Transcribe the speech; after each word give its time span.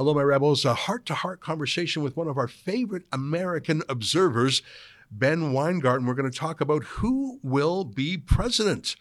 Hello, 0.00 0.14
my 0.14 0.22
rebels. 0.22 0.64
A 0.64 0.72
heart 0.72 1.04
to 1.04 1.14
heart 1.14 1.42
conversation 1.42 2.02
with 2.02 2.16
one 2.16 2.26
of 2.26 2.38
our 2.38 2.48
favorite 2.48 3.02
American 3.12 3.82
observers, 3.86 4.62
Ben 5.10 5.52
Weingarten. 5.52 6.06
We're 6.06 6.14
going 6.14 6.30
to 6.30 6.38
talk 6.38 6.62
about 6.62 6.84
who 6.84 7.38
will 7.42 7.84
be 7.84 8.16
president 8.16 8.96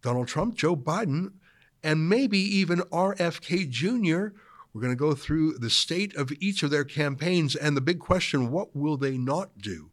Donald 0.00 0.28
Trump, 0.28 0.54
Joe 0.54 0.74
Biden, 0.74 1.32
and 1.82 2.08
maybe 2.08 2.38
even 2.38 2.78
RFK 2.90 3.68
Jr. 3.68 4.34
We're 4.72 4.80
going 4.80 4.94
to 4.94 4.96
go 4.96 5.12
through 5.12 5.58
the 5.58 5.68
state 5.68 6.16
of 6.16 6.32
each 6.40 6.62
of 6.62 6.70
their 6.70 6.84
campaigns 6.84 7.54
and 7.54 7.76
the 7.76 7.82
big 7.82 7.98
question 7.98 8.50
what 8.50 8.74
will 8.74 8.96
they 8.96 9.18
not 9.18 9.58
do 9.58 9.90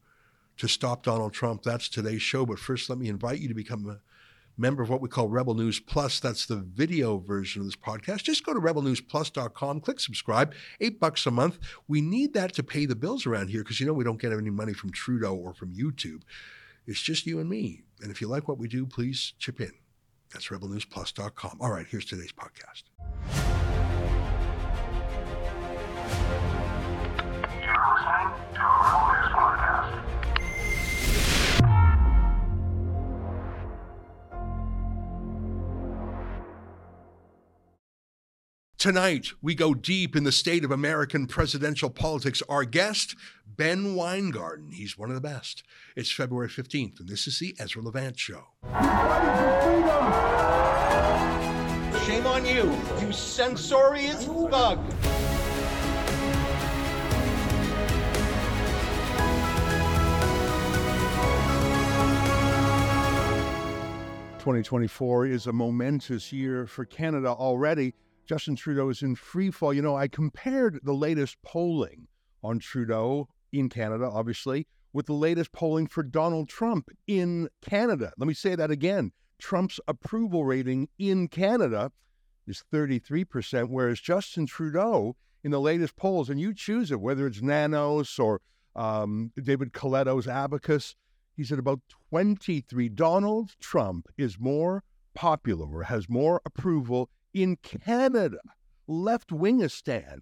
to 0.59 0.69
stop 0.69 1.03
Donald 1.03 1.33
Trump? 1.33 1.63
That's 1.63 1.89
today's 1.89 2.21
show. 2.21 2.45
But 2.45 2.57
first, 2.57 2.89
let 2.89 2.99
me 2.99 3.09
invite 3.09 3.39
you 3.39 3.49
to 3.49 3.53
become 3.53 3.89
a 3.89 3.99
member 4.57 4.83
of 4.83 4.89
what 4.89 5.01
we 5.01 5.09
call 5.09 5.27
Rebel 5.27 5.53
News 5.53 5.79
Plus. 5.79 6.19
That's 6.19 6.45
the 6.45 6.57
video 6.57 7.19
version 7.19 7.61
of 7.61 7.67
this 7.67 7.75
podcast. 7.75 8.23
Just 8.23 8.45
go 8.45 8.53
to 8.53 8.59
rebelnewsplus.com, 8.59 9.81
click 9.81 9.99
subscribe, 9.99 10.53
eight 10.81 10.99
bucks 10.99 11.25
a 11.25 11.31
month. 11.31 11.59
We 11.87 12.01
need 12.01 12.33
that 12.33 12.53
to 12.53 12.63
pay 12.63 12.85
the 12.85 12.95
bills 12.95 13.25
around 13.25 13.49
here 13.49 13.63
because 13.63 13.79
you 13.79 13.85
know 13.85 13.93
we 13.93 14.03
don't 14.03 14.21
get 14.21 14.33
any 14.33 14.49
money 14.49 14.73
from 14.73 14.91
Trudeau 14.91 15.35
or 15.35 15.53
from 15.53 15.73
YouTube. 15.73 16.21
It's 16.85 17.01
just 17.01 17.25
you 17.25 17.39
and 17.39 17.49
me. 17.49 17.83
And 18.01 18.11
if 18.11 18.21
you 18.21 18.27
like 18.27 18.47
what 18.47 18.57
we 18.57 18.67
do, 18.67 18.85
please 18.85 19.33
chip 19.39 19.59
in. 19.59 19.71
That's 20.33 20.47
rebelnewsplus.com. 20.47 21.57
All 21.61 21.71
right, 21.71 21.85
here's 21.89 22.05
today's 22.05 22.33
podcast. 22.33 22.83
Tonight, 38.87 39.33
we 39.41 39.53
go 39.53 39.73
deep 39.73 40.15
in 40.15 40.23
the 40.23 40.31
state 40.31 40.63
of 40.63 40.71
American 40.71 41.27
presidential 41.27 41.89
politics. 41.89 42.41
Our 42.47 42.63
guest, 42.63 43.17
Ben 43.45 43.95
Weingarten. 43.95 44.71
He's 44.71 44.97
one 44.97 45.09
of 45.09 45.15
the 45.15 45.19
best. 45.19 45.61
It's 45.97 46.09
February 46.09 46.47
15th, 46.47 47.01
and 47.01 47.09
this 47.09 47.27
is 47.27 47.37
the 47.37 47.53
Ezra 47.59 47.81
Levant 47.81 48.17
Show. 48.17 48.45
Shame 52.05 52.25
on 52.25 52.45
you, 52.45 52.73
you 53.01 53.11
censorious 53.11 54.23
thug. 54.23 54.79
Twenty 64.39 64.63
twenty 64.63 64.87
four 64.87 65.25
is 65.25 65.45
a 65.45 65.51
momentous 65.51 66.31
year 66.31 66.65
for 66.65 66.85
Canada 66.85 67.27
already. 67.27 67.93
Justin 68.27 68.57
Trudeau 68.57 68.89
is 68.89 69.01
in 69.01 69.15
free 69.15 69.49
fall. 69.49 69.73
You 69.73 69.81
know, 69.81 69.95
I 69.95 70.09
compared 70.09 70.81
the 70.83 70.93
latest 70.93 71.37
polling 71.43 72.07
on 72.43 72.59
Trudeau 72.59 73.29
in 73.53 73.69
Canada, 73.69 74.09
obviously, 74.11 74.67
with 74.91 75.05
the 75.05 75.13
latest 75.13 75.53
polling 75.53 75.87
for 75.87 76.03
Donald 76.03 76.49
Trump 76.49 76.89
in 77.07 77.47
Canada. 77.61 78.11
Let 78.17 78.27
me 78.27 78.33
say 78.33 78.55
that 78.55 78.69
again. 78.69 79.13
Trump's 79.39 79.79
approval 79.87 80.43
rating 80.43 80.89
in 80.99 81.29
Canada 81.29 81.91
is 82.45 82.63
33%, 82.73 83.69
whereas 83.69 84.01
Justin 84.01 84.45
Trudeau 84.45 85.15
in 85.43 85.51
the 85.51 85.61
latest 85.61 85.95
polls, 85.95 86.29
and 86.29 86.39
you 86.39 86.53
choose 86.53 86.91
it, 86.91 86.99
whether 86.99 87.27
it's 87.27 87.41
Nanos 87.41 88.19
or 88.19 88.41
um, 88.75 89.31
David 89.41 89.71
Coletto's 89.71 90.27
Abacus, 90.27 90.95
he's 91.35 91.51
at 91.51 91.59
about 91.59 91.79
23. 92.09 92.89
Donald 92.89 93.51
Trump 93.61 94.07
is 94.17 94.37
more 94.37 94.83
popular 95.13 95.67
or 95.67 95.83
has 95.83 96.09
more 96.09 96.41
approval 96.45 97.09
in 97.43 97.57
Canada, 97.57 98.37
left 98.87 99.29
wingistan, 99.29 100.19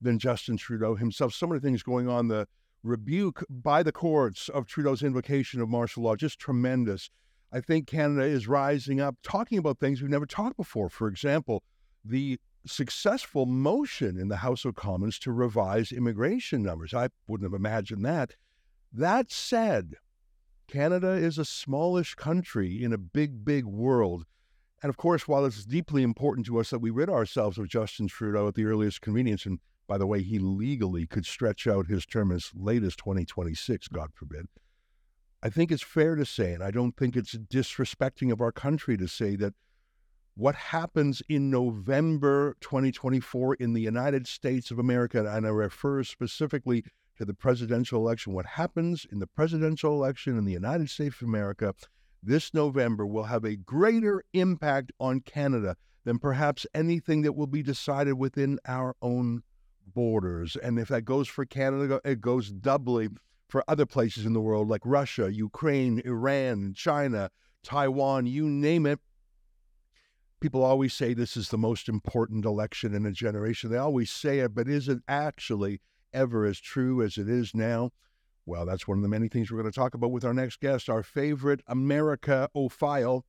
than 0.00 0.18
Justin 0.18 0.56
Trudeau 0.56 0.94
himself. 0.94 1.34
So 1.34 1.46
many 1.46 1.60
things 1.60 1.82
going 1.82 2.08
on. 2.08 2.28
The 2.28 2.46
rebuke 2.82 3.44
by 3.48 3.82
the 3.82 3.92
courts 3.92 4.48
of 4.48 4.66
Trudeau's 4.66 5.02
invocation 5.02 5.60
of 5.60 5.68
martial 5.68 6.04
law, 6.04 6.16
just 6.16 6.38
tremendous. 6.38 7.10
I 7.52 7.60
think 7.60 7.86
Canada 7.86 8.22
is 8.22 8.46
rising 8.46 9.00
up, 9.00 9.16
talking 9.22 9.58
about 9.58 9.78
things 9.78 10.00
we've 10.00 10.10
never 10.10 10.26
talked 10.26 10.56
before. 10.56 10.88
For 10.88 11.08
example, 11.08 11.62
the 12.04 12.38
successful 12.66 13.46
motion 13.46 14.18
in 14.18 14.28
the 14.28 14.36
House 14.36 14.64
of 14.64 14.74
Commons 14.74 15.18
to 15.20 15.32
revise 15.32 15.90
immigration 15.90 16.62
numbers. 16.62 16.92
I 16.94 17.08
wouldn't 17.26 17.50
have 17.50 17.58
imagined 17.58 18.04
that. 18.04 18.36
That 18.92 19.32
said, 19.32 19.94
Canada 20.68 21.12
is 21.12 21.38
a 21.38 21.44
smallish 21.44 22.14
country 22.14 22.82
in 22.82 22.92
a 22.92 22.98
big, 22.98 23.44
big 23.44 23.64
world. 23.64 24.24
And 24.82 24.90
of 24.90 24.96
course, 24.96 25.26
while 25.26 25.44
it's 25.44 25.64
deeply 25.64 26.02
important 26.02 26.46
to 26.46 26.58
us 26.58 26.70
that 26.70 26.78
we 26.78 26.90
rid 26.90 27.10
ourselves 27.10 27.58
of 27.58 27.68
Justin 27.68 28.06
Trudeau 28.06 28.48
at 28.48 28.54
the 28.54 28.64
earliest 28.64 29.00
convenience, 29.00 29.44
and 29.44 29.58
by 29.88 29.98
the 29.98 30.06
way, 30.06 30.22
he 30.22 30.38
legally 30.38 31.06
could 31.06 31.26
stretch 31.26 31.66
out 31.66 31.86
his 31.86 32.06
term 32.06 32.30
as 32.30 32.52
late 32.54 32.84
as 32.84 32.94
2026, 32.94 33.88
God 33.88 34.10
forbid. 34.14 34.46
I 35.42 35.48
think 35.48 35.72
it's 35.72 35.82
fair 35.82 36.14
to 36.14 36.24
say, 36.24 36.52
and 36.52 36.62
I 36.62 36.70
don't 36.70 36.96
think 36.96 37.16
it's 37.16 37.34
disrespecting 37.34 38.30
of 38.32 38.40
our 38.40 38.52
country 38.52 38.96
to 38.96 39.08
say 39.08 39.34
that 39.36 39.54
what 40.34 40.54
happens 40.54 41.22
in 41.28 41.50
November 41.50 42.56
2024 42.60 43.54
in 43.54 43.72
the 43.72 43.80
United 43.80 44.28
States 44.28 44.70
of 44.70 44.78
America, 44.78 45.18
and 45.28 45.46
I 45.46 45.50
refer 45.50 46.04
specifically 46.04 46.84
to 47.16 47.24
the 47.24 47.34
presidential 47.34 48.00
election, 48.00 48.32
what 48.32 48.46
happens 48.46 49.06
in 49.10 49.18
the 49.18 49.26
presidential 49.26 49.92
election 49.92 50.38
in 50.38 50.44
the 50.44 50.52
United 50.52 50.90
States 50.90 51.16
of 51.20 51.26
America 51.26 51.74
this 52.22 52.52
November 52.52 53.06
will 53.06 53.24
have 53.24 53.44
a 53.44 53.56
greater 53.56 54.22
impact 54.32 54.92
on 54.98 55.20
Canada 55.20 55.76
than 56.04 56.18
perhaps 56.18 56.66
anything 56.74 57.22
that 57.22 57.34
will 57.34 57.46
be 57.46 57.62
decided 57.62 58.14
within 58.14 58.58
our 58.66 58.96
own 59.02 59.42
borders. 59.94 60.56
And 60.56 60.78
if 60.78 60.88
that 60.88 61.02
goes 61.02 61.28
for 61.28 61.44
Canada, 61.44 62.00
it 62.04 62.20
goes 62.20 62.50
doubly 62.50 63.08
for 63.48 63.64
other 63.68 63.86
places 63.86 64.26
in 64.26 64.32
the 64.32 64.40
world 64.40 64.68
like 64.68 64.82
Russia, 64.84 65.32
Ukraine, 65.32 66.02
Iran, 66.04 66.74
China, 66.76 67.30
Taiwan, 67.62 68.26
you 68.26 68.48
name 68.48 68.86
it. 68.86 69.00
People 70.40 70.62
always 70.62 70.94
say 70.94 71.14
this 71.14 71.36
is 71.36 71.48
the 71.48 71.58
most 71.58 71.88
important 71.88 72.44
election 72.44 72.94
in 72.94 73.04
a 73.04 73.12
generation. 73.12 73.70
They 73.70 73.78
always 73.78 74.10
say 74.10 74.38
it, 74.40 74.54
but 74.54 74.68
is 74.68 74.88
it 74.88 74.98
actually 75.08 75.80
ever 76.12 76.44
as 76.44 76.60
true 76.60 77.02
as 77.02 77.18
it 77.18 77.28
is 77.28 77.54
now? 77.54 77.90
Well, 78.48 78.64
that's 78.64 78.88
one 78.88 78.96
of 78.96 79.02
the 79.02 79.08
many 79.08 79.28
things 79.28 79.50
we're 79.50 79.60
going 79.60 79.70
to 79.70 79.78
talk 79.78 79.92
about 79.92 80.10
with 80.10 80.24
our 80.24 80.32
next 80.32 80.60
guest, 80.60 80.88
our 80.88 81.02
favorite 81.02 81.60
America-ophile, 81.66 83.26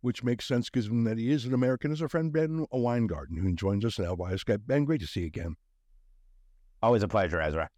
which 0.00 0.22
makes 0.22 0.46
sense 0.46 0.70
given 0.70 1.02
that 1.04 1.18
he 1.18 1.32
is 1.32 1.44
an 1.44 1.52
American, 1.52 1.90
is 1.90 2.00
our 2.00 2.08
friend 2.08 2.32
Ben 2.32 2.64
Weingarten, 2.70 3.38
who 3.38 3.52
joins 3.52 3.84
us 3.84 3.98
now 3.98 4.14
via 4.14 4.36
Skype. 4.36 4.60
Ben, 4.64 4.84
great 4.84 5.00
to 5.00 5.08
see 5.08 5.22
you 5.22 5.26
again. 5.26 5.56
Always 6.80 7.02
a 7.02 7.08
pleasure, 7.08 7.40
Ezra. 7.40 7.68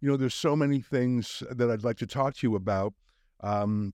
You 0.00 0.10
know, 0.10 0.16
there's 0.16 0.32
so 0.32 0.54
many 0.54 0.80
things 0.80 1.42
that 1.50 1.68
I'd 1.68 1.82
like 1.82 1.98
to 1.98 2.06
talk 2.06 2.36
to 2.36 2.46
you 2.46 2.54
about. 2.54 2.94
Um, 3.40 3.92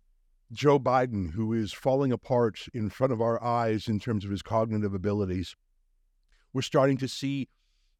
Joe 0.53 0.79
Biden, 0.79 1.33
who 1.33 1.55
is 1.55 1.73
falling 1.73 2.12
apart 2.12 2.67
in 2.75 2.91
front 2.91 3.15
of 3.15 3.23
our 3.23 3.43
eyes 3.43 3.89
in 3.89 4.01
terms 4.01 4.27
of 4.27 4.31
his 4.31 4.43
cognitive 4.43 4.93
abilities. 4.93 5.56
We're 6.53 6.61
starting 6.61 6.99
to 6.99 7.09
see 7.09 7.49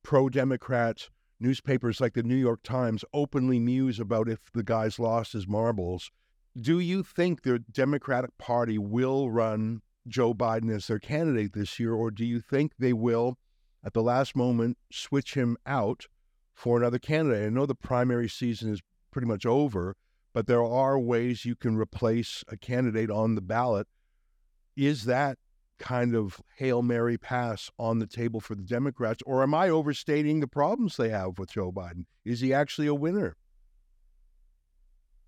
pro 0.03 0.29
Democrat 0.29 1.09
newspapers 1.39 2.01
like 2.01 2.15
the 2.15 2.23
New 2.23 2.37
York 2.37 2.63
Times 2.63 3.05
openly 3.13 3.59
muse 3.59 4.01
about 4.01 4.29
if 4.29 4.51
the 4.53 4.63
guy's 4.63 4.99
lost 4.99 5.33
his 5.33 5.47
marbles. 5.47 6.11
Do 6.59 6.79
you 6.79 7.03
think 7.03 7.43
the 7.43 7.59
Democratic 7.59 8.37
Party 8.39 8.79
will 8.79 9.31
run 9.31 9.83
Joe 10.09 10.33
Biden 10.33 10.75
as 10.75 10.87
their 10.87 10.99
candidate 10.99 11.53
this 11.53 11.79
year, 11.79 11.93
or 11.93 12.11
do 12.11 12.25
you 12.25 12.41
think 12.41 12.73
they 12.79 12.93
will, 12.93 13.39
at 13.85 13.93
the 13.93 14.03
last 14.03 14.35
moment, 14.35 14.79
switch 14.91 15.35
him 15.35 15.57
out 15.67 16.07
for 16.55 16.79
another 16.79 16.99
candidate? 16.99 17.47
I 17.47 17.51
know 17.51 17.67
the 17.67 17.75
primary 17.75 18.29
season 18.29 18.73
is 18.73 18.81
pretty 19.11 19.29
much 19.29 19.45
over, 19.45 19.97
but 20.33 20.47
there 20.47 20.63
are 20.63 20.99
ways 20.99 21.45
you 21.45 21.57
can 21.57 21.77
replace 21.77 22.45
a 22.49 22.57
candidate 22.57 23.11
on 23.11 23.35
the 23.35 23.41
ballot. 23.41 23.87
Is 24.77 25.05
that 25.05 25.39
kind 25.79 26.15
of 26.15 26.41
Hail 26.57 26.83
Mary 26.83 27.19
pass 27.19 27.71
on 27.79 27.99
the 27.99 28.07
table 28.07 28.41
for 28.41 28.55
the 28.55 28.63
Democrats? 28.63 29.23
Or 29.27 29.43
am 29.43 29.55
I 29.55 29.69
overstating 29.69 30.41
the 30.41 30.47
problems 30.47 30.97
they 30.97 31.09
have 31.11 31.39
with 31.39 31.51
Joe 31.51 31.73
Biden? 31.73 32.05
Is 32.25 32.41
he 32.41 32.53
actually 32.53 32.87
a 32.87 32.95
winner? 32.95 33.37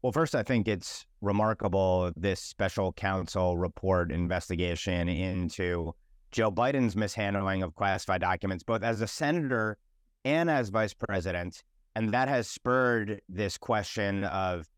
Well, 0.03 0.13
first, 0.13 0.35
I 0.35 0.45
think 0.45 0.69
it's 0.69 1.07
remarkable 1.21 2.13
this 2.17 2.41
special 2.41 2.93
counsel 2.93 3.59
report 3.59 4.13
investigation 4.13 5.09
into 5.09 5.93
Joe 6.31 6.53
Biden's 6.53 6.95
mishandling 6.95 7.63
of 7.63 7.75
classified 7.75 8.21
documents, 8.21 8.63
both 8.63 8.83
as 8.83 9.01
a 9.01 9.09
senator 9.09 9.77
and 10.25 10.49
as 10.51 10.69
vice 10.69 10.95
president. 10.95 11.63
And 11.97 12.13
that 12.13 12.29
has 12.29 12.49
spurred 12.49 13.21
this 13.29 13.59
question 13.59 14.23
of 14.25 14.69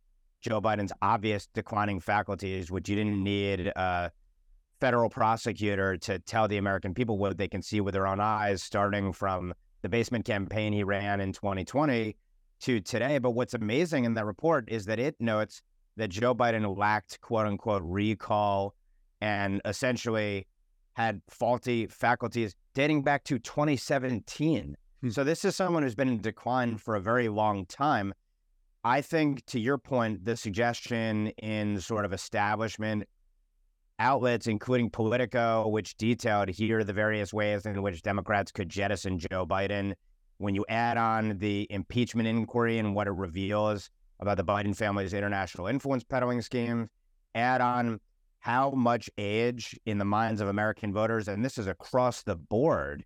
Joe 0.41 0.61
Biden's 0.61 0.93
obvious 1.03 1.49
declining 1.53 2.01
faculties, 2.01 2.71
which 2.71 2.89
you 2.89 2.97
didn't 2.97 3.23
need 3.23 3.73
uh, 3.77 4.09
federal 4.81 5.11
prosecutor 5.11 5.97
to 5.99 6.19
tell 6.21 6.49
the 6.49 6.57
American 6.57 6.95
people 6.95 7.19
what 7.19 7.37
they 7.37 7.49
can 7.49 7.63
see 7.63 7.81
with 7.81 7.95
their 7.95 8.07
own 8.07 8.21
eyes, 8.21 8.63
starting 8.63 9.13
from 9.13 9.55
the 9.83 9.89
basement 9.89 10.25
campaign 10.25 10.73
he 10.73 10.85
ran 10.85 11.21
in 11.21 11.33
2020 11.33 12.17
to 12.61 12.81
today. 12.81 13.19
But 13.19 13.31
what's 13.33 13.55
amazing 13.55 14.05
in 14.05 14.15
that 14.15 14.27
report 14.27 14.65
is 14.69 14.87
that 14.87 14.99
it 14.99 15.17
notes 15.21 15.63
that 15.97 16.09
Joe 16.09 16.35
Biden 16.35 16.77
lacked 16.77 17.21
quote 17.21 17.47
unquote 17.47 17.83
recall 17.85 18.75
and 19.21 19.61
essentially 19.65 20.47
had 20.95 21.21
faulty 21.29 21.87
faculties 21.87 22.55
dating 22.75 23.03
back 23.03 23.25
to 23.25 23.39
2017. 23.39 24.77
Hmm. 25.01 25.11
So 25.11 25.25
this 25.25 25.45
is 25.45 25.57
someone 25.57 25.83
who's 25.83 25.95
been 25.95 26.09
in 26.09 26.21
decline 26.21 26.77
for 26.77 26.97
a 26.97 27.01
very 27.01 27.29
long 27.29 27.67
time. 27.67 28.15
I 28.83 29.03
think, 29.03 29.45
to 29.47 29.61
your 29.61 29.77
point, 29.77 30.25
the 30.25 30.37
suggestion 30.37 31.29
in 31.39 31.81
sort 31.81 32.07
of 32.07 32.15
establishment 32.15 33.07
outlets, 34.01 34.49
including 34.49 34.91
Politico, 34.91 35.69
which 35.69 35.97
detailed 35.97 36.49
here 36.49 36.83
the 36.83 36.93
various 36.93 37.33
ways 37.33 37.67
in 37.67 37.81
which 37.83 38.03
Democrats 38.03 38.51
could 38.51 38.69
jettison 38.69 39.19
Joe 39.19 39.47
Biden. 39.47 39.95
When 40.39 40.55
you 40.55 40.65
add 40.69 40.97
on 40.97 41.39
the 41.39 41.67
impeachment 41.71 42.27
inquiry 42.27 42.79
and 42.79 42.95
what 42.95 43.07
it 43.07 43.13
reveals 43.13 43.91
about 44.19 44.39
the 44.39 44.45
Biden 44.45 44.75
family's 44.75 45.13
international 45.13 45.67
influence 45.67 46.03
peddling 46.03 46.41
scheme, 46.41 46.89
add 47.35 47.61
on 47.61 48.01
how 48.41 48.71
much 48.71 49.11
age 49.19 49.79
in 49.85 49.99
the 49.99 50.05
minds 50.05 50.41
of 50.41 50.49
American 50.49 50.93
voters, 50.93 51.29
and 51.29 51.45
this 51.45 51.59
is 51.59 51.67
across 51.67 52.23
the 52.23 52.37
board, 52.37 53.05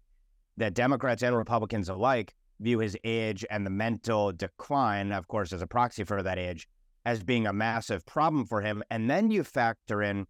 that 0.57 0.75
Democrats 0.75 1.25
and 1.25 1.37
Republicans 1.37 1.89
alike 1.89 2.35
view 2.61 2.79
his 2.79 2.97
age 3.03 3.45
and 3.51 3.67
the 3.67 3.71
mental 3.71 4.31
decline, 4.31 5.11
of 5.11 5.27
course, 5.27 5.53
as 5.53 5.61
a 5.61 5.67
proxy 5.67 6.05
for 6.05 6.23
that 6.23 6.39
age, 6.39 6.69
as 7.05 7.25
being 7.25 7.49
a 7.49 7.53
massive 7.53 8.07
problem 8.07 8.47
for 8.47 8.61
him. 8.61 8.83
And 8.91 9.11
then 9.11 9.33
you 9.33 9.43
factor 9.43 10.01
in 10.03 10.27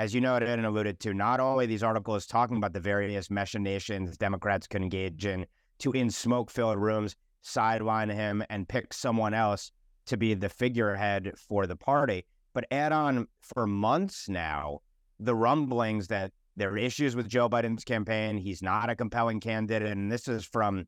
as 0.00 0.14
you 0.14 0.20
noted 0.22 0.48
and 0.48 0.64
alluded 0.64 0.98
to, 0.98 1.12
not 1.12 1.40
only 1.40 1.66
these 1.66 1.82
articles 1.82 2.24
talking 2.24 2.56
about 2.56 2.72
the 2.72 2.80
various 2.80 3.30
machinations 3.30 4.16
Democrats 4.16 4.66
could 4.66 4.80
engage 4.80 5.26
in 5.26 5.44
to, 5.78 5.92
in 5.92 6.08
smoke 6.08 6.50
filled 6.50 6.78
rooms, 6.78 7.16
sideline 7.42 8.08
him 8.08 8.42
and 8.48 8.66
pick 8.66 8.94
someone 8.94 9.34
else 9.34 9.70
to 10.06 10.16
be 10.16 10.32
the 10.32 10.48
figurehead 10.48 11.34
for 11.36 11.66
the 11.66 11.76
party, 11.76 12.24
but 12.54 12.64
add 12.70 12.92
on 12.92 13.28
for 13.42 13.66
months 13.66 14.26
now 14.26 14.78
the 15.18 15.34
rumblings 15.34 16.08
that 16.08 16.32
there 16.56 16.70
are 16.70 16.78
issues 16.78 17.14
with 17.14 17.28
Joe 17.28 17.50
Biden's 17.50 17.84
campaign. 17.84 18.38
He's 18.38 18.62
not 18.62 18.88
a 18.88 18.96
compelling 18.96 19.38
candidate. 19.38 19.86
And 19.86 20.10
this 20.10 20.28
is 20.28 20.46
from 20.46 20.86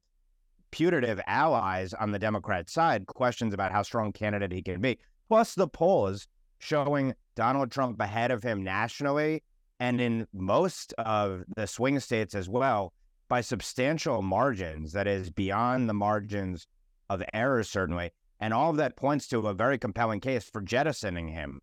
putative 0.70 1.20
allies 1.26 1.92
on 1.92 2.12
the 2.12 2.18
Democrat 2.18 2.70
side, 2.70 3.06
questions 3.06 3.52
about 3.52 3.72
how 3.72 3.82
strong 3.82 4.10
candidate 4.12 4.52
he 4.52 4.62
can 4.62 4.80
be. 4.80 4.98
Plus 5.28 5.54
the 5.54 5.68
polls 5.68 6.28
showing 6.62 7.14
Donald 7.34 7.70
Trump 7.70 8.00
ahead 8.00 8.30
of 8.30 8.42
him 8.42 8.62
nationally 8.62 9.42
and 9.80 10.00
in 10.00 10.26
most 10.32 10.94
of 10.98 11.42
the 11.56 11.66
swing 11.66 11.98
states 11.98 12.34
as 12.34 12.48
well 12.48 12.92
by 13.28 13.40
substantial 13.40 14.22
margins, 14.22 14.92
that 14.92 15.08
is 15.08 15.30
beyond 15.30 15.88
the 15.88 15.94
margins 15.94 16.66
of 17.10 17.22
error, 17.34 17.64
certainly. 17.64 18.12
And 18.38 18.54
all 18.54 18.70
of 18.70 18.76
that 18.76 18.96
points 18.96 19.26
to 19.28 19.38
a 19.48 19.54
very 19.54 19.78
compelling 19.78 20.20
case 20.20 20.44
for 20.44 20.60
jettisoning 20.60 21.28
him. 21.28 21.60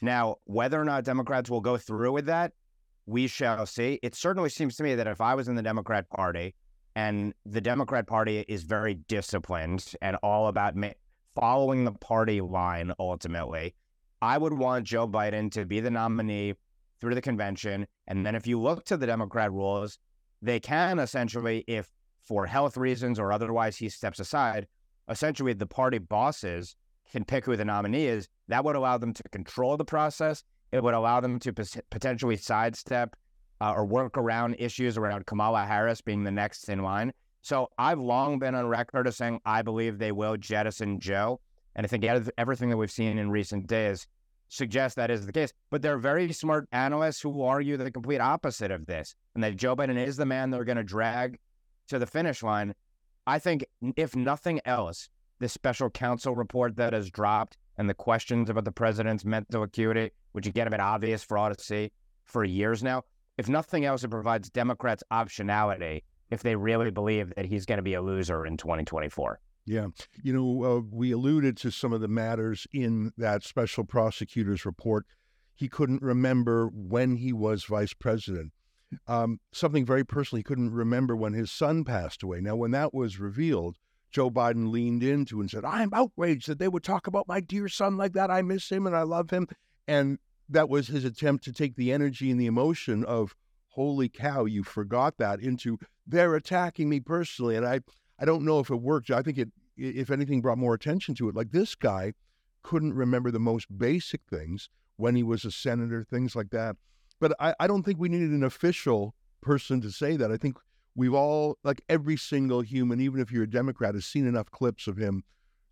Now, 0.00 0.36
whether 0.44 0.80
or 0.80 0.84
not 0.84 1.04
Democrats 1.04 1.50
will 1.50 1.60
go 1.60 1.76
through 1.76 2.12
with 2.12 2.26
that, 2.26 2.52
we 3.06 3.26
shall 3.26 3.66
see. 3.66 3.98
It 4.02 4.14
certainly 4.14 4.50
seems 4.50 4.76
to 4.76 4.82
me 4.82 4.94
that 4.94 5.06
if 5.06 5.20
I 5.20 5.34
was 5.34 5.48
in 5.48 5.54
the 5.54 5.62
Democrat 5.62 6.08
Party 6.10 6.54
and 6.94 7.34
the 7.44 7.60
Democrat 7.60 8.06
Party 8.06 8.44
is 8.46 8.62
very 8.62 8.94
disciplined 8.94 9.92
and 10.02 10.16
all 10.22 10.48
about 10.48 10.76
ma- 10.76 10.90
following 11.34 11.84
the 11.84 11.92
party 11.92 12.40
line 12.40 12.92
ultimately, 12.98 13.74
I 14.22 14.38
would 14.38 14.52
want 14.52 14.86
Joe 14.86 15.06
Biden 15.06 15.50
to 15.52 15.64
be 15.64 15.80
the 15.80 15.90
nominee 15.90 16.54
through 17.00 17.14
the 17.14 17.22
convention. 17.22 17.86
And 18.06 18.24
then 18.24 18.34
if 18.34 18.46
you 18.46 18.60
look 18.60 18.84
to 18.86 18.96
the 18.96 19.06
Democrat 19.06 19.52
rules, 19.52 19.98
they 20.42 20.60
can 20.60 20.98
essentially, 20.98 21.64
if 21.66 21.88
for 22.24 22.46
health 22.46 22.76
reasons 22.76 23.18
or 23.18 23.32
otherwise 23.32 23.76
he 23.76 23.88
steps 23.88 24.20
aside, 24.20 24.66
essentially 25.08 25.52
the 25.52 25.66
party 25.66 25.98
bosses 25.98 26.74
can 27.10 27.24
pick 27.24 27.44
who 27.44 27.56
the 27.56 27.64
nominee 27.64 28.06
is. 28.06 28.28
That 28.48 28.64
would 28.64 28.76
allow 28.76 28.98
them 28.98 29.12
to 29.12 29.22
control 29.30 29.76
the 29.76 29.84
process. 29.84 30.42
It 30.72 30.82
would 30.82 30.94
allow 30.94 31.20
them 31.20 31.38
to 31.40 31.52
potentially 31.90 32.36
sidestep 32.36 33.16
uh, 33.60 33.72
or 33.72 33.84
work 33.84 34.18
around 34.18 34.56
issues 34.58 34.98
around 34.98 35.26
Kamala 35.26 35.64
Harris 35.64 36.00
being 36.00 36.24
the 36.24 36.30
next 36.30 36.68
in 36.68 36.82
line. 36.82 37.12
So 37.42 37.68
I've 37.78 38.00
long 38.00 38.38
been 38.38 38.54
on 38.54 38.66
record 38.66 39.06
as 39.06 39.16
saying 39.16 39.40
I 39.44 39.62
believe 39.62 39.98
they 39.98 40.12
will 40.12 40.36
jettison 40.36 40.98
Joe. 40.98 41.40
And 41.76 41.84
I 41.84 41.88
think 41.88 42.04
everything 42.38 42.70
that 42.70 42.76
we've 42.76 42.90
seen 42.90 43.18
in 43.18 43.30
recent 43.30 43.66
days 43.66 44.08
suggests 44.48 44.96
that 44.96 45.10
is 45.10 45.26
the 45.26 45.32
case. 45.32 45.52
But 45.70 45.82
there 45.82 45.94
are 45.94 45.98
very 45.98 46.32
smart 46.32 46.66
analysts 46.72 47.20
who 47.20 47.42
argue 47.42 47.76
the 47.76 47.90
complete 47.90 48.20
opposite 48.20 48.70
of 48.70 48.86
this, 48.86 49.14
and 49.34 49.44
that 49.44 49.56
Joe 49.56 49.76
Biden 49.76 50.02
is 50.02 50.16
the 50.16 50.24
man 50.24 50.50
they're 50.50 50.64
going 50.64 50.78
to 50.78 50.82
drag 50.82 51.38
to 51.88 51.98
the 51.98 52.06
finish 52.06 52.42
line. 52.42 52.74
I 53.26 53.38
think, 53.38 53.66
if 53.96 54.16
nothing 54.16 54.60
else, 54.64 55.10
this 55.38 55.52
special 55.52 55.90
counsel 55.90 56.34
report 56.34 56.76
that 56.76 56.94
has 56.94 57.10
dropped 57.10 57.58
and 57.76 57.90
the 57.90 57.94
questions 57.94 58.48
about 58.48 58.64
the 58.64 58.72
president's 58.72 59.26
mental 59.26 59.62
acuity, 59.62 60.10
which 60.32 60.46
again 60.46 60.66
have 60.66 60.70
been 60.70 60.80
obvious 60.80 61.22
for 61.22 61.36
all 61.36 61.52
to 61.52 61.62
see 61.62 61.92
for 62.24 62.42
years 62.42 62.82
now, 62.82 63.02
if 63.36 63.50
nothing 63.50 63.84
else, 63.84 64.02
it 64.02 64.08
provides 64.08 64.48
Democrats 64.48 65.02
optionality 65.12 66.02
if 66.30 66.42
they 66.42 66.56
really 66.56 66.90
believe 66.90 67.34
that 67.36 67.44
he's 67.44 67.66
going 67.66 67.76
to 67.76 67.82
be 67.82 67.94
a 67.94 68.00
loser 68.00 68.46
in 68.46 68.56
2024. 68.56 69.38
Yeah. 69.66 69.88
You 70.22 70.32
know, 70.32 70.64
uh, 70.64 70.80
we 70.90 71.10
alluded 71.10 71.56
to 71.58 71.70
some 71.70 71.92
of 71.92 72.00
the 72.00 72.08
matters 72.08 72.66
in 72.72 73.12
that 73.16 73.42
special 73.42 73.84
prosecutor's 73.84 74.64
report. 74.64 75.06
He 75.54 75.68
couldn't 75.68 76.02
remember 76.02 76.68
when 76.72 77.16
he 77.16 77.32
was 77.32 77.64
vice 77.64 77.92
president. 77.92 78.52
Um, 79.08 79.40
something 79.52 79.84
very 79.84 80.04
personal, 80.04 80.38
he 80.38 80.44
couldn't 80.44 80.72
remember 80.72 81.16
when 81.16 81.32
his 81.32 81.50
son 81.50 81.82
passed 81.82 82.22
away. 82.22 82.40
Now, 82.40 82.54
when 82.54 82.70
that 82.70 82.94
was 82.94 83.18
revealed, 83.18 83.76
Joe 84.12 84.30
Biden 84.30 84.70
leaned 84.70 85.02
into 85.02 85.40
and 85.40 85.50
said, 85.50 85.64
I'm 85.64 85.92
outraged 85.92 86.48
that 86.48 86.60
they 86.60 86.68
would 86.68 86.84
talk 86.84 87.08
about 87.08 87.26
my 87.26 87.40
dear 87.40 87.68
son 87.68 87.96
like 87.96 88.12
that. 88.12 88.30
I 88.30 88.42
miss 88.42 88.70
him 88.70 88.86
and 88.86 88.94
I 88.96 89.02
love 89.02 89.30
him. 89.30 89.48
And 89.88 90.18
that 90.48 90.68
was 90.68 90.86
his 90.86 91.04
attempt 91.04 91.42
to 91.44 91.52
take 91.52 91.74
the 91.74 91.92
energy 91.92 92.30
and 92.30 92.40
the 92.40 92.46
emotion 92.46 93.04
of, 93.04 93.34
holy 93.70 94.08
cow, 94.08 94.44
you 94.44 94.62
forgot 94.62 95.18
that, 95.18 95.40
into 95.40 95.78
they're 96.06 96.36
attacking 96.36 96.88
me 96.88 97.00
personally. 97.00 97.56
And 97.56 97.66
I, 97.66 97.80
I 98.18 98.24
don't 98.24 98.44
know 98.44 98.60
if 98.60 98.70
it 98.70 98.76
worked. 98.76 99.10
I 99.10 99.22
think 99.22 99.38
it, 99.38 99.50
if 99.76 100.10
anything, 100.10 100.40
brought 100.40 100.58
more 100.58 100.74
attention 100.74 101.14
to 101.16 101.28
it. 101.28 101.34
Like 101.34 101.50
this 101.50 101.74
guy 101.74 102.12
couldn't 102.62 102.94
remember 102.94 103.30
the 103.30 103.38
most 103.38 103.66
basic 103.78 104.22
things 104.28 104.68
when 104.96 105.14
he 105.14 105.22
was 105.22 105.44
a 105.44 105.50
senator, 105.50 106.04
things 106.04 106.34
like 106.34 106.50
that. 106.50 106.76
But 107.20 107.34
I, 107.40 107.54
I 107.60 107.66
don't 107.66 107.82
think 107.82 107.98
we 107.98 108.08
needed 108.08 108.30
an 108.30 108.42
official 108.42 109.14
person 109.40 109.80
to 109.82 109.90
say 109.90 110.16
that. 110.16 110.32
I 110.32 110.36
think 110.36 110.56
we've 110.94 111.14
all, 111.14 111.58
like 111.62 111.82
every 111.88 112.16
single 112.16 112.62
human, 112.62 113.00
even 113.00 113.20
if 113.20 113.30
you're 113.30 113.44
a 113.44 113.50
Democrat, 113.50 113.94
has 113.94 114.06
seen 114.06 114.26
enough 114.26 114.50
clips 114.50 114.86
of 114.86 114.96
him 114.96 115.22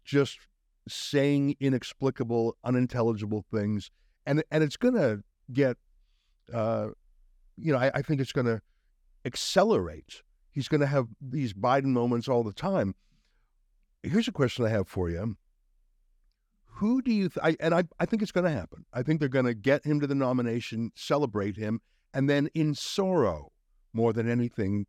just 0.05 0.39
saying 0.87 1.57
inexplicable, 1.61 2.57
unintelligible 2.65 3.45
things. 3.51 3.91
And, 4.27 4.45
and 4.51 4.63
it's 4.63 4.77
going 4.77 4.95
to 4.95 5.23
get, 5.53 5.77
uh, 6.53 6.89
you 7.57 7.73
know, 7.73 7.79
I, 7.79 7.91
I 7.95 8.03
think 8.03 8.21
it's 8.21 8.33
going 8.33 8.47
to 8.47 8.61
accelerate 9.25 10.23
he's 10.55 10.69
going 10.69 10.81
to 10.81 10.87
have 10.87 11.09
these 11.21 11.53
Biden 11.53 11.87
moments 11.87 12.29
all 12.29 12.45
the 12.45 12.53
time. 12.53 12.95
Here's 14.03 14.29
a 14.29 14.33
question 14.33 14.65
I 14.65 14.69
have 14.71 14.89
for 14.89 15.11
you. 15.11 15.37
Who 16.77 17.03
do 17.03 17.13
you, 17.13 17.29
th- 17.29 17.39
I, 17.43 17.57
and 17.61 17.75
I, 17.75 17.85
I 18.01 18.07
think 18.07 18.23
it's 18.23 18.33
going 18.33 18.45
to 18.45 18.51
happen. 18.51 18.85
I 18.93 19.03
think 19.03 19.21
they're 19.21 19.29
going 19.29 19.45
to 19.45 19.55
get 19.55 19.85
him 19.85 20.01
to 20.01 20.07
the 20.07 20.15
nomination, 20.15 20.93
celebrate 20.95 21.57
him, 21.57 21.81
and 22.13 22.29
then 22.31 22.49
in 22.55 22.75
sorrow, 22.75 23.53
more 23.93 24.13
than 24.13 24.29
anything, 24.29 24.87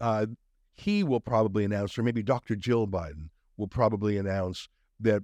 uh, 0.00 0.26
he 0.74 1.02
will 1.02 1.20
probably 1.20 1.64
announce, 1.64 1.98
or 1.98 2.02
maybe 2.02 2.22
Dr. 2.22 2.56
Jill 2.56 2.86
Biden 2.86 3.28
will 3.56 3.68
probably 3.68 4.16
announce 4.16 4.68
that 4.98 5.22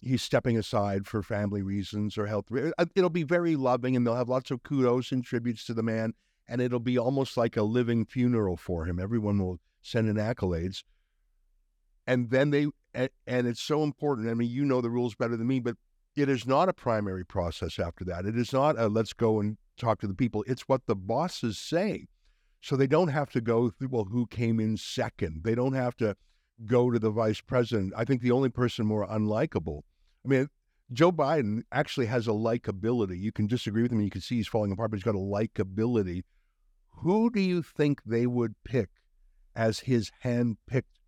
he's 0.00 0.22
stepping 0.22 0.56
aside 0.56 1.06
for 1.06 1.22
family 1.22 1.62
reasons 1.62 2.16
or 2.16 2.26
health. 2.26 2.46
Uh, 2.50 2.84
it'll 2.94 3.10
be 3.10 3.22
very 3.22 3.54
loving, 3.54 3.96
and 3.96 4.06
they'll 4.06 4.16
have 4.16 4.30
lots 4.30 4.50
of 4.50 4.62
kudos 4.62 5.12
and 5.12 5.24
tributes 5.24 5.64
to 5.66 5.74
the 5.74 5.82
man 5.82 6.14
and 6.52 6.60
it'll 6.60 6.80
be 6.80 6.98
almost 6.98 7.38
like 7.38 7.56
a 7.56 7.62
living 7.62 8.04
funeral 8.04 8.58
for 8.58 8.84
him. 8.84 9.00
Everyone 9.00 9.38
will 9.38 9.58
send 9.80 10.06
in 10.06 10.16
accolades. 10.16 10.82
And 12.06 12.28
then 12.28 12.50
they, 12.50 12.66
and 12.94 13.46
it's 13.46 13.62
so 13.62 13.82
important. 13.82 14.28
I 14.28 14.34
mean, 14.34 14.50
you 14.50 14.66
know 14.66 14.82
the 14.82 14.90
rules 14.90 15.14
better 15.14 15.34
than 15.34 15.46
me, 15.46 15.60
but 15.60 15.78
it 16.14 16.28
is 16.28 16.46
not 16.46 16.68
a 16.68 16.74
primary 16.74 17.24
process 17.24 17.78
after 17.78 18.04
that. 18.04 18.26
It 18.26 18.36
is 18.36 18.52
not 18.52 18.78
a 18.78 18.88
let's 18.88 19.14
go 19.14 19.40
and 19.40 19.56
talk 19.78 20.00
to 20.00 20.06
the 20.06 20.12
people. 20.12 20.44
It's 20.46 20.68
what 20.68 20.82
the 20.84 20.94
bosses 20.94 21.58
say. 21.58 22.06
So 22.60 22.76
they 22.76 22.86
don't 22.86 23.08
have 23.08 23.30
to 23.30 23.40
go 23.40 23.70
through, 23.70 23.88
well, 23.90 24.04
who 24.04 24.26
came 24.26 24.60
in 24.60 24.76
second? 24.76 25.44
They 25.44 25.54
don't 25.54 25.72
have 25.72 25.96
to 25.96 26.16
go 26.66 26.90
to 26.90 26.98
the 26.98 27.10
vice 27.10 27.40
president. 27.40 27.94
I 27.96 28.04
think 28.04 28.20
the 28.20 28.30
only 28.30 28.50
person 28.50 28.84
more 28.84 29.06
unlikable, 29.08 29.80
I 30.22 30.28
mean, 30.28 30.48
Joe 30.92 31.12
Biden 31.12 31.62
actually 31.72 32.06
has 32.06 32.28
a 32.28 32.32
likability. 32.32 33.18
You 33.18 33.32
can 33.32 33.46
disagree 33.46 33.82
with 33.82 33.92
him, 33.92 34.02
you 34.02 34.10
can 34.10 34.20
see 34.20 34.36
he's 34.36 34.48
falling 34.48 34.70
apart, 34.70 34.90
but 34.90 34.98
he's 34.98 35.04
got 35.04 35.14
a 35.14 35.18
likability 35.18 36.24
who 37.02 37.30
do 37.30 37.40
you 37.40 37.62
think 37.62 38.02
they 38.04 38.26
would 38.26 38.54
pick 38.64 38.88
as 39.54 39.80
his 39.80 40.10
hand-picked 40.20 40.98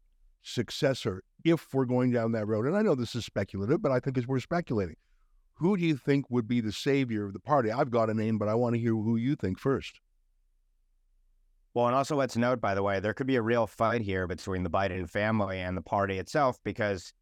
successor 0.43 1.23
if 1.45 1.73
we're 1.73 1.85
going 1.85 2.11
down 2.11 2.33
that 2.33 2.47
road? 2.47 2.67
And 2.67 2.77
I 2.77 2.83
know 2.83 2.95
this 2.95 3.15
is 3.15 3.25
speculative, 3.25 3.81
but 3.81 3.93
I 3.93 4.01
think 4.01 4.19
it's 4.19 4.27
we're 4.27 4.41
speculating, 4.41 4.97
who 5.55 5.77
do 5.77 5.85
you 5.85 5.97
think 5.97 6.29
would 6.31 6.49
be 6.49 6.61
the 6.61 6.73
savior 6.73 7.25
of 7.25 7.33
the 7.33 7.39
party? 7.41 7.71
I've 7.71 7.91
got 7.91 8.11
a 8.11 8.15
name, 8.15 8.39
but 8.39 8.49
I 8.49 8.55
want 8.55 8.75
to 8.75 8.81
hear 8.81 8.93
who 8.93 9.17
you 9.17 9.37
think 9.37 9.59
first. 9.59 10.01
Well, 11.75 11.87
and 11.87 11.95
also 11.95 12.17
let's 12.17 12.37
note, 12.37 12.61
by 12.61 12.75
the 12.75 12.83
way, 12.83 13.01
there 13.01 13.15
could 13.15 13.27
be 13.27 13.37
a 13.37 13.43
real 13.43 13.67
fight 13.67 14.01
here 14.01 14.27
between 14.27 14.63
the 14.63 14.71
Biden 14.71 15.09
family 15.09 15.61
and 15.61 15.77
the 15.77 15.83
party 15.83 16.19
itself, 16.19 16.59
because 16.65 17.13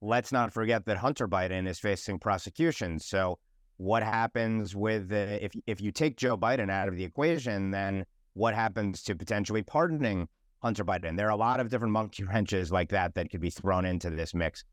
let's 0.00 0.32
not 0.32 0.52
forget 0.52 0.84
that 0.86 0.98
Hunter 0.98 1.28
Biden 1.28 1.68
is 1.68 1.78
facing 1.78 2.18
prosecution. 2.18 2.98
So 2.98 3.38
what 3.76 4.02
happens 4.02 4.74
with 4.74 5.08
the, 5.08 5.44
if 5.44 5.52
if 5.66 5.80
you 5.80 5.90
take 5.92 6.16
Joe 6.16 6.36
Biden 6.36 6.70
out 6.70 6.88
of 6.88 6.96
the 6.96 7.04
equation, 7.04 7.70
then 7.70 8.04
what 8.34 8.54
happens 8.54 9.02
to 9.04 9.14
potentially 9.14 9.62
pardoning 9.62 10.28
Hunter 10.62 10.84
Biden? 10.84 11.16
There 11.16 11.26
are 11.26 11.30
a 11.30 11.36
lot 11.36 11.60
of 11.60 11.68
different 11.68 11.92
monkey 11.92 12.24
wrenches 12.24 12.70
like 12.70 12.90
that 12.90 13.14
that 13.14 13.30
could 13.30 13.40
be 13.40 13.50
thrown 13.50 13.84
into 13.84 14.10
this 14.10 14.34
mix. 14.34 14.64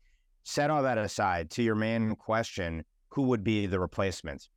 Set 0.44 0.70
all 0.70 0.82
that 0.82 0.98
aside. 0.98 1.50
To 1.50 1.62
your 1.62 1.74
main 1.74 2.14
question, 2.14 2.84
who 3.10 3.22
would 3.22 3.44
be 3.44 3.66
the 3.66 3.80
replacements? 3.80 4.48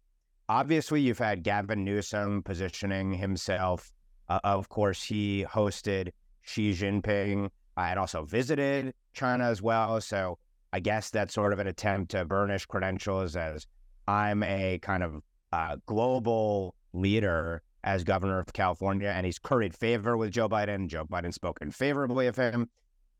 Obviously, 0.50 1.01
you've 1.01 1.20
had 1.20 1.43
Gavin 1.43 1.84
Newsom 1.84 2.43
positioning 2.43 3.13
himself. 3.13 3.91
Uh, 4.29 4.39
of 4.43 4.70
course, 4.70 5.03
he 5.03 5.46
hosted 5.50 6.12
Xi 6.41 6.72
Jinping. 6.72 7.50
I 7.77 7.88
had 7.88 7.98
also 7.98 8.25
visited 8.25 8.93
China 9.13 9.46
as 9.46 9.62
well. 9.62 10.01
So 10.01 10.38
I 10.74 10.79
guess 10.79 11.10
that's 11.10 11.34
sort 11.34 11.53
of 11.53 11.60
an 11.60 11.67
attempt 11.67 12.12
to 12.12 12.25
burnish 12.25 12.65
credentials 12.65 13.36
as 13.36 13.65
I'm 14.08 14.43
a 14.43 14.79
kind 14.79 15.03
of 15.03 15.22
uh, 15.51 15.77
global 15.86 16.75
leader 16.93 17.62
as 17.84 18.04
governor 18.04 18.40
of 18.40 18.54
California, 18.54 19.10
and 19.10 19.26
he's 19.26 19.40
curried 19.40 19.76
favor 19.76 20.16
with 20.18 20.32
Joe 20.32 20.48
Biden. 20.48 20.88
Joe 20.88 21.06
Biden 21.06 21.34
spoken 21.34 21.72
favorably 21.72 22.28
of 22.28 22.36
him. 22.36 22.70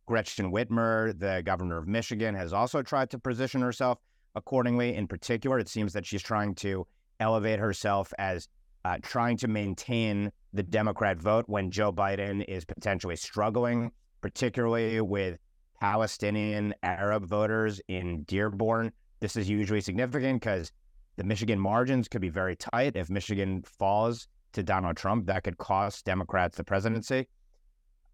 Gretchen 0.06 0.52
Whitmer, 0.52 1.18
the 1.18 1.42
governor 1.46 1.78
of 1.78 1.88
Michigan, 1.88 2.36
has 2.36 2.54
also 2.54 2.82
tried 2.82 3.10
to 3.12 3.20
position 3.20 3.62
herself 3.62 4.00
accordingly. 4.36 4.96
In 4.96 5.08
particular, 5.08 5.60
it 5.60 5.70
seems 5.70 5.94
that 5.94 6.06
she's 6.06 6.22
trying 6.22 6.56
to 6.56 6.86
elevate 7.20 7.60
herself 7.60 8.14
as 8.18 8.48
uh, 8.84 8.98
trying 9.02 9.38
to 9.38 9.48
maintain 9.48 10.32
the 10.54 10.64
Democrat 10.64 11.20
vote 11.20 11.46
when 11.48 11.72
Joe 11.72 11.92
Biden 11.92 12.44
is 12.48 12.66
potentially 12.66 13.16
struggling, 13.16 13.92
particularly 14.22 15.00
with 15.02 15.38
Palestinian 15.80 16.74
Arab 16.84 17.26
voters 17.26 17.80
in 17.88 18.24
Dearborn. 18.24 18.92
This 19.20 19.36
is 19.36 19.50
usually 19.50 19.82
significant 19.82 20.42
because 20.42 20.72
the 21.18 21.24
Michigan 21.24 21.60
margins 21.60 22.08
could 22.08 22.22
be 22.22 22.30
very 22.30 22.56
tight. 22.56 22.96
If 22.96 23.10
Michigan 23.10 23.64
falls 23.64 24.28
to 24.54 24.64
Donald 24.64 24.98
Trump, 24.98 25.26
that 25.28 25.44
could 25.44 25.58
cost 25.58 26.06
Democrats 26.06 26.58
the 26.58 26.64
presidency. 26.64 27.28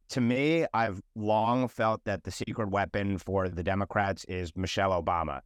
To 0.09 0.21
me, 0.21 0.65
I've 0.73 1.01
long 1.15 1.67
felt 1.67 2.03
that 2.05 2.23
the 2.23 2.31
secret 2.31 2.69
weapon 2.69 3.17
for 3.17 3.49
the 3.49 3.63
Democrats 3.63 4.23
is 4.25 4.51
Michelle 4.55 4.91
Obama. 4.91 5.41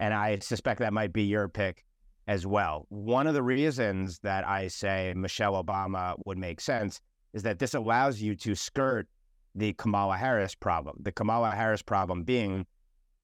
And 0.00 0.12
I 0.12 0.38
suspect 0.40 0.80
that 0.80 0.92
might 0.92 1.12
be 1.12 1.22
your 1.22 1.48
pick 1.48 1.84
as 2.26 2.46
well. 2.46 2.86
One 2.88 3.26
of 3.26 3.34
the 3.34 3.42
reasons 3.42 4.18
that 4.20 4.46
I 4.46 4.68
say 4.68 5.12
Michelle 5.16 5.62
Obama 5.62 6.14
would 6.26 6.38
make 6.38 6.60
sense 6.60 7.00
is 7.32 7.42
that 7.42 7.58
this 7.58 7.74
allows 7.74 8.20
you 8.20 8.36
to 8.36 8.54
skirt 8.54 9.08
the 9.54 9.72
Kamala 9.74 10.16
Harris 10.16 10.54
problem. 10.54 10.96
The 11.00 11.12
Kamala 11.12 11.50
Harris 11.50 11.82
problem 11.82 12.22
being 12.22 12.66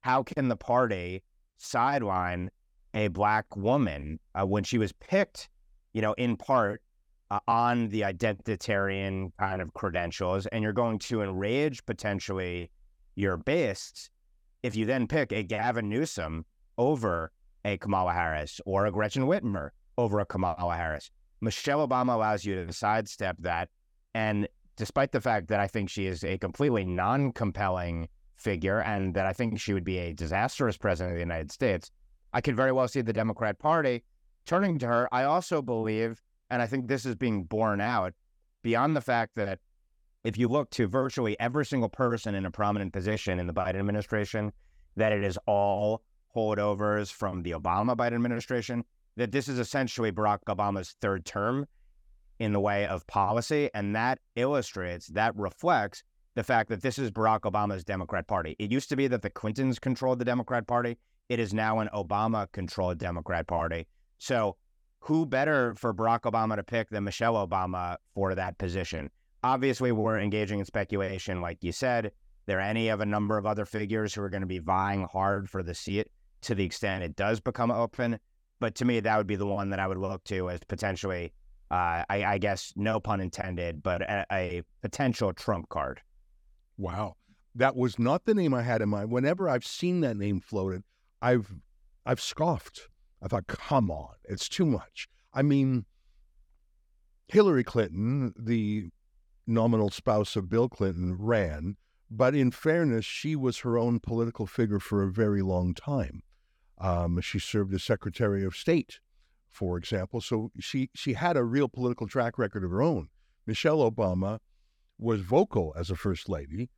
how 0.01 0.23
can 0.23 0.49
the 0.49 0.57
party 0.57 1.23
sideline 1.59 2.51
a 2.95 3.09
black 3.09 3.57
woman 3.57 4.19
uh, 4.35 4.47
when 4.47 4.65
she 4.65 4.79
was 4.79 4.93
picked, 4.93 5.49
you 5.93 6.01
know, 6.01 6.15
in 6.15 6.37
part 6.37 6.83
uh, 7.31 7.41
on 7.47 7.89
the 7.89 8.03
identitarian 8.03 9.31
kind 9.39 9.61
of 9.61 9.73
credentials, 9.75 10.47
and 10.47 10.63
you're 10.63 10.73
going 10.73 10.99
to 10.99 11.23
enrage 11.23 11.85
potentially 11.87 12.71
your 13.17 13.37
base 13.37 14.11
if 14.63 14.77
you 14.77 14.87
then 14.87 15.07
pick 15.07 15.33
a 15.33 15.43
Gavin 15.43 15.89
Newsom 15.89 16.45
over 16.79 17.33
a 17.65 17.77
Kamala 17.79 18.13
Harris 18.13 18.61
or 18.65 18.87
a 18.87 18.93
Gretchen 18.93 19.25
Whitmer 19.25 19.71
over 19.97 20.21
a 20.21 20.27
Kamala 20.27 20.75
Harris. 20.75 21.11
Michelle 21.41 21.87
Obama 21.87 22.15
allows 22.15 22.45
you 22.45 22.65
to 22.65 22.73
sidestep 22.73 23.37
that. 23.41 23.69
And 24.15 24.49
despite 24.77 25.13
the 25.13 25.21
fact 25.21 25.49
that 25.49 25.61
I 25.61 25.67
think 25.67 25.91
she 25.91 26.07
is 26.07 26.25
a 26.25 26.39
completely 26.39 26.85
non 26.85 27.33
compelling 27.33 28.09
figure 28.37 28.81
and 28.81 29.15
that 29.15 29.27
I 29.27 29.33
think 29.33 29.61
she 29.61 29.73
would 29.73 29.85
be 29.85 29.99
a 29.99 30.15
disastrous 30.15 30.77
president 30.77 31.13
of 31.13 31.17
the 31.17 31.23
United 31.23 31.53
States, 31.53 31.91
I 32.33 32.41
could 32.41 32.57
very 32.57 32.73
well 32.73 32.89
see 32.89 33.01
the 33.01 33.13
Democrat 33.13 33.59
Party 33.59 34.05
turning 34.47 34.79
to 34.79 34.87
her. 34.87 35.09
I 35.13 35.25
also 35.25 35.61
believe, 35.63 36.23
and 36.51 36.63
I 36.63 36.67
think 36.67 36.87
this 36.87 37.07
is 37.07 37.15
being 37.15 37.45
borne 37.45 37.81
out 37.81 38.15
beyond 38.63 38.97
the 38.97 39.01
fact 39.01 39.37
that 39.37 39.61
if 40.25 40.37
you 40.37 40.49
look 40.49 40.71
to 40.71 40.87
virtually 40.87 41.39
every 41.39 41.65
single 41.65 41.89
person 41.89 42.35
in 42.35 42.45
a 42.45 42.51
prominent 42.51 42.93
position 42.93 43.39
in 43.39 43.47
the 43.47 43.55
Biden 43.55 43.77
administration, 43.77 44.53
that 44.97 45.13
it 45.13 45.23
is 45.23 45.39
all 45.47 46.03
holdovers 46.35 47.13
from 47.13 47.43
the 47.43 47.53
Obama 47.53 47.97
Biden 47.97 48.15
administration, 48.15 48.85
that 49.17 49.33
this 49.33 49.49
is 49.49 49.59
essentially 49.59 50.13
Barack 50.13 50.41
Obama's 50.49 50.97
third 51.01 51.25
term 51.25 51.67
in 52.39 52.53
the 52.53 52.61
way 52.61 52.87
of 52.87 53.07
policy. 53.07 53.71
And 53.75 53.95
that 53.97 54.19
illustrates, 54.37 55.09
that 55.09 55.35
reflects 55.37 56.03
the 56.35 56.45
fact 56.45 56.69
that 56.69 56.83
this 56.83 56.99
is 56.99 57.11
Barack 57.11 57.41
Obama's 57.41 57.85
Democrat 57.85 58.27
Party. 58.27 58.55
It 58.59 58.71
used 58.71 58.89
to 58.91 58.97
be 58.97 59.09
that 59.09 59.23
the 59.23 59.31
Clintons 59.31 59.79
controlled 59.79 60.19
the 60.19 60.25
Democrat 60.25 60.67
Party. 60.67 60.99
It 61.29 61.41
is 61.41 61.53
now 61.53 61.81
an 61.81 61.89
Obama 61.95 62.51
controlled 62.53 62.99
Democrat 62.99 63.47
Party. 63.47 63.87
So, 64.19 64.57
who 65.01 65.27
better 65.27 65.75
for 65.77 65.95
Barack 65.95 66.23
Obama 66.23 66.57
to 66.57 66.63
pick 66.63 66.91
than 66.91 67.05
Michelle 67.05 67.35
Obama 67.35 67.97
for 68.15 68.35
that 68.35 68.59
position? 68.59 69.11
Obviously, 69.43 69.93
we're 69.93 70.19
engaging 70.19 70.59
in 70.59 70.65
speculation, 70.65 71.41
like 71.41 71.63
you 71.63 71.73
said. 71.73 72.11
There 72.47 72.59
are 72.59 72.63
any 72.63 72.89
of 72.89 73.01
a 73.01 73.07
number 73.07 73.37
of 73.37 73.47
other 73.47 73.67
figures 73.67 74.15
who 74.15 74.23
are 74.23 74.31
going 74.31 74.41
to 74.41 74.47
be 74.47 74.59
vying 74.59 75.07
hard 75.13 75.49
for 75.51 75.63
the 75.63 75.75
seat 75.75 76.09
to 76.43 76.55
the 76.55 76.65
extent 76.65 77.05
it 77.05 77.17
does 77.17 77.41
become 77.41 77.71
open. 77.71 78.19
But 78.61 78.75
to 78.77 78.85
me, 78.85 79.01
that 79.01 79.17
would 79.17 79.27
be 79.27 79.37
the 79.37 79.47
one 79.47 79.71
that 79.71 79.79
I 79.79 79.87
would 79.87 79.99
look 79.99 80.25
to 80.25 80.51
as 80.51 80.61
potentially, 80.67 81.33
uh, 81.71 82.05
I, 82.09 82.25
I, 82.25 82.39
guess, 82.39 82.73
no 82.75 83.01
pun 83.01 83.21
intended, 83.21 83.83
but 83.83 84.03
a, 84.03 84.27
a 84.33 84.63
potential 84.83 85.33
trump 85.33 85.69
card. 85.69 86.01
Wow. 86.77 87.17
That 87.55 87.77
was 87.77 87.99
not 87.99 88.25
the 88.25 88.35
name 88.35 88.55
I 88.55 88.63
had 88.63 88.83
in 88.83 88.89
mind. 88.89 89.11
Whenever 89.11 89.49
I've 89.49 89.67
seen 89.67 90.01
that 90.01 90.17
name 90.17 90.41
floated, 90.41 90.83
I've 91.21 91.53
I've 92.07 92.21
scoffed. 92.21 92.89
I 93.21 93.29
thought, 93.29 93.47
come 93.47 93.91
on, 93.91 94.15
it's 94.25 94.49
too 94.49 94.65
much. 94.65 95.09
I 95.33 95.43
mean, 95.43 95.87
Hillary 97.27 97.65
Clinton, 97.65 98.33
the 98.39 98.87
nominal 99.47 99.91
spouse 99.91 100.37
of 100.37 100.49
Bill 100.49 100.69
Clinton, 100.69 101.17
ran, 101.19 101.77
but 102.11 102.35
in 102.35 102.51
fairness, 102.51 103.05
she 103.05 103.37
was 103.37 103.59
her 103.59 103.77
own 103.77 104.01
political 104.01 104.47
figure 104.47 104.79
for 104.79 105.03
a 105.03 105.11
very 105.11 105.43
long 105.43 105.75
time. 105.75 106.23
Um, 106.79 107.21
she 107.21 107.39
served 107.39 107.75
as 107.75 107.83
Secretary 107.83 108.45
of 108.45 108.55
State, 108.55 109.01
for 109.49 109.77
example, 109.77 110.21
so 110.21 110.53
she 110.61 110.91
she 110.95 111.15
had 111.15 111.37
a 111.37 111.43
real 111.43 111.69
political 111.69 112.07
track 112.07 112.39
record 112.39 112.63
of 112.63 112.71
her 112.71 112.81
own. 112.81 113.09
Michelle 113.47 113.79
Obama 113.79 114.39
was 114.97 115.21
vocal 115.23 115.75
as 115.77 115.91
a 115.91 115.97
first 115.97 116.29
lady 116.29 116.71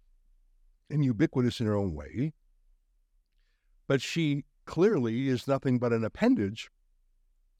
and 0.88 1.04
ubiquitous 1.04 1.60
in 1.60 1.66
her 1.66 1.76
own 1.76 1.94
way 1.94 2.32
but 3.90 4.00
she 4.00 4.44
clearly 4.70 5.26
is 5.26 5.48
nothing 5.48 5.80
but 5.80 5.92
an 5.92 6.04
appendage 6.04 6.70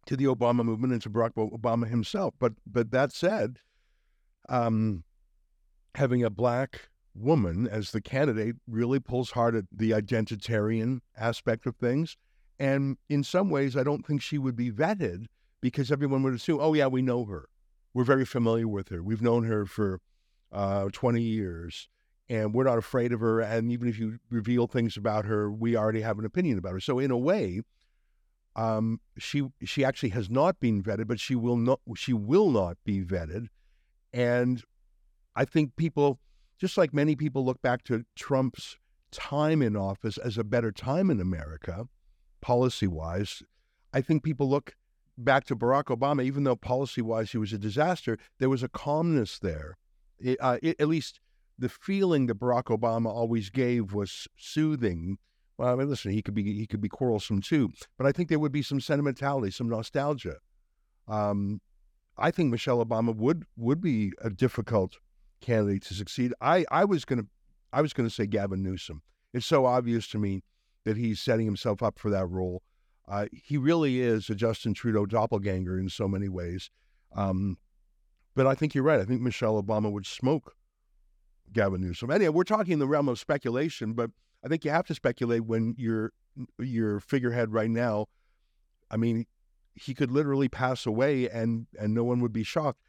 to 0.06 0.16
the 0.16 0.26
Obama 0.26 0.64
movement 0.64 0.92
and 0.92 1.02
to 1.02 1.10
Barack 1.10 1.32
Obama 1.34 1.88
himself. 1.88 2.34
But 2.38 2.52
but 2.64 2.92
that 2.92 3.12
said, 3.12 3.58
um, 4.48 5.02
having 5.96 6.22
a 6.22 6.30
black 6.30 6.88
woman 7.12 7.66
as 7.66 7.90
the 7.90 8.00
candidate 8.00 8.54
really 8.68 9.00
pulls 9.00 9.32
hard 9.32 9.56
at 9.56 9.64
the 9.72 9.90
identitarian 9.90 11.00
aspect 11.18 11.66
of 11.66 11.74
things. 11.76 12.16
And 12.60 12.96
in 13.08 13.24
some 13.24 13.50
ways, 13.50 13.76
I 13.76 13.82
don't 13.82 14.06
think 14.06 14.22
she 14.22 14.38
would 14.38 14.54
be 14.54 14.70
vetted 14.70 15.26
because 15.60 15.90
everyone 15.90 16.22
would 16.22 16.34
assume, 16.34 16.60
oh, 16.60 16.74
yeah, 16.74 16.86
we 16.86 17.02
know 17.02 17.24
her. 17.24 17.48
We're 17.92 18.04
very 18.04 18.24
familiar 18.24 18.68
with 18.68 18.88
her. 18.90 19.02
We've 19.02 19.22
known 19.22 19.44
her 19.44 19.66
for 19.66 20.00
uh, 20.52 20.90
20 20.92 21.20
years 21.20 21.88
and 22.30 22.54
we're 22.54 22.64
not 22.64 22.78
afraid 22.78 23.12
of 23.12 23.20
her. 23.20 23.40
And 23.40 23.72
even 23.72 23.88
if 23.88 23.98
you 23.98 24.20
reveal 24.30 24.68
things 24.68 24.96
about 24.96 25.24
her, 25.24 25.50
we 25.50 25.76
already 25.76 26.00
have 26.00 26.18
an 26.18 26.24
opinion 26.24 26.58
about 26.58 26.72
her. 26.72 26.80
So 26.80 27.00
in 27.00 27.10
a 27.10 27.18
way, 27.18 27.60
um, 28.54 29.00
she 29.18 29.48
she 29.64 29.84
actually 29.84 30.10
has 30.10 30.30
not 30.30 30.60
been 30.60 30.82
vetted, 30.82 31.08
but 31.08 31.18
she 31.18 31.34
will 31.34 31.56
not 31.56 31.80
she 31.96 32.12
will 32.12 32.50
not 32.50 32.78
be 32.84 33.02
vetted. 33.02 33.48
And 34.12 34.62
I 35.34 35.44
think 35.44 35.76
people, 35.76 36.20
just 36.58 36.78
like 36.78 36.94
many 36.94 37.16
people, 37.16 37.44
look 37.44 37.60
back 37.62 37.82
to 37.84 38.04
Trump's 38.16 38.76
time 39.10 39.60
in 39.60 39.76
office 39.76 40.16
as 40.16 40.38
a 40.38 40.44
better 40.44 40.70
time 40.70 41.10
in 41.10 41.20
America, 41.20 41.88
policy 42.40 42.86
wise. 42.86 43.42
I 43.92 44.00
think 44.00 44.22
people 44.22 44.48
look 44.48 44.76
back 45.18 45.44
to 45.46 45.56
Barack 45.56 45.84
Obama, 45.84 46.24
even 46.24 46.44
though 46.44 46.56
policy 46.56 47.02
wise 47.02 47.32
he 47.32 47.38
was 47.38 47.52
a 47.52 47.58
disaster. 47.58 48.18
There 48.38 48.48
was 48.48 48.62
a 48.62 48.68
calmness 48.68 49.38
there, 49.38 49.78
it, 50.18 50.38
uh, 50.40 50.58
it, 50.62 50.80
at 50.80 50.86
least 50.88 51.18
the 51.60 51.68
feeling 51.68 52.26
that 52.26 52.40
Barack 52.40 52.64
Obama 52.64 53.06
always 53.06 53.50
gave 53.50 53.92
was 53.92 54.26
soothing. 54.36 55.18
Well, 55.58 55.68
I 55.68 55.76
mean, 55.76 55.88
listen, 55.88 56.10
he 56.10 56.22
could 56.22 56.34
be 56.34 56.42
he 56.42 56.66
could 56.66 56.80
be 56.80 56.88
quarrelsome 56.88 57.42
too, 57.42 57.70
but 57.98 58.06
I 58.06 58.12
think 58.12 58.28
there 58.28 58.38
would 58.38 58.52
be 58.52 58.62
some 58.62 58.80
sentimentality, 58.80 59.50
some 59.50 59.68
nostalgia. 59.68 60.36
Um, 61.06 61.60
I 62.16 62.30
think 62.30 62.50
Michelle 62.50 62.84
Obama 62.84 63.14
would 63.14 63.44
would 63.56 63.80
be 63.80 64.12
a 64.22 64.30
difficult 64.30 64.96
candidate 65.40 65.82
to 65.84 65.94
succeed. 65.94 66.32
I 66.40 66.64
I 66.70 66.84
was 66.86 67.04
gonna 67.04 67.24
I 67.72 67.82
was 67.82 67.92
gonna 67.92 68.10
say 68.10 68.26
Gavin 68.26 68.62
Newsom. 68.62 69.02
It's 69.34 69.46
so 69.46 69.66
obvious 69.66 70.08
to 70.08 70.18
me 70.18 70.42
that 70.84 70.96
he's 70.96 71.20
setting 71.20 71.44
himself 71.44 71.82
up 71.82 71.98
for 71.98 72.10
that 72.10 72.26
role. 72.26 72.62
Uh, 73.06 73.26
he 73.32 73.58
really 73.58 74.00
is 74.00 74.30
a 74.30 74.34
Justin 74.34 74.72
Trudeau 74.72 75.04
doppelganger 75.04 75.78
in 75.78 75.88
so 75.88 76.08
many 76.08 76.28
ways. 76.28 76.70
Um, 77.14 77.58
but 78.34 78.46
I 78.46 78.54
think 78.54 78.74
you're 78.74 78.84
right. 78.84 79.00
I 79.00 79.04
think 79.04 79.20
Michelle 79.20 79.60
Obama 79.62 79.90
would 79.92 80.06
smoke 80.06 80.54
Gavin 81.52 81.80
Newsom. 81.80 82.10
Anyway, 82.10 82.30
we're 82.30 82.44
talking 82.44 82.74
in 82.74 82.78
the 82.78 82.86
realm 82.86 83.08
of 83.08 83.18
speculation, 83.18 83.92
but 83.92 84.10
I 84.44 84.48
think 84.48 84.64
you 84.64 84.70
have 84.70 84.86
to 84.86 84.94
speculate 84.94 85.44
when 85.44 85.74
your 85.76 86.12
your 86.58 87.00
figurehead 87.00 87.52
right 87.52 87.70
now. 87.70 88.06
I 88.90 88.96
mean, 88.96 89.26
he 89.74 89.94
could 89.94 90.10
literally 90.10 90.48
pass 90.48 90.86
away 90.86 91.28
and 91.28 91.66
and 91.78 91.94
no 91.94 92.04
one 92.04 92.20
would 92.20 92.32
be 92.32 92.44
shocked. 92.44 92.80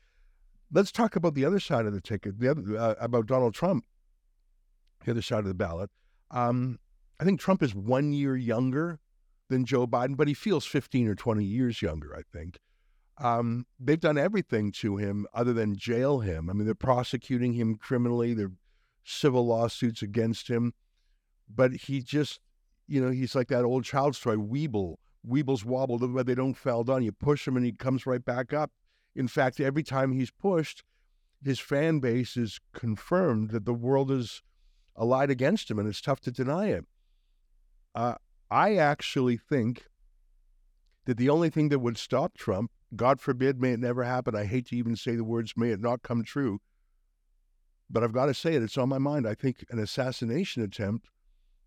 Let's 0.72 0.92
talk 0.92 1.16
about 1.16 1.34
the 1.34 1.46
other 1.46 1.60
side 1.60 1.86
of 1.86 1.94
the 1.94 2.02
ticket, 2.02 2.40
the 2.40 2.50
other 2.50 2.78
uh, 2.78 2.96
about 3.00 3.28
Donald 3.28 3.54
Trump. 3.54 3.86
The 5.04 5.12
other 5.12 5.22
side 5.22 5.40
of 5.40 5.46
the 5.46 5.56
ballot. 5.56 5.90
Um, 6.30 6.80
I 7.20 7.24
think 7.24 7.40
Trump 7.40 7.64
is 7.64 7.74
one 7.74 8.14
year 8.14 8.36
younger 8.36 9.00
than 9.50 9.66
Joe 9.66 9.86
Biden, 9.88 10.16
but 10.16 10.28
he 10.28 10.34
feels 10.34 10.66
15 10.66 11.08
or 11.08 11.16
20 11.16 11.44
years 11.44 11.82
younger, 11.82 12.16
I 12.16 12.22
think. 12.32 12.60
Um, 13.22 13.68
they've 13.80 14.00
done 14.00 14.18
everything 14.18 14.72
to 14.74 14.98
him 14.98 15.28
other 15.34 15.54
than 15.54 15.76
jail 15.76 16.20
him. 16.20 16.50
I 16.50 16.54
mean, 16.54 16.66
they're 16.66 16.74
prosecuting 16.74 17.54
him 17.54 17.76
criminally, 17.76 18.34
they're 18.34 18.52
civil 19.04 19.46
lawsuits 19.46 20.02
against 20.02 20.48
him. 20.48 20.74
But 21.54 21.72
he 21.74 22.02
just, 22.02 22.40
you 22.88 23.00
know, 23.00 23.12
he's 23.12 23.36
like 23.36 23.48
that 23.50 23.64
old 23.64 23.84
child's 23.84 24.20
toy, 24.20 24.36
Weeble. 24.36 24.96
Weebles 25.28 25.64
wobble, 25.64 26.00
but 26.00 26.26
they 26.26 26.34
don't 26.34 26.56
fall 26.56 26.84
down. 26.84 27.04
You 27.04 27.12
push 27.12 27.48
him 27.48 27.56
and 27.56 27.66
he 27.66 27.72
comes 27.72 28.08
right 28.08 28.24
back 28.24 28.54
up. 28.54 28.72
In 29.16 29.28
fact, 29.28 29.60
every 29.60 29.84
time 29.84 30.14
he's 30.14 30.32
pushed, 30.32 30.84
his 31.44 31.60
fan 31.60 32.00
base 32.00 32.36
is 32.36 32.60
confirmed 32.74 33.52
that 33.52 33.66
the 33.66 33.74
world 33.74 34.10
is 34.10 34.42
allied 34.96 35.30
against 35.30 35.70
him 35.70 35.78
and 35.78 35.88
it's 35.88 36.02
tough 36.02 36.22
to 36.22 36.32
deny 36.32 36.70
it. 36.70 36.86
Uh, 37.94 38.16
I 38.50 38.78
actually 38.78 39.38
think 39.38 39.88
that 41.06 41.18
the 41.18 41.30
only 41.30 41.50
thing 41.50 41.70
that 41.70 41.80
would 41.80 41.98
stop 41.98 42.36
Trump, 42.36 42.72
God 42.96 43.22
forbid, 43.22 43.62
may 43.62 43.72
it 43.72 43.80
never 43.80 44.04
happen. 44.04 44.36
I 44.36 44.46
hate 44.46 44.68
to 44.68 44.76
even 44.76 44.96
say 44.96 45.16
the 45.16 45.24
words, 45.24 45.54
may 45.56 45.70
it 45.70 45.80
not 45.80 46.02
come 46.02 46.24
true. 46.24 46.60
But 47.90 48.04
I've 48.04 48.14
got 48.14 48.28
to 48.28 48.34
say 48.34 48.56
it, 48.56 48.64
it's 48.64 48.78
on 48.78 48.90
my 48.90 48.98
mind. 48.98 49.28
I 49.28 49.36
think 49.36 49.66
an 49.70 49.80
assassination 49.80 50.64
attempt 50.64 51.10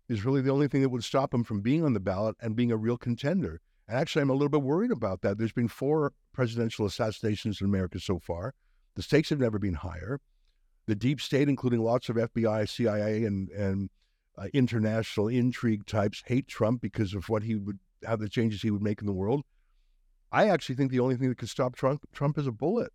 is 0.07 0.25
really 0.25 0.41
the 0.41 0.51
only 0.51 0.67
thing 0.67 0.81
that 0.81 0.89
would 0.89 1.03
stop 1.03 1.33
him 1.33 1.43
from 1.43 1.61
being 1.61 1.83
on 1.83 1.93
the 1.93 1.99
ballot 1.99 2.35
and 2.41 2.55
being 2.55 2.71
a 2.71 2.77
real 2.77 2.97
contender. 2.97 3.61
And 3.87 3.97
actually, 3.97 4.23
I'm 4.23 4.29
a 4.29 4.33
little 4.33 4.49
bit 4.49 4.61
worried 4.61 4.91
about 4.91 5.21
that. 5.21 5.37
There's 5.37 5.51
been 5.51 5.67
four 5.67 6.13
presidential 6.33 6.85
assassinations 6.85 7.61
in 7.61 7.65
America 7.67 7.99
so 7.99 8.19
far. 8.19 8.53
The 8.95 9.03
stakes 9.03 9.29
have 9.29 9.39
never 9.39 9.59
been 9.59 9.73
higher. 9.73 10.19
The 10.87 10.95
deep 10.95 11.21
state, 11.21 11.49
including 11.49 11.81
lots 11.81 12.09
of 12.09 12.15
FBI, 12.15 12.69
CIA, 12.69 13.25
and 13.25 13.49
and 13.49 13.89
uh, 14.37 14.47
international 14.53 15.27
intrigue 15.27 15.85
types, 15.85 16.23
hate 16.25 16.47
Trump 16.47 16.81
because 16.81 17.13
of 17.13 17.27
what 17.29 17.43
he 17.43 17.55
would, 17.55 17.79
how 18.05 18.15
the 18.15 18.29
changes 18.29 18.61
he 18.61 18.71
would 18.71 18.81
make 18.81 19.01
in 19.01 19.07
the 19.07 19.13
world. 19.13 19.43
I 20.31 20.49
actually 20.49 20.75
think 20.75 20.91
the 20.91 20.99
only 20.99 21.15
thing 21.15 21.29
that 21.29 21.37
could 21.37 21.49
stop 21.49 21.75
Trump, 21.75 22.01
Trump 22.13 22.37
is 22.37 22.47
a 22.47 22.51
bullet. 22.51 22.91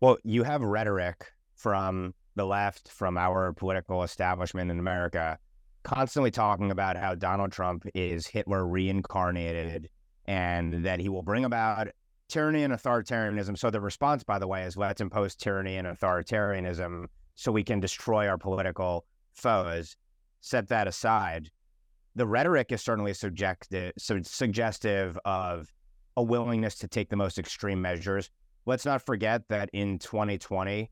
Well, 0.00 0.18
you 0.24 0.42
have 0.42 0.62
rhetoric 0.62 1.32
from 1.54 2.14
the 2.34 2.44
left, 2.44 2.88
from 2.88 3.16
our 3.16 3.52
political 3.52 4.02
establishment 4.02 4.70
in 4.70 4.78
America, 4.78 5.38
constantly 5.84 6.30
talking 6.30 6.70
about 6.70 6.96
how 6.96 7.14
Donald 7.14 7.52
Trump 7.52 7.86
is 7.94 8.26
Hitler 8.26 8.66
reincarnated 8.66 9.88
and 10.26 10.84
that 10.84 11.00
he 11.00 11.08
will 11.08 11.22
bring 11.22 11.44
about 11.44 11.88
tyranny 12.28 12.62
and 12.62 12.72
authoritarianism. 12.72 13.58
So 13.58 13.70
the 13.70 13.80
response, 13.80 14.24
by 14.24 14.38
the 14.38 14.46
way, 14.46 14.64
is 14.64 14.76
let's 14.76 15.00
impose 15.00 15.34
tyranny 15.34 15.76
and 15.76 15.86
authoritarianism 15.86 17.06
so 17.34 17.52
we 17.52 17.64
can 17.64 17.80
destroy 17.80 18.28
our 18.28 18.38
political 18.38 19.04
foes. 19.34 19.96
Set 20.40 20.68
that 20.68 20.88
aside. 20.88 21.50
The 22.14 22.26
rhetoric 22.26 22.72
is 22.72 22.82
certainly 22.82 23.14
subjective, 23.14 23.92
suggestive 23.96 25.18
of 25.24 25.72
a 26.16 26.22
willingness 26.22 26.76
to 26.76 26.88
take 26.88 27.08
the 27.08 27.16
most 27.16 27.38
extreme 27.38 27.80
measures. 27.80 28.30
Let's 28.66 28.84
not 28.84 29.04
forget 29.04 29.48
that 29.48 29.70
in 29.72 29.98
2020, 29.98 30.90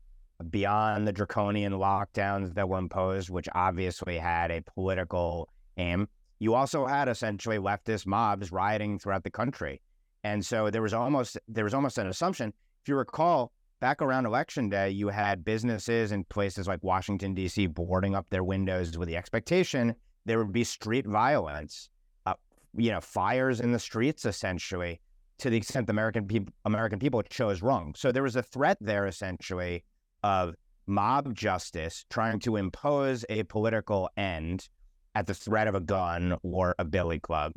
beyond 0.49 1.07
the 1.07 1.11
draconian 1.11 1.73
lockdowns 1.73 2.55
that 2.55 2.67
were 2.67 2.79
imposed, 2.79 3.29
which 3.29 3.47
obviously 3.53 4.17
had 4.17 4.49
a 4.49 4.61
political 4.61 5.49
aim, 5.77 6.07
you 6.39 6.55
also 6.55 6.87
had 6.87 7.07
essentially 7.07 7.59
leftist 7.59 8.07
mobs 8.07 8.51
rioting 8.51 8.97
throughout 8.97 9.23
the 9.23 9.29
country. 9.29 9.79
And 10.23 10.43
so 10.43 10.71
there 10.71 10.81
was 10.81 10.93
almost 10.93 11.37
there 11.47 11.63
was 11.63 11.73
almost 11.75 11.99
an 11.99 12.07
assumption. 12.07 12.51
If 12.83 12.89
you 12.89 12.95
recall, 12.95 13.51
back 13.79 14.01
around 14.01 14.25
election 14.25 14.69
day, 14.69 14.89
you 14.89 15.09
had 15.09 15.45
businesses 15.45 16.11
in 16.11 16.23
places 16.25 16.67
like 16.67 16.83
Washington 16.83 17.35
D.C. 17.35 17.67
boarding 17.67 18.15
up 18.15 18.25
their 18.31 18.43
windows 18.43 18.97
with 18.97 19.07
the 19.07 19.17
expectation 19.17 19.95
there 20.25 20.37
would 20.37 20.51
be 20.51 20.63
street 20.63 21.07
violence, 21.07 21.89
uh, 22.25 22.33
you 22.75 22.91
know, 22.91 23.01
fires 23.01 23.59
in 23.59 23.71
the 23.71 23.79
streets, 23.79 24.25
essentially, 24.25 24.99
to 25.39 25.49
the 25.49 25.57
extent 25.57 25.87
the 25.87 25.91
American 25.91 26.27
people 26.27 26.53
American 26.65 26.99
people 26.99 27.21
chose 27.23 27.61
wrong. 27.61 27.93
So 27.95 28.11
there 28.11 28.23
was 28.23 28.35
a 28.35 28.43
threat 28.43 28.77
there, 28.81 29.07
essentially, 29.07 29.83
of 30.23 30.55
mob 30.87 31.33
justice 31.33 32.05
trying 32.09 32.39
to 32.39 32.57
impose 32.57 33.25
a 33.29 33.43
political 33.43 34.09
end 34.17 34.67
at 35.15 35.27
the 35.27 35.33
threat 35.33 35.67
of 35.67 35.75
a 35.75 35.79
gun 35.79 36.37
or 36.43 36.75
a 36.79 36.85
billy 36.85 37.19
club. 37.19 37.53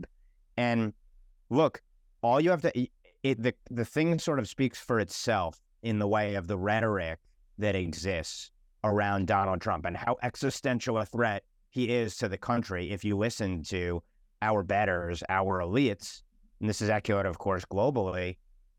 And 0.56 0.92
look, 1.50 1.80
all 2.22 2.40
you 2.40 2.50
have 2.50 2.62
to 2.62 2.72
it, 3.22 3.42
the 3.42 3.54
the 3.70 3.84
thing 3.84 4.18
sort 4.18 4.38
of 4.38 4.48
speaks 4.48 4.78
for 4.78 5.00
itself 5.00 5.60
in 5.82 5.98
the 5.98 6.08
way 6.08 6.34
of 6.34 6.46
the 6.46 6.56
rhetoric 6.56 7.18
that 7.58 7.74
exists 7.74 8.50
around 8.82 9.26
Donald 9.26 9.60
Trump 9.60 9.84
and 9.84 9.96
how 9.96 10.16
existential 10.22 10.98
a 10.98 11.06
threat 11.06 11.42
he 11.74 11.90
is 11.90 12.16
to 12.18 12.28
the 12.28 12.38
country. 12.38 12.92
If 12.92 13.04
you 13.04 13.18
listen 13.18 13.64
to 13.64 14.00
our 14.40 14.62
betters, 14.62 15.24
our 15.28 15.58
elites, 15.58 16.22
and 16.60 16.68
this 16.68 16.80
is 16.80 16.88
accurate, 16.88 17.26
of 17.26 17.38
course, 17.38 17.64
globally 17.64 18.36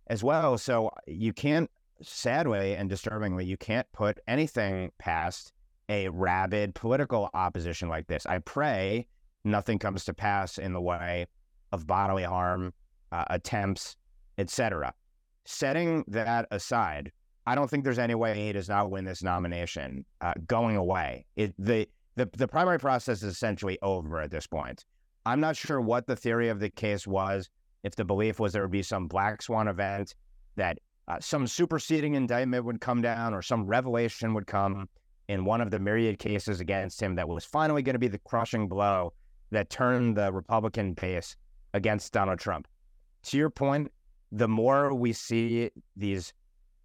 as 0.08 0.24
well. 0.24 0.58
So 0.58 0.90
you 1.06 1.34
can't 1.34 1.70
sadly 2.02 2.74
and 2.74 2.90
disturbingly, 2.90 3.46
you 3.46 3.58
can't 3.58 3.86
put 3.92 4.20
anything 4.30 4.94
past 4.98 5.52
a 5.90 6.08
rabid 6.08 6.74
political 6.74 7.30
opposition 7.34 7.90
like 7.90 8.08
this. 8.08 8.26
I 8.26 8.40
pray 8.40 9.08
nothing 9.44 9.78
comes 9.78 10.06
to 10.06 10.14
pass 10.14 10.58
in 10.58 10.72
the 10.72 10.82
way 10.82 11.28
of 11.74 11.86
bodily 11.86 12.24
harm, 12.24 12.74
uh, 13.12 13.26
attempts, 13.30 13.98
etc. 14.38 14.94
Setting 15.44 16.06
that 16.08 16.48
aside, 16.50 17.12
I 17.46 17.56
don't 17.56 17.70
think 17.70 17.84
there's 17.84 18.00
any 18.00 18.16
way 18.16 18.36
he 18.36 18.54
does 18.54 18.70
not 18.70 18.90
win 18.90 19.04
this 19.04 19.22
nomination. 19.22 20.06
Uh, 20.22 20.34
going 20.48 20.78
away, 20.78 21.26
it, 21.36 21.54
the 21.60 21.88
the 22.16 22.30
the 22.38 22.48
primary 22.48 22.80
process 22.80 23.24
is 23.24 23.34
essentially 23.34 23.78
over 23.82 24.22
at 24.22 24.32
this 24.32 24.48
point. 24.48 24.86
I'm 25.26 25.40
not 25.40 25.56
sure 25.56 25.82
what 25.82 26.08
the 26.08 26.16
theory 26.16 26.50
of 26.50 26.60
the 26.60 26.70
case 26.70 27.08
was. 27.08 27.50
If 27.84 27.96
the 27.96 28.06
belief 28.06 28.40
was 28.40 28.54
there 28.54 28.62
would 28.62 28.72
be 28.72 28.84
some 28.84 29.08
black 29.08 29.42
swan 29.42 29.68
event 29.68 30.16
that 30.56 30.80
uh, 31.08 31.20
some 31.20 31.46
superseding 31.46 32.16
indictment 32.16 32.66
would 32.66 32.82
come 32.82 33.02
down 33.02 33.34
or 33.34 33.42
some 33.42 33.66
revelation 33.66 34.34
would 34.34 34.48
come 34.48 34.90
in 35.28 35.46
one 35.46 35.62
of 35.62 35.72
the 35.72 35.80
myriad 35.80 36.20
cases 36.20 36.60
against 36.60 37.02
him 37.02 37.16
that 37.16 37.28
was 37.28 37.46
finally 37.46 37.82
going 37.82 37.94
to 37.94 38.00
be 38.00 38.08
the 38.08 38.20
crushing 38.20 38.68
blow 38.68 39.14
that 39.52 39.70
turned 39.70 40.18
the 40.18 40.32
Republican 40.32 40.94
base 40.94 41.36
against 41.74 42.14
Donald 42.14 42.40
Trump. 42.40 42.68
To 43.24 43.38
your 43.38 43.50
point, 43.50 43.92
the 44.32 44.48
more 44.48 44.94
we 44.94 45.14
see 45.14 45.70
these 45.96 46.34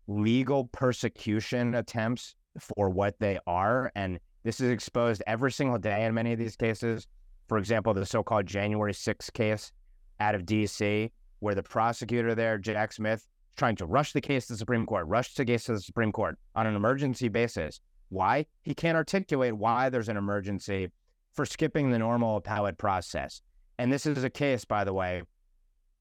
legal 0.07 0.67
persecution 0.67 1.75
attempts 1.75 2.35
for 2.59 2.91
what 2.91 3.19
they 3.19 3.39
are, 3.47 3.93
and 3.95 4.19
this 4.43 4.61
is 4.61 4.71
exposed 4.71 5.23
every 5.27 5.53
single 5.53 5.79
day 5.79 6.05
in 6.05 6.15
many 6.15 6.33
of 6.33 6.39
these 6.39 6.57
cases. 6.57 7.07
For 7.49 7.59
example, 7.59 7.93
the 7.95 8.07
so 8.07 8.23
called 8.23 8.47
January 8.47 8.93
6th 8.93 9.33
case 9.33 9.73
out 10.19 10.35
of 10.35 10.43
DC, 10.43 11.11
where 11.41 11.55
the 11.55 11.63
prosecutor 11.63 12.35
there, 12.35 12.59
Jack 12.59 12.93
Smith, 12.93 13.21
is 13.21 13.29
trying 13.57 13.77
to 13.77 13.87
rush 13.87 14.13
the 14.13 14.21
case 14.21 14.47
to 14.47 14.55
the 14.55 14.59
Supreme 14.59 14.87
Court, 14.87 15.07
rush 15.07 15.35
the 15.35 15.45
case 15.45 15.65
to 15.65 15.73
the 15.75 15.81
Supreme 15.81 16.13
Court 16.13 16.39
on 16.55 16.67
an 16.67 16.77
emergency 16.77 17.29
basis. 17.29 17.81
Why? 18.09 18.47
He 18.63 18.75
can't 18.75 18.97
articulate 18.97 19.57
why 19.57 19.89
there's 19.89 20.09
an 20.09 20.17
emergency 20.17 20.91
for 21.33 21.47
skipping 21.47 21.91
the 21.91 21.99
normal 21.99 22.37
appellate 22.37 22.79
process. 22.79 23.43
And 23.79 23.93
this 23.93 24.05
is 24.05 24.25
a 24.25 24.31
case, 24.31 24.65
by 24.65 24.85
the 24.85 24.93
way, 24.93 25.23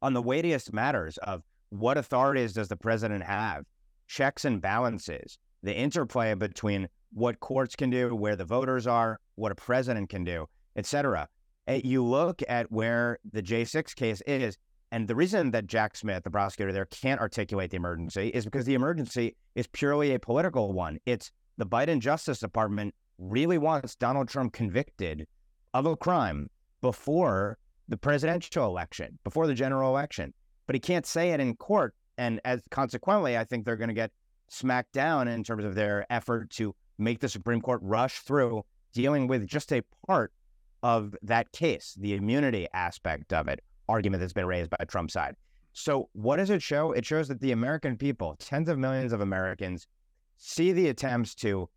on 0.02 0.14
the 0.14 0.22
weightiest 0.22 0.74
matters 0.74 1.18
of 1.20 1.44
what 1.70 1.98
authorities 1.98 2.54
does 2.54 2.68
the 2.68 2.76
president 2.76 3.24
have, 3.24 3.66
checks 4.08 4.44
and 4.44 4.62
balances, 4.62 5.38
the 5.62 5.76
interplay 5.76 6.34
between 6.34 6.90
what 7.12 7.40
courts 7.40 7.76
can 7.76 7.90
do, 7.90 8.16
where 8.16 8.36
the 8.36 8.46
voters 8.46 8.88
are, 8.88 9.20
what 9.36 9.52
a 9.52 9.56
president 9.56 10.10
can 10.10 10.24
do, 10.24 10.48
etc. 10.76 11.28
Eh, 11.68 11.82
you 11.84 12.04
look 12.04 12.42
at 12.48 12.72
where 12.72 13.20
the 13.32 13.42
J6 13.42 13.96
case 13.96 14.22
is, 14.28 14.58
and 14.92 15.08
the 15.08 15.16
reason 15.16 15.52
that 15.52 15.68
Jack 15.68 15.96
Smith, 15.96 16.24
the 16.24 16.32
prosecutor 16.32 16.72
there, 16.72 16.86
can't 16.86 17.22
articulate 17.22 17.70
the 17.70 17.78
emergency 17.78 18.30
is 18.30 18.46
because 18.46 18.66
the 18.66 18.74
emergency 18.74 19.36
is 19.56 19.68
purely 19.68 20.14
a 20.14 20.20
political 20.20 20.74
one. 20.74 20.98
It's 21.06 21.32
the 21.58 21.66
Biden 21.66 22.00
Justice 22.00 22.40
Department 22.40 22.96
really 23.20 23.58
wants 23.58 23.96
Donald 23.96 24.30
Trump 24.30 24.54
convicted 24.54 25.28
of 25.74 25.86
a 25.86 25.96
crime 25.96 26.50
before 26.82 27.58
the 27.88 27.98
presidential 27.98 28.66
election, 28.66 29.20
before 29.24 29.46
the 29.46 29.54
general 29.54 29.90
election. 29.90 30.34
But 30.66 30.76
he 30.76 30.80
can't 30.80 31.06
say 31.06 31.32
it 31.32 31.40
in 31.40 31.56
court. 31.56 31.94
And 32.18 32.40
as 32.46 32.62
consequently, 32.72 33.38
I 33.38 33.44
think 33.44 33.66
they're 33.66 33.76
going 33.76 33.90
to 33.90 33.94
get 33.94 34.12
smacked 34.50 34.94
down 34.94 35.28
in 35.28 35.44
terms 35.44 35.66
of 35.66 35.76
their 35.76 36.06
effort 36.10 36.50
to 36.52 36.76
make 37.00 37.20
the 37.20 37.30
Supreme 37.30 37.62
Court 37.62 37.80
rush 37.84 38.20
through 38.20 38.64
dealing 38.94 39.28
with 39.28 39.48
just 39.48 39.72
a 39.72 39.84
part 40.08 40.34
of 40.84 41.16
that 41.22 41.52
case, 41.52 41.96
the 42.00 42.14
immunity 42.14 42.68
aspect 42.74 43.34
of 43.34 43.48
it 43.48 43.62
argument 43.88 44.22
that's 44.22 44.34
been 44.34 44.46
raised 44.46 44.70
by 44.70 44.78
Trump's 44.88 45.14
side. 45.14 45.36
So, 45.74 46.10
what 46.14 46.38
does 46.38 46.50
it 46.50 46.62
show? 46.62 46.92
It 46.92 47.06
shows 47.06 47.28
that 47.28 47.42
the 47.42 47.52
American 47.52 47.98
people, 47.98 48.36
tens 48.40 48.70
of 48.70 48.78
millions 48.78 49.14
of 49.14 49.22
Americans, 49.22 49.88
see 50.38 50.72
the 50.72 50.90
attempts 50.90 51.36
to 51.36 51.70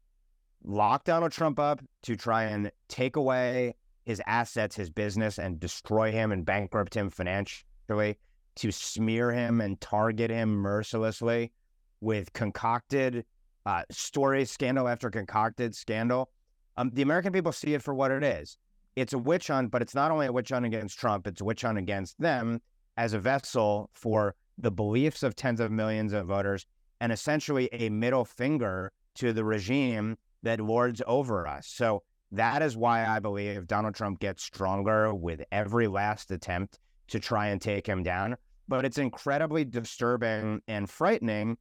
lock 0.64 1.04
Donald 1.04 1.32
Trump 1.32 1.58
up, 1.58 1.80
to 2.02 2.16
try 2.16 2.44
and 2.44 2.70
take 2.88 3.16
away 3.16 3.74
his 4.04 4.20
assets, 4.26 4.76
his 4.76 4.90
business, 4.90 5.38
and 5.38 5.60
destroy 5.60 6.10
him 6.10 6.32
and 6.32 6.44
bankrupt 6.44 6.94
him 6.94 7.10
financially, 7.10 8.18
to 8.56 8.70
smear 8.70 9.30
him 9.32 9.60
and 9.60 9.80
target 9.80 10.30
him 10.30 10.50
mercilessly 10.50 11.52
with 12.00 12.32
concocted 12.32 13.24
uh, 13.66 13.82
story, 13.90 14.44
scandal 14.44 14.88
after 14.88 15.10
concocted 15.10 15.74
scandal. 15.74 16.30
Um, 16.76 16.90
the 16.92 17.02
American 17.02 17.32
people 17.32 17.52
see 17.52 17.74
it 17.74 17.82
for 17.82 17.94
what 17.94 18.10
it 18.10 18.22
is. 18.22 18.56
It's 18.96 19.12
a 19.12 19.18
witch 19.18 19.48
hunt, 19.48 19.70
but 19.70 19.82
it's 19.82 19.94
not 19.94 20.10
only 20.10 20.26
a 20.26 20.32
witch 20.32 20.50
hunt 20.50 20.66
against 20.66 20.98
Trump, 20.98 21.26
it's 21.26 21.40
a 21.40 21.44
witch 21.44 21.62
hunt 21.62 21.78
against 21.78 22.20
them 22.20 22.60
as 22.96 23.14
a 23.14 23.18
vessel 23.18 23.90
for 23.94 24.34
the 24.58 24.70
beliefs 24.70 25.22
of 25.22 25.34
tens 25.34 25.60
of 25.60 25.70
millions 25.70 26.12
of 26.12 26.26
voters 26.26 26.66
and 27.00 27.10
essentially 27.10 27.68
a 27.72 27.88
middle 27.88 28.24
finger 28.24 28.92
to 29.14 29.32
the 29.32 29.44
regime 29.44 30.16
that 30.42 30.60
lords 30.60 31.02
over 31.06 31.46
us. 31.46 31.66
So 31.66 32.02
that 32.32 32.62
is 32.62 32.76
why 32.76 33.06
I 33.06 33.18
believe 33.18 33.66
Donald 33.66 33.94
Trump 33.94 34.20
gets 34.20 34.42
stronger 34.42 35.14
with 35.14 35.42
every 35.52 35.88
last 35.88 36.30
attempt 36.30 36.78
to 37.08 37.20
try 37.20 37.48
and 37.48 37.60
take 37.60 37.86
him 37.86 38.02
down. 38.02 38.36
But 38.68 38.84
it's 38.84 38.98
incredibly 38.98 39.64
disturbing 39.64 40.62
and 40.68 40.88
frightening 40.88 41.58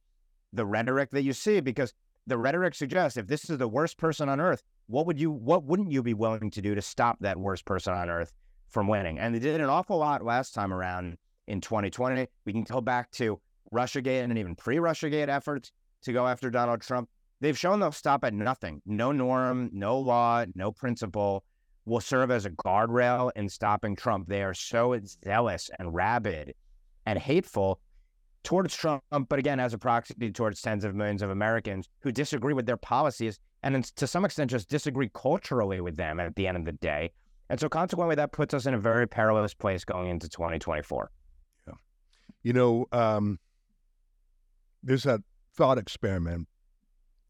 the 0.52 0.66
rhetoric 0.66 1.10
that 1.10 1.22
you 1.22 1.32
see 1.32 1.60
because 1.60 1.92
the 2.26 2.38
rhetoric 2.38 2.74
suggests 2.74 3.16
if 3.16 3.26
this 3.26 3.50
is 3.50 3.58
the 3.58 3.68
worst 3.68 3.96
person 3.98 4.28
on 4.28 4.40
earth, 4.40 4.62
what 4.86 5.06
would 5.06 5.18
you 5.18 5.30
what 5.30 5.64
wouldn't 5.64 5.90
you 5.90 6.02
be 6.02 6.14
willing 6.14 6.50
to 6.50 6.62
do 6.62 6.74
to 6.74 6.82
stop 6.82 7.18
that 7.20 7.38
worst 7.38 7.64
person 7.64 7.94
on 7.94 8.10
earth 8.10 8.32
from 8.68 8.88
winning? 8.88 9.18
And 9.18 9.34
they 9.34 9.38
did 9.38 9.60
an 9.60 9.68
awful 9.68 9.98
lot 9.98 10.24
last 10.24 10.54
time 10.54 10.72
around 10.72 11.16
in 11.48 11.60
2020. 11.60 12.26
We 12.44 12.52
can 12.52 12.64
go 12.64 12.80
back 12.80 13.10
to 13.12 13.40
Russiagate 13.72 14.22
and 14.22 14.38
even 14.38 14.54
pre-Russiagate 14.54 15.28
efforts 15.28 15.72
to 16.02 16.12
go 16.12 16.26
after 16.26 16.50
Donald 16.50 16.82
Trump. 16.82 17.08
They've 17.40 17.58
shown 17.58 17.80
they'll 17.80 17.92
stop 17.92 18.24
at 18.24 18.34
nothing. 18.34 18.82
No 18.86 19.10
norm, 19.10 19.70
no 19.72 19.98
law, 19.98 20.44
no 20.54 20.70
principle 20.70 21.44
will 21.84 22.00
serve 22.00 22.30
as 22.30 22.46
a 22.46 22.50
guardrail 22.50 23.32
in 23.34 23.48
stopping 23.48 23.96
Trump. 23.96 24.28
They 24.28 24.42
are 24.42 24.54
so 24.54 24.96
zealous 25.24 25.68
and 25.78 25.92
rabid 25.92 26.54
and 27.06 27.18
hateful 27.18 27.80
towards 28.44 28.74
Trump, 28.74 29.02
but 29.28 29.38
again, 29.38 29.60
as 29.60 29.74
a 29.74 29.78
proxy 29.78 30.14
towards 30.32 30.60
tens 30.60 30.84
of 30.84 30.94
millions 30.94 31.22
of 31.22 31.30
Americans 31.30 31.88
who 32.00 32.12
disagree 32.12 32.54
with 32.54 32.66
their 32.66 32.76
policies 32.76 33.38
and 33.62 33.84
to 33.96 34.06
some 34.06 34.24
extent 34.24 34.50
just 34.50 34.68
disagree 34.68 35.10
culturally 35.14 35.80
with 35.80 35.96
them 35.96 36.18
at 36.18 36.34
the 36.34 36.46
end 36.46 36.56
of 36.56 36.64
the 36.64 36.72
day. 36.72 37.12
And 37.48 37.60
so, 37.60 37.68
consequently, 37.68 38.16
that 38.16 38.32
puts 38.32 38.54
us 38.54 38.66
in 38.66 38.74
a 38.74 38.78
very 38.78 39.06
perilous 39.06 39.54
place 39.54 39.84
going 39.84 40.08
into 40.08 40.28
2024. 40.28 41.10
Yeah. 41.66 41.74
You 42.42 42.52
know, 42.52 42.86
um, 42.92 43.38
there's 44.82 45.02
that 45.04 45.20
thought 45.54 45.78
experiment. 45.78 46.48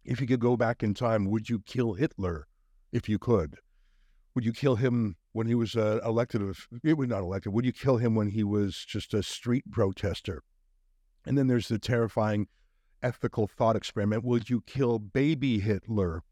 If 0.05 0.21
you 0.21 0.27
could 0.27 0.41
go 0.41 0.57
back 0.57 0.83
in 0.83 0.95
time, 0.95 1.31
would 1.31 1.49
you 1.49 1.61
kill 1.61 1.95
Hitler 1.95 2.47
if 2.93 3.09
you 3.09 3.19
could? 3.19 3.57
Would 4.35 4.45
you 4.45 4.53
kill 4.53 4.77
him 4.77 5.17
when 5.33 5.47
he 5.47 5.55
was 5.55 5.77
uh, 5.77 6.01
elected? 6.05 6.43
It 6.83 6.97
was 6.97 7.09
not 7.09 7.21
elected. 7.21 7.53
Would 7.53 7.65
you 7.65 7.73
kill 7.73 7.99
him 7.99 8.15
when 8.15 8.29
he 8.29 8.43
was 8.45 8.85
just 8.87 9.15
a 9.15 9.23
street 9.23 9.65
protester? 9.71 10.43
And 11.25 11.39
then 11.39 11.47
there's 11.47 11.69
the 11.69 11.79
terrifying 11.79 12.49
ethical 13.03 13.47
thought 13.47 13.77
experiment: 13.77 14.25
Would 14.25 14.51
you 14.51 14.63
kill 14.63 14.99
baby 14.99 15.61
Hitler 15.61 16.23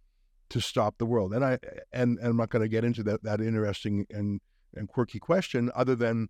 to 0.49 0.61
stop 0.61 0.99
the 0.99 1.07
world? 1.07 1.33
And 1.33 1.45
I 1.45 1.59
and, 1.93 2.19
and 2.19 2.29
I'm 2.29 2.37
not 2.37 2.51
going 2.51 2.63
to 2.63 2.69
get 2.69 2.85
into 2.85 3.03
that 3.05 3.23
that 3.23 3.41
interesting 3.41 4.07
and 4.11 4.41
and 4.75 4.89
quirky 4.89 5.19
question, 5.19 5.71
other 5.75 5.95
than 5.95 6.29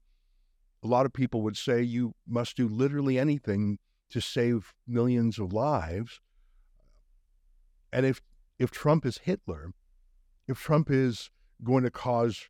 a 0.83 0.87
lot 0.87 1.07
of 1.07 1.13
people 1.13 1.43
would 1.43 1.57
say 1.57 1.83
you 1.83 2.15
must 2.27 2.57
do 2.57 2.67
literally 2.67 3.19
anything 3.19 3.79
to 4.11 4.21
save 4.21 4.73
millions 4.87 5.39
of 5.39 5.53
lives. 5.53 6.21
And 7.93 8.07
if 8.07 8.21
if 8.59 8.71
Trump 8.71 9.07
is 9.07 9.19
Hitler, 9.19 9.73
if 10.47 10.59
Trump 10.59 10.91
is 10.91 11.31
going 11.65 11.85
to 11.85 11.91
cause, 11.91 12.49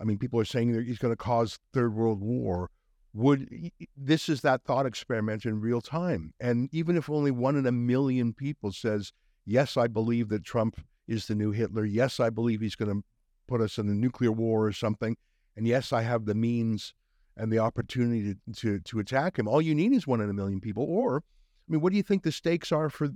I 0.00 0.04
mean, 0.04 0.18
people 0.18 0.38
are 0.40 0.44
saying 0.44 0.72
that 0.72 0.86
he's 0.86 0.98
going 0.98 1.12
to 1.12 1.16
cause 1.16 1.58
third 1.72 1.94
world 1.94 2.20
war. 2.20 2.70
Would 3.14 3.70
this 3.96 4.28
is 4.28 4.40
that 4.40 4.64
thought 4.64 4.86
experiment 4.86 5.44
in 5.44 5.60
real 5.60 5.80
time? 5.80 6.34
And 6.40 6.68
even 6.72 6.96
if 6.96 7.08
only 7.08 7.30
one 7.30 7.56
in 7.56 7.64
a 7.66 7.72
million 7.72 8.32
people 8.32 8.72
says, 8.72 9.12
"Yes, 9.46 9.76
I 9.76 9.86
believe 9.86 10.28
that 10.30 10.44
Trump 10.44 10.80
is 11.06 11.26
the 11.26 11.34
new 11.34 11.52
Hitler. 11.52 11.84
Yes, 11.84 12.20
I 12.20 12.30
believe 12.30 12.60
he's 12.60 12.76
going 12.76 12.90
to 12.90 13.04
put 13.46 13.60
us 13.60 13.78
in 13.78 13.88
a 13.88 13.94
nuclear 13.94 14.32
war 14.32 14.66
or 14.66 14.72
something. 14.72 15.16
And 15.56 15.66
yes, 15.66 15.92
I 15.92 16.02
have 16.02 16.24
the 16.24 16.34
means 16.34 16.94
and 17.36 17.52
the 17.52 17.58
opportunity 17.58 18.34
to, 18.34 18.52
to, 18.54 18.78
to 18.80 18.98
attack 19.00 19.38
him. 19.38 19.48
All 19.48 19.60
you 19.60 19.74
need 19.74 19.92
is 19.92 20.06
one 20.06 20.20
in 20.20 20.30
a 20.30 20.34
million 20.34 20.60
people. 20.60 20.84
Or, 20.84 21.18
I 21.18 21.72
mean, 21.72 21.80
what 21.80 21.90
do 21.90 21.96
you 21.96 22.02
think 22.02 22.22
the 22.22 22.32
stakes 22.32 22.72
are 22.72 22.88
for 22.88 23.08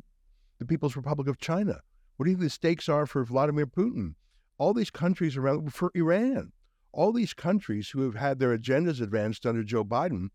the 0.58 0.64
People's 0.66 0.96
Republic 0.96 1.28
of 1.28 1.38
China? 1.38 1.80
What 2.16 2.24
do 2.24 2.30
you 2.30 2.36
think 2.36 2.46
the 2.46 2.50
stakes 2.50 2.88
are 2.88 3.06
for 3.06 3.24
Vladimir 3.24 3.66
Putin? 3.66 4.14
All 4.58 4.74
these 4.74 4.90
countries 4.90 5.36
around, 5.36 5.72
for 5.72 5.92
Iran, 5.94 6.52
all 6.92 7.12
these 7.12 7.34
countries 7.34 7.90
who 7.90 8.02
have 8.02 8.14
had 8.14 8.38
their 8.38 8.56
agendas 8.56 9.00
advanced 9.00 9.46
under 9.46 9.62
Joe 9.62 9.84
Biden, 9.84 10.28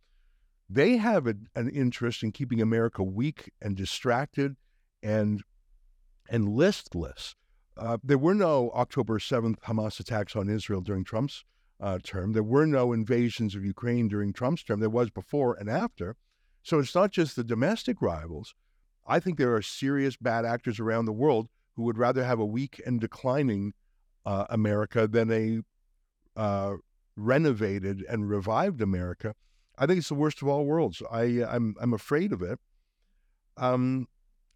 they 0.70 0.98
have 0.98 1.28
a, 1.28 1.36
an 1.56 1.70
interest 1.70 2.24
in 2.24 2.32
keeping 2.32 2.62
America 2.62 3.04
weak 3.04 3.52
and 3.62 3.76
distracted 3.76 4.56
and 5.02 5.44
and 6.30 6.48
listless. 6.48 7.36
Uh, 7.76 7.98
there 8.04 8.18
were 8.18 8.36
no 8.36 8.72
October 8.72 9.20
7th 9.20 9.60
Hamas 9.62 10.00
attacks 10.00 10.36
on 10.36 10.50
Israel 10.50 10.82
during 10.82 11.04
Trump's 11.04 11.44
uh, 11.82 12.00
term. 12.04 12.32
There 12.32 12.44
were 12.44 12.66
no 12.66 12.94
invasions 12.94 13.56
of 13.56 13.66
Ukraine 13.66 14.08
during 14.08 14.32
Trump's 14.32 14.63
term. 14.63 14.80
There 14.80 14.89
was 14.89 15.10
before 15.10 15.56
and 15.56 15.70
after. 15.70 16.16
So 16.62 16.80
it's 16.80 16.96
not 16.96 17.12
just 17.12 17.36
the 17.36 17.44
domestic 17.44 18.02
rivals. 18.02 18.56
I 19.06 19.20
think 19.20 19.38
there 19.38 19.54
are 19.54 19.62
serious 19.62 20.16
bad 20.16 20.46
actors 20.46 20.80
around 20.80 21.06
the 21.06 21.12
world 21.12 21.50
who 21.76 21.84
would 21.84 21.98
rather 21.98 22.24
have 22.24 22.39
a 22.39 22.46
weak 22.46 22.82
and 22.86 23.02
declining 23.02 23.74
uh, 24.26 24.46
America 24.50 25.08
than 25.08 25.30
a 25.32 25.60
uh, 26.36 26.74
renovated 27.15 28.04
and 28.10 28.30
revived 28.30 28.82
America. 28.82 29.36
I 29.78 29.86
think 29.86 30.00
it's 30.00 30.10
the 30.10 30.15
worst 30.15 30.41
of 30.41 30.48
all 30.48 30.65
worlds. 30.65 31.02
I, 31.12 31.43
I'm 31.48 31.76
I'm 31.82 31.93
afraid 31.93 32.32
of 32.32 32.41
it. 32.41 32.60
Um, 33.58 34.08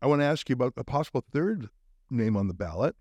I 0.02 0.08
want 0.08 0.22
to 0.22 0.26
ask 0.26 0.48
you 0.50 0.54
about 0.54 0.74
a 0.78 0.84
possible 0.84 1.24
third 1.32 1.70
name 2.10 2.38
on 2.38 2.48
the 2.48 2.54
ballot. 2.54 2.96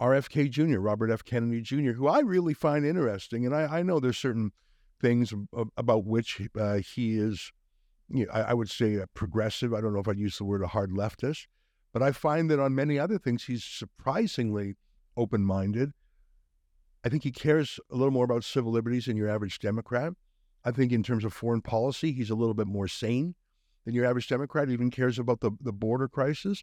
RFK 0.00 0.50
Jr., 0.50 0.78
Robert 0.78 1.10
F. 1.10 1.24
Kennedy 1.24 1.60
Jr., 1.60 1.92
who 1.92 2.08
I 2.08 2.20
really 2.20 2.54
find 2.54 2.86
interesting. 2.86 3.44
And 3.44 3.54
I, 3.54 3.78
I 3.78 3.82
know 3.82 4.00
there's 4.00 4.16
certain 4.16 4.52
things 5.00 5.34
about 5.76 6.04
which 6.04 6.40
uh, 6.58 6.76
he 6.76 7.18
is, 7.18 7.52
you 8.08 8.26
know, 8.26 8.32
I, 8.32 8.40
I, 8.40 8.54
would 8.54 8.70
say, 8.70 8.94
a 8.96 9.06
progressive. 9.08 9.74
I 9.74 9.80
don't 9.80 9.92
know 9.92 10.00
if 10.00 10.08
I'd 10.08 10.18
use 10.18 10.38
the 10.38 10.44
word 10.44 10.62
a 10.62 10.68
hard 10.68 10.90
leftist, 10.90 11.46
but 11.92 12.02
I 12.02 12.12
find 12.12 12.50
that 12.50 12.58
on 12.58 12.74
many 12.74 12.98
other 12.98 13.18
things, 13.18 13.44
he's 13.44 13.64
surprisingly 13.64 14.76
open 15.16 15.44
minded. 15.44 15.92
I 17.04 17.08
think 17.08 17.22
he 17.22 17.32
cares 17.32 17.80
a 17.90 17.96
little 17.96 18.12
more 18.12 18.24
about 18.24 18.44
civil 18.44 18.72
liberties 18.72 19.06
than 19.06 19.16
your 19.16 19.28
average 19.28 19.58
Democrat. 19.58 20.12
I 20.64 20.70
think 20.70 20.92
in 20.92 21.02
terms 21.02 21.24
of 21.24 21.32
foreign 21.32 21.62
policy, 21.62 22.12
he's 22.12 22.30
a 22.30 22.34
little 22.34 22.54
bit 22.54 22.66
more 22.66 22.88
sane 22.88 23.34
than 23.84 23.94
your 23.94 24.04
average 24.04 24.28
Democrat, 24.28 24.68
he 24.68 24.74
even 24.74 24.90
cares 24.90 25.18
about 25.18 25.40
the, 25.40 25.52
the 25.60 25.72
border 25.72 26.08
crisis. 26.08 26.62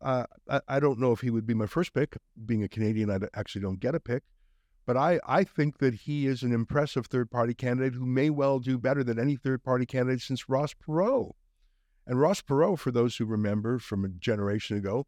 Uh, 0.00 0.24
I, 0.48 0.60
I, 0.68 0.80
don't 0.80 0.98
know 0.98 1.12
if 1.12 1.20
he 1.20 1.30
would 1.30 1.46
be 1.46 1.54
my 1.54 1.66
first 1.66 1.94
pick. 1.94 2.16
Being 2.44 2.62
a 2.62 2.68
Canadian, 2.68 3.10
I 3.10 3.18
actually 3.34 3.62
don't 3.62 3.80
get 3.80 3.94
a 3.94 4.00
pick. 4.00 4.24
But 4.84 4.96
I, 4.96 5.20
I 5.26 5.44
think 5.44 5.78
that 5.78 5.94
he 5.94 6.26
is 6.26 6.42
an 6.42 6.52
impressive 6.52 7.06
third 7.06 7.30
party 7.30 7.54
candidate 7.54 7.94
who 7.94 8.04
may 8.04 8.28
well 8.28 8.58
do 8.58 8.78
better 8.78 9.04
than 9.04 9.18
any 9.18 9.36
third 9.36 9.62
party 9.62 9.86
candidate 9.86 10.20
since 10.20 10.48
Ross 10.48 10.74
Perot. 10.74 11.30
And 12.04 12.20
Ross 12.20 12.42
Perot, 12.42 12.80
for 12.80 12.90
those 12.90 13.16
who 13.16 13.24
remember 13.24 13.78
from 13.78 14.04
a 14.04 14.08
generation 14.08 14.76
ago, 14.76 15.06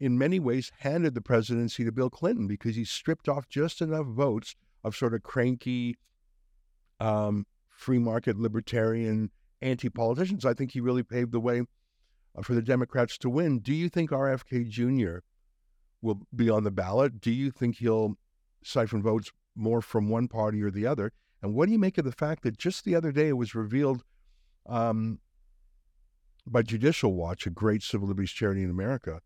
in 0.00 0.18
many 0.18 0.40
ways 0.40 0.72
handed 0.78 1.14
the 1.14 1.20
presidency 1.20 1.84
to 1.84 1.92
Bill 1.92 2.10
Clinton 2.10 2.46
because 2.46 2.76
he 2.76 2.84
stripped 2.84 3.28
off 3.28 3.48
just 3.48 3.80
enough 3.80 4.06
votes 4.06 4.54
of 4.82 4.96
sort 4.96 5.14
of 5.14 5.22
cranky, 5.22 5.96
um, 7.00 7.46
free 7.70 7.98
market 7.98 8.38
libertarian 8.38 9.30
anti 9.62 9.88
politicians. 9.88 10.44
I 10.44 10.54
think 10.54 10.72
he 10.72 10.80
really 10.80 11.02
paved 11.02 11.32
the 11.32 11.40
way 11.40 11.62
uh, 12.36 12.42
for 12.42 12.54
the 12.54 12.62
Democrats 12.62 13.16
to 13.18 13.30
win. 13.30 13.60
Do 13.60 13.72
you 13.72 13.88
think 13.88 14.10
RFK 14.10 14.68
Jr. 14.68 15.18
will 16.02 16.20
be 16.34 16.50
on 16.50 16.64
the 16.64 16.70
ballot? 16.70 17.20
Do 17.20 17.30
you 17.30 17.50
think 17.50 17.76
he'll 17.76 18.16
siphon 18.62 19.02
votes 19.02 19.30
more 19.54 19.80
from 19.80 20.08
one 20.08 20.28
party 20.28 20.62
or 20.62 20.70
the 20.70 20.86
other? 20.86 21.12
And 21.42 21.54
what 21.54 21.66
do 21.66 21.72
you 21.72 21.78
make 21.78 21.98
of 21.98 22.04
the 22.04 22.12
fact 22.12 22.42
that 22.42 22.58
just 22.58 22.84
the 22.84 22.94
other 22.94 23.12
day 23.12 23.28
it 23.28 23.36
was 23.36 23.54
revealed 23.54 24.02
um, 24.66 25.20
by 26.46 26.62
Judicial 26.62 27.14
Watch, 27.14 27.46
a 27.46 27.50
great 27.50 27.82
civil 27.82 28.08
liberties 28.08 28.30
charity 28.30 28.62
in 28.62 28.70
America, 28.70 29.20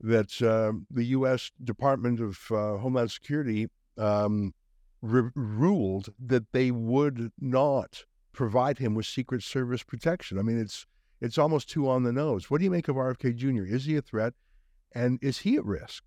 that 0.00 0.42
uh, 0.42 0.72
the 0.90 1.04
U.S. 1.04 1.50
Department 1.62 2.20
of 2.20 2.38
uh, 2.50 2.78
Homeland 2.78 3.10
Security 3.10 3.68
um, 3.96 4.54
re- 5.02 5.30
ruled 5.34 6.12
that 6.24 6.52
they 6.52 6.70
would 6.70 7.32
not 7.40 8.04
provide 8.32 8.78
him 8.78 8.94
with 8.94 9.06
Secret 9.06 9.42
Service 9.42 9.82
protection. 9.82 10.38
I 10.38 10.42
mean, 10.42 10.60
it's 10.60 10.86
it's 11.20 11.38
almost 11.38 11.70
too 11.70 11.88
on 11.88 12.02
the 12.02 12.12
nose. 12.12 12.50
What 12.50 12.58
do 12.58 12.64
you 12.64 12.70
make 12.70 12.88
of 12.88 12.96
RFK 12.96 13.34
Jr.? 13.34 13.64
Is 13.64 13.86
he 13.86 13.96
a 13.96 14.02
threat, 14.02 14.34
and 14.94 15.18
is 15.22 15.38
he 15.38 15.56
at 15.56 15.64
risk? 15.64 16.04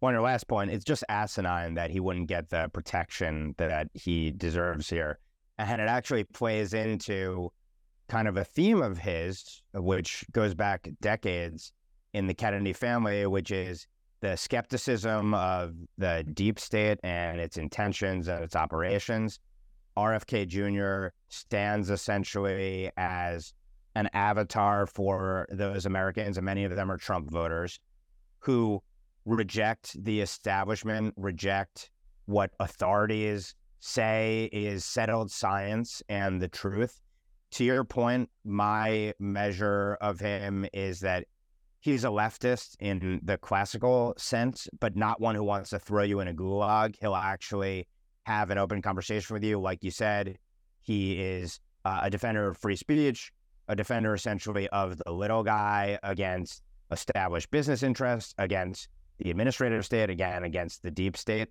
Well, 0.00 0.08
on 0.08 0.14
your 0.14 0.22
last 0.22 0.48
point, 0.48 0.70
it's 0.70 0.84
just 0.84 1.04
asinine 1.10 1.74
that 1.74 1.90
he 1.90 2.00
wouldn't 2.00 2.28
get 2.28 2.48
the 2.48 2.70
protection 2.72 3.54
that 3.58 3.88
he 3.92 4.30
deserves 4.30 4.88
here, 4.88 5.18
and 5.58 5.82
it 5.82 5.88
actually 5.88 6.24
plays 6.24 6.72
into 6.72 7.52
kind 8.08 8.26
of 8.26 8.38
a 8.38 8.44
theme 8.44 8.80
of 8.80 8.98
his, 8.98 9.62
which 9.74 10.24
goes 10.32 10.54
back 10.54 10.88
decades 11.02 11.72
in 12.12 12.26
the 12.26 12.34
Kennedy 12.34 12.72
family, 12.72 13.26
which 13.26 13.50
is 13.50 13.86
the 14.20 14.36
skepticism 14.36 15.34
of 15.34 15.74
the 15.96 16.24
deep 16.34 16.58
state 16.58 16.98
and 17.02 17.40
its 17.40 17.56
intentions 17.56 18.28
and 18.28 18.44
its 18.44 18.54
operations. 18.56 19.38
RFK 19.96 20.46
Jr. 20.46 21.14
stands 21.28 21.90
essentially 21.90 22.90
as 22.96 23.54
an 23.94 24.08
avatar 24.12 24.86
for 24.86 25.46
those 25.50 25.86
Americans, 25.86 26.36
and 26.36 26.44
many 26.44 26.64
of 26.64 26.76
them 26.76 26.90
are 26.90 26.96
Trump 26.96 27.30
voters 27.30 27.80
who 28.38 28.82
reject 29.24 30.02
the 30.04 30.20
establishment, 30.20 31.14
reject 31.16 31.90
what 32.26 32.50
authorities 32.60 33.54
say 33.80 34.48
is 34.52 34.84
settled 34.84 35.30
science 35.30 36.02
and 36.08 36.40
the 36.40 36.48
truth. 36.48 37.00
To 37.52 37.64
your 37.64 37.84
point, 37.84 38.30
my 38.44 39.12
measure 39.18 39.98
of 40.00 40.20
him 40.20 40.66
is 40.72 41.00
that 41.00 41.24
he's 41.80 42.04
a 42.04 42.08
leftist 42.08 42.76
in 42.78 43.20
the 43.24 43.38
classical 43.38 44.14
sense, 44.16 44.68
but 44.78 44.96
not 44.96 45.20
one 45.20 45.34
who 45.34 45.42
wants 45.42 45.70
to 45.70 45.78
throw 45.78 46.02
you 46.02 46.20
in 46.20 46.28
a 46.28 46.34
gulag. 46.34 46.94
He'll 47.00 47.14
actually 47.14 47.88
have 48.24 48.50
an 48.50 48.58
open 48.58 48.82
conversation 48.82 49.34
with 49.34 49.42
you. 49.42 49.58
Like 49.58 49.82
you 49.82 49.90
said, 49.90 50.38
he 50.80 51.20
is 51.20 51.58
uh, 51.84 52.00
a 52.02 52.10
defender 52.10 52.48
of 52.48 52.58
free 52.58 52.76
speech, 52.76 53.32
a 53.68 53.74
defender 53.74 54.14
essentially 54.14 54.68
of 54.68 54.98
the 54.98 55.10
little 55.10 55.42
guy 55.42 55.98
against 56.02 56.62
established 56.90 57.50
business 57.50 57.82
interests, 57.82 58.34
against 58.36 58.88
the 59.18 59.30
administrative 59.30 59.84
state, 59.84 60.10
again, 60.10 60.44
against 60.44 60.82
the 60.82 60.90
deep 60.90 61.16
state. 61.16 61.48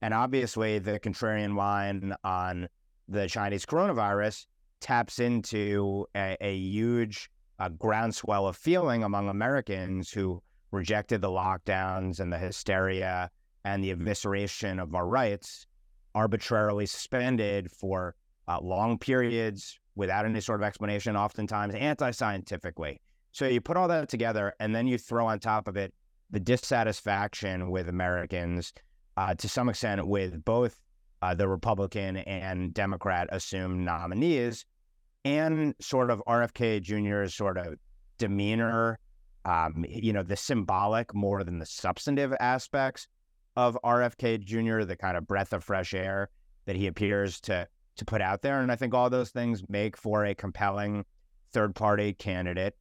And 0.00 0.14
obviously, 0.14 0.78
the 0.78 0.98
contrarian 1.00 1.56
line 1.56 2.14
on 2.24 2.68
the 3.08 3.28
Chinese 3.28 3.66
coronavirus 3.66 4.46
taps 4.80 5.18
into 5.18 6.06
a, 6.14 6.36
a 6.40 6.56
huge 6.56 7.30
uh, 7.62 7.68
groundswell 7.68 8.48
of 8.48 8.56
feeling 8.56 9.04
among 9.04 9.28
Americans 9.28 10.10
who 10.10 10.42
rejected 10.72 11.20
the 11.20 11.28
lockdowns 11.28 12.18
and 12.18 12.32
the 12.32 12.38
hysteria 12.38 13.30
and 13.64 13.84
the 13.84 13.94
evisceration 13.94 14.82
of 14.82 14.96
our 14.96 15.06
rights, 15.06 15.66
arbitrarily 16.12 16.86
suspended 16.86 17.70
for 17.70 18.16
uh, 18.48 18.58
long 18.60 18.98
periods 18.98 19.78
without 19.94 20.24
any 20.24 20.40
sort 20.40 20.60
of 20.60 20.66
explanation, 20.66 21.14
oftentimes 21.14 21.72
anti 21.76 22.10
scientifically. 22.10 23.00
So 23.30 23.46
you 23.46 23.60
put 23.60 23.76
all 23.76 23.86
that 23.88 24.08
together, 24.08 24.52
and 24.58 24.74
then 24.74 24.88
you 24.88 24.98
throw 24.98 25.28
on 25.28 25.38
top 25.38 25.68
of 25.68 25.76
it 25.76 25.94
the 26.32 26.40
dissatisfaction 26.40 27.70
with 27.70 27.88
Americans 27.88 28.72
uh, 29.16 29.34
to 29.36 29.48
some 29.48 29.68
extent 29.68 30.04
with 30.04 30.44
both 30.44 30.80
uh, 31.20 31.32
the 31.32 31.46
Republican 31.46 32.16
and 32.16 32.74
Democrat 32.74 33.28
assumed 33.30 33.84
nominees, 33.84 34.64
and 35.24 35.74
sort 35.80 36.10
of 36.10 36.22
RFK 36.26 36.82
Jr.'s 36.82 37.34
sort 37.34 37.58
of 37.58 37.74
demeanor, 38.18 38.98
um, 39.44 39.84
you 39.88 40.12
know, 40.12 40.22
the 40.22 40.36
symbolic 40.36 41.14
more 41.14 41.44
than 41.44 41.58
the 41.58 41.66
substantive 41.66 42.34
aspects 42.40 43.06
of 43.56 43.78
RFK 43.84 44.42
Jr., 44.44 44.84
the 44.84 44.96
kind 44.96 45.16
of 45.16 45.26
breath 45.26 45.52
of 45.52 45.62
fresh 45.64 45.94
air 45.94 46.28
that 46.66 46.76
he 46.76 46.86
appears 46.86 47.40
to 47.42 47.66
to 47.94 48.04
put 48.06 48.22
out 48.22 48.40
there. 48.40 48.60
And 48.60 48.72
I 48.72 48.76
think 48.76 48.94
all 48.94 49.10
those 49.10 49.30
things 49.30 49.62
make 49.68 49.98
for 49.98 50.24
a 50.24 50.34
compelling 50.34 51.04
third 51.52 51.74
party 51.74 52.14
candidate 52.14 52.74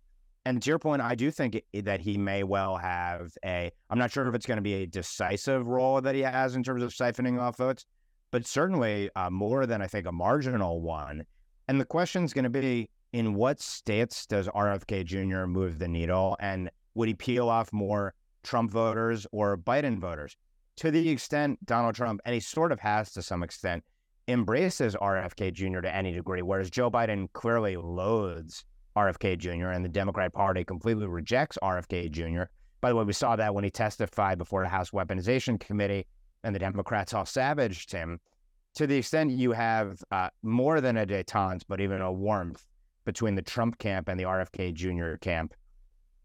and 0.45 0.61
to 0.61 0.69
your 0.69 0.79
point, 0.79 1.01
I 1.01 1.13
do 1.15 1.29
think 1.29 1.61
that 1.73 2.01
he 2.01 2.17
may 2.17 2.43
well 2.43 2.77
have 2.77 3.31
a. 3.45 3.71
I'm 3.89 3.99
not 3.99 4.11
sure 4.11 4.27
if 4.27 4.33
it's 4.33 4.45
going 4.45 4.57
to 4.57 4.63
be 4.63 4.73
a 4.75 4.87
decisive 4.87 5.67
role 5.67 6.01
that 6.01 6.15
he 6.15 6.21
has 6.21 6.55
in 6.55 6.63
terms 6.63 6.81
of 6.81 6.91
siphoning 6.91 7.39
off 7.39 7.57
votes, 7.57 7.85
but 8.31 8.47
certainly 8.47 9.09
uh, 9.15 9.29
more 9.29 9.65
than 9.67 9.81
I 9.81 9.87
think 9.87 10.07
a 10.07 10.11
marginal 10.11 10.81
one. 10.81 11.25
And 11.71 11.79
the 11.79 11.85
question 11.85 12.25
is 12.25 12.33
going 12.33 12.43
to 12.43 12.49
be: 12.49 12.89
in 13.13 13.33
what 13.33 13.61
states 13.61 14.25
does 14.25 14.49
RFK 14.49 15.05
Jr. 15.05 15.45
move 15.45 15.79
the 15.79 15.87
needle, 15.87 16.35
and 16.41 16.69
would 16.95 17.07
he 17.07 17.13
peel 17.13 17.47
off 17.47 17.71
more 17.71 18.13
Trump 18.43 18.71
voters 18.71 19.25
or 19.31 19.57
Biden 19.57 19.97
voters? 19.97 20.35
To 20.75 20.91
the 20.91 21.07
extent 21.07 21.65
Donald 21.65 21.95
Trump, 21.95 22.19
and 22.25 22.33
he 22.33 22.41
sort 22.41 22.73
of 22.73 22.81
has 22.81 23.13
to 23.13 23.21
some 23.21 23.41
extent, 23.41 23.85
embraces 24.27 24.95
RFK 24.95 25.53
Jr. 25.53 25.79
to 25.79 25.95
any 25.95 26.11
degree, 26.11 26.41
whereas 26.41 26.69
Joe 26.69 26.91
Biden 26.91 27.31
clearly 27.31 27.77
loathes 27.77 28.65
RFK 28.97 29.37
Jr. 29.37 29.67
and 29.67 29.85
the 29.85 29.87
Democrat 29.87 30.33
Party 30.33 30.65
completely 30.65 31.07
rejects 31.07 31.57
RFK 31.63 32.11
Jr. 32.11 32.51
By 32.81 32.89
the 32.89 32.97
way, 32.97 33.05
we 33.05 33.13
saw 33.13 33.37
that 33.37 33.55
when 33.55 33.63
he 33.63 33.69
testified 33.69 34.37
before 34.37 34.63
the 34.63 34.67
House 34.67 34.89
Weaponization 34.89 35.57
Committee 35.57 36.05
and 36.43 36.53
the 36.53 36.59
Democrats 36.59 37.13
all 37.13 37.25
savaged 37.25 37.93
him. 37.93 38.19
To 38.75 38.87
the 38.87 38.97
extent 38.97 39.31
you 39.31 39.51
have 39.51 40.01
uh, 40.11 40.29
more 40.43 40.79
than 40.79 40.97
a 40.97 41.05
detente, 41.05 41.63
but 41.67 41.81
even 41.81 42.01
a 42.01 42.11
warmth 42.11 42.65
between 43.05 43.35
the 43.35 43.41
Trump 43.41 43.77
camp 43.79 44.07
and 44.07 44.19
the 44.19 44.23
RFK 44.23 44.73
Jr. 44.73 45.17
camp, 45.17 45.53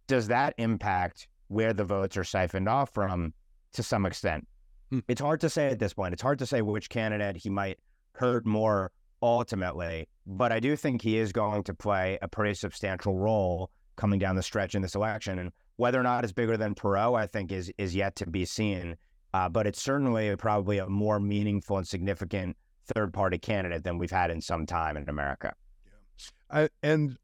does 0.07 0.29
that 0.29 0.55
impact 0.59 1.29
where 1.49 1.73
the 1.73 1.85
votes 1.85 2.17
are 2.17 2.25
siphoned 2.25 2.69
off 2.69 2.91
from 2.93 3.33
to 3.73 3.83
some 3.83 4.07
extent? 4.07 4.47
Hmm. 4.91 5.01
It's 5.09 5.21
hard 5.21 5.41
to 5.41 5.51
say 5.51 5.67
at 5.67 5.79
this 5.79 5.95
point. 5.95 6.13
It's 6.13 6.23
hard 6.23 6.39
to 6.39 6.47
say 6.47 6.63
which 6.63 6.89
candidate 6.89 7.37
he 7.37 7.51
might 7.51 7.79
hurt 8.13 8.47
more 8.47 8.93
ultimately, 9.23 10.09
but 10.27 10.53
I 10.53 10.61
do 10.61 10.77
think 10.77 11.03
he 11.03 11.19
is 11.19 11.33
going 11.33 11.65
to 11.65 11.75
play 11.75 12.19
a 12.23 12.29
pretty 12.29 12.55
substantial 12.55 13.17
role 13.17 13.71
coming 13.97 14.19
down 14.19 14.37
the 14.37 14.43
stretch 14.43 14.75
in 14.75 14.83
this 14.83 14.95
election. 14.95 15.39
And 15.39 15.53
whether 15.77 15.99
or 15.99 16.03
not 16.03 16.23
it's 16.23 16.33
bigger 16.33 16.57
than 16.57 16.75
Perot, 16.75 17.19
I 17.19 17.27
think 17.27 17.51
is 17.51 17.73
is 17.79 17.95
yet 17.95 18.15
to 18.17 18.27
be 18.27 18.45
seen. 18.45 18.97
Uh, 19.37 19.51
but 19.51 19.67
it's 19.67 19.83
certainly 19.83 20.35
probably 20.37 20.79
a 20.79 20.89
more 20.89 21.21
meaningful 21.21 21.77
and 21.77 21.87
significant 21.87 22.57
third 22.87 23.13
party 23.13 23.37
candidate 23.37 23.85
than 23.85 23.99
we've 23.99 24.11
had 24.11 24.31
in 24.31 24.41
some 24.41 24.65
time 24.65 24.97
in 24.97 25.07
America. 25.11 25.53
Yeah. 25.85 26.59
I, 26.59 26.69
and 26.83 27.19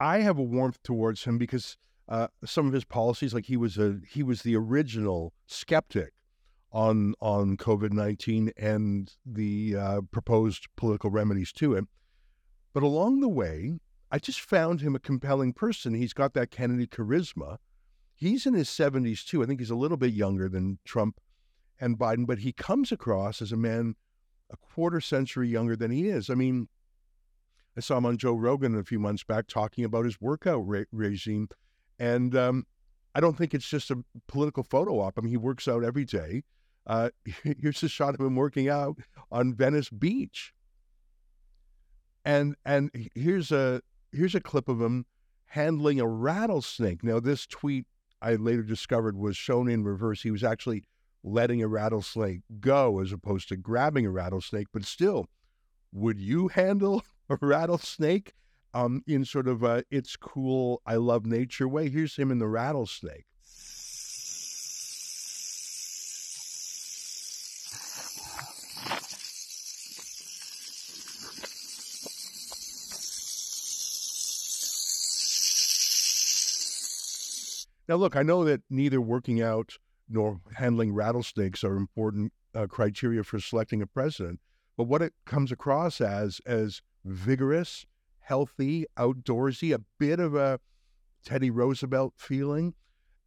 I 0.00 0.20
have 0.20 0.38
a 0.38 0.42
warmth 0.42 0.82
towards 0.82 1.24
him 1.24 1.36
because 1.36 1.76
uh, 2.08 2.28
some 2.46 2.66
of 2.66 2.72
his 2.72 2.86
policies, 2.86 3.34
like 3.34 3.44
he 3.44 3.58
was 3.58 3.76
a 3.76 3.98
he 4.08 4.22
was 4.22 4.40
the 4.40 4.56
original 4.56 5.34
skeptic 5.46 6.14
on 6.72 7.12
on 7.20 7.58
COVID 7.58 7.92
nineteen 7.92 8.50
and 8.56 9.12
the 9.26 9.76
uh, 9.76 10.00
proposed 10.10 10.68
political 10.76 11.10
remedies 11.10 11.52
to 11.52 11.74
it. 11.74 11.84
But 12.72 12.82
along 12.82 13.20
the 13.20 13.28
way, 13.28 13.80
I 14.10 14.18
just 14.18 14.40
found 14.40 14.80
him 14.80 14.94
a 14.94 14.98
compelling 15.10 15.52
person. 15.52 15.92
He's 15.92 16.14
got 16.14 16.32
that 16.34 16.50
Kennedy 16.50 16.86
charisma. 16.86 17.58
He's 18.14 18.46
in 18.46 18.54
his 18.54 18.70
seventies 18.70 19.24
too. 19.24 19.42
I 19.42 19.46
think 19.46 19.60
he's 19.60 19.76
a 19.76 19.82
little 19.84 19.98
bit 19.98 20.14
younger 20.14 20.48
than 20.48 20.78
Trump 20.86 21.20
and 21.84 21.98
Biden, 21.98 22.26
but 22.26 22.38
he 22.38 22.52
comes 22.52 22.90
across 22.90 23.42
as 23.42 23.52
a 23.52 23.58
man 23.58 23.94
a 24.50 24.56
quarter 24.56 25.02
century 25.02 25.48
younger 25.48 25.76
than 25.76 25.90
he 25.90 26.08
is. 26.08 26.30
I 26.30 26.34
mean, 26.34 26.68
I 27.76 27.80
saw 27.80 27.98
him 27.98 28.06
on 28.06 28.16
Joe 28.16 28.34
Rogan 28.34 28.74
a 28.74 28.84
few 28.84 28.98
months 28.98 29.22
back 29.22 29.46
talking 29.48 29.84
about 29.84 30.06
his 30.06 30.18
workout 30.18 30.66
re- 30.66 30.86
regime, 30.92 31.48
and 31.98 32.34
um, 32.34 32.64
I 33.14 33.20
don't 33.20 33.36
think 33.36 33.52
it's 33.52 33.68
just 33.68 33.90
a 33.90 34.02
political 34.28 34.62
photo 34.62 34.98
op. 34.98 35.18
I 35.18 35.20
mean, 35.20 35.30
he 35.30 35.36
works 35.36 35.68
out 35.68 35.84
every 35.84 36.06
day. 36.06 36.44
Uh, 36.86 37.10
here's 37.60 37.82
a 37.82 37.88
shot 37.88 38.14
of 38.14 38.20
him 38.20 38.34
working 38.34 38.68
out 38.68 38.96
on 39.30 39.52
Venice 39.52 39.90
Beach, 39.90 40.54
and 42.24 42.54
and 42.64 42.90
here's 43.14 43.52
a 43.52 43.82
here's 44.10 44.34
a 44.34 44.40
clip 44.40 44.70
of 44.70 44.80
him 44.80 45.04
handling 45.48 46.00
a 46.00 46.08
rattlesnake. 46.08 47.04
Now, 47.04 47.20
this 47.20 47.46
tweet 47.46 47.84
I 48.22 48.36
later 48.36 48.62
discovered 48.62 49.18
was 49.18 49.36
shown 49.36 49.68
in 49.68 49.84
reverse. 49.84 50.22
He 50.22 50.30
was 50.30 50.42
actually 50.42 50.84
letting 51.24 51.62
a 51.62 51.66
rattlesnake 51.66 52.42
go 52.60 53.00
as 53.00 53.10
opposed 53.10 53.48
to 53.48 53.56
grabbing 53.56 54.06
a 54.06 54.10
rattlesnake. 54.10 54.68
But 54.72 54.84
still, 54.84 55.26
would 55.90 56.20
you 56.20 56.48
handle 56.48 57.02
a 57.30 57.38
rattlesnake 57.40 58.34
um, 58.74 59.02
in 59.06 59.24
sort 59.24 59.48
of 59.48 59.62
a 59.62 59.84
it's 59.90 60.16
cool, 60.16 60.82
I 60.86 60.96
love 60.96 61.26
nature 61.26 61.66
way? 61.66 61.88
Here's 61.88 62.16
him 62.16 62.30
in 62.30 62.38
the 62.38 62.48
rattlesnake. 62.48 63.24
Now, 77.86 77.96
look, 77.96 78.16
I 78.16 78.22
know 78.22 78.44
that 78.44 78.62
neither 78.70 79.00
working 79.00 79.42
out 79.42 79.76
nor 80.08 80.40
handling 80.56 80.92
rattlesnakes 80.92 81.64
are 81.64 81.76
important 81.76 82.32
uh, 82.54 82.66
criteria 82.66 83.24
for 83.24 83.40
selecting 83.40 83.82
a 83.82 83.86
president, 83.86 84.40
but 84.76 84.84
what 84.84 85.02
it 85.02 85.12
comes 85.24 85.50
across 85.50 86.00
as 86.00 86.40
as 86.46 86.82
vigorous, 87.04 87.86
healthy, 88.20 88.86
outdoorsy, 88.96 89.74
a 89.74 89.80
bit 89.98 90.20
of 90.20 90.34
a 90.34 90.60
Teddy 91.24 91.50
Roosevelt 91.50 92.14
feeling. 92.16 92.74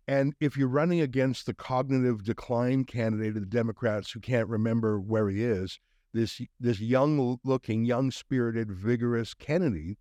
And 0.08 0.34
if 0.40 0.56
you're 0.56 0.70
running 0.70 1.02
against 1.02 1.46
the 1.46 1.54
cognitive 1.54 2.24
decline 2.24 2.86
candidate 2.86 3.36
of 3.36 3.42
the 3.42 3.46
Democrats 3.46 4.12
who 4.12 4.22
can't 4.22 4.48
remember 4.48 5.00
where 5.00 5.30
he 5.30 5.44
is, 5.44 5.80
this 6.14 6.42
this 6.60 6.80
young 6.80 7.38
looking, 7.44 7.86
young 7.86 8.12
spirited, 8.12 8.72
vigorous 8.72 9.34
Kennedy 9.34 9.98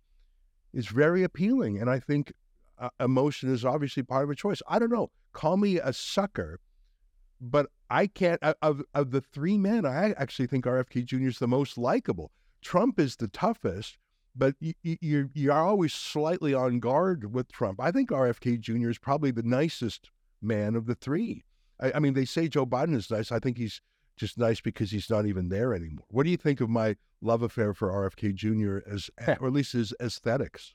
is 0.73 0.87
very 0.87 1.23
appealing. 1.23 1.79
And 1.79 1.89
I 1.89 1.99
think 1.99 2.31
uh, 2.79 2.89
emotion 2.99 3.53
is 3.53 3.65
obviously 3.65 4.03
part 4.03 4.23
of 4.23 4.29
a 4.29 4.35
choice. 4.35 4.61
I 4.67 4.79
don't 4.79 4.91
know. 4.91 5.09
Call 5.33 5.57
me 5.57 5.77
a 5.77 5.91
sucker, 5.91 6.59
but 7.39 7.67
I 7.89 8.07
can't. 8.07 8.41
Of 8.61 8.83
of 8.93 9.11
the 9.11 9.21
three 9.21 9.57
men, 9.57 9.85
I 9.85 10.11
actually 10.11 10.47
think 10.47 10.65
RFK 10.65 11.05
Jr. 11.05 11.27
is 11.27 11.39
the 11.39 11.47
most 11.47 11.77
likable. 11.77 12.31
Trump 12.61 12.99
is 12.99 13.15
the 13.15 13.27
toughest, 13.27 13.97
but 14.35 14.55
you, 14.59 14.73
you 14.83 15.29
you 15.33 15.51
are 15.51 15.65
always 15.65 15.93
slightly 15.93 16.53
on 16.53 16.79
guard 16.79 17.33
with 17.33 17.51
Trump. 17.51 17.79
I 17.79 17.91
think 17.91 18.09
RFK 18.09 18.59
Jr. 18.59 18.89
is 18.89 18.97
probably 18.97 19.31
the 19.31 19.43
nicest 19.43 20.09
man 20.41 20.75
of 20.75 20.85
the 20.85 20.95
three. 20.95 21.43
I, 21.79 21.93
I 21.95 21.99
mean, 21.99 22.13
they 22.13 22.25
say 22.25 22.47
Joe 22.47 22.65
Biden 22.65 22.95
is 22.95 23.09
nice. 23.09 23.31
I 23.31 23.39
think 23.39 23.57
he's 23.57 23.81
just 24.17 24.37
nice 24.37 24.59
because 24.59 24.91
he's 24.91 25.09
not 25.09 25.25
even 25.25 25.49
there 25.49 25.73
anymore. 25.73 26.05
What 26.09 26.23
do 26.23 26.29
you 26.31 26.37
think 26.37 26.59
of 26.59 26.69
my 26.69 26.95
love 27.21 27.43
affair 27.43 27.73
for 27.73 27.89
RFK 27.89 28.33
Jr. 28.33 28.79
as, 28.91 29.09
or 29.39 29.47
at 29.47 29.53
least 29.53 29.73
his 29.73 29.93
aesthetics? 30.01 30.73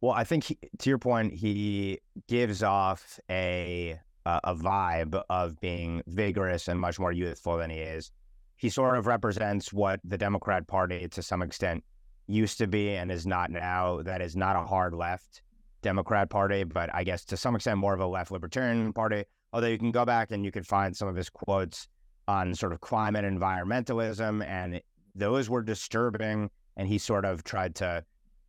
Well, 0.00 0.12
I 0.12 0.24
think 0.24 0.44
he, 0.44 0.58
to 0.78 0.90
your 0.90 0.98
point, 0.98 1.34
he 1.34 2.00
gives 2.26 2.62
off 2.62 3.20
a 3.30 4.00
a 4.26 4.54
vibe 4.54 5.20
of 5.28 5.58
being 5.60 6.02
vigorous 6.06 6.68
and 6.68 6.80
much 6.80 6.98
more 6.98 7.12
youthful 7.12 7.56
than 7.56 7.70
he 7.70 7.78
is. 7.78 8.10
He 8.56 8.68
sort 8.68 8.96
of 8.96 9.06
represents 9.06 9.72
what 9.72 10.00
the 10.04 10.18
Democrat 10.18 10.66
Party, 10.68 11.08
to 11.08 11.22
some 11.22 11.42
extent, 11.42 11.82
used 12.28 12.58
to 12.58 12.66
be 12.66 12.90
and 12.90 13.10
is 13.10 13.26
not 13.26 13.50
now. 13.50 14.02
That 14.02 14.22
is 14.22 14.36
not 14.36 14.54
a 14.54 14.62
hard 14.62 14.94
left 14.94 15.42
Democrat 15.82 16.30
Party, 16.30 16.62
but 16.62 16.88
I 16.94 17.02
guess 17.02 17.24
to 17.26 17.36
some 17.36 17.56
extent 17.56 17.78
more 17.78 17.94
of 17.94 18.00
a 18.00 18.06
left 18.06 18.30
libertarian 18.30 18.92
party. 18.92 19.24
Although 19.52 19.66
you 19.66 19.78
can 19.78 19.90
go 19.90 20.04
back 20.04 20.30
and 20.30 20.44
you 20.44 20.52
can 20.52 20.62
find 20.62 20.96
some 20.96 21.08
of 21.08 21.16
his 21.16 21.28
quotes 21.28 21.88
on 22.28 22.54
sort 22.54 22.72
of 22.72 22.80
climate 22.80 23.24
environmentalism, 23.24 24.46
and 24.46 24.80
those 25.14 25.50
were 25.50 25.62
disturbing. 25.62 26.48
And 26.76 26.88
he 26.88 26.98
sort 26.98 27.24
of 27.24 27.44
tried 27.44 27.74
to 27.76 28.04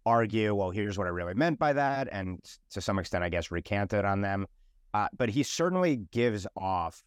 argue, 0.05 0.53
well, 0.53 0.69
here's 0.69 0.97
what 0.97 1.07
I 1.07 1.09
really 1.09 1.33
meant 1.33 1.59
by 1.59 1.73
that, 1.73 2.07
and 2.11 2.39
to 2.71 2.81
some 2.81 2.99
extent, 2.99 3.23
I 3.23 3.29
guess, 3.29 3.51
recanted 3.51 4.05
on 4.05 4.21
them. 4.21 4.45
Uh, 4.93 5.07
but 5.17 5.29
he 5.29 5.43
certainly 5.43 5.97
gives 6.11 6.45
off 6.55 7.03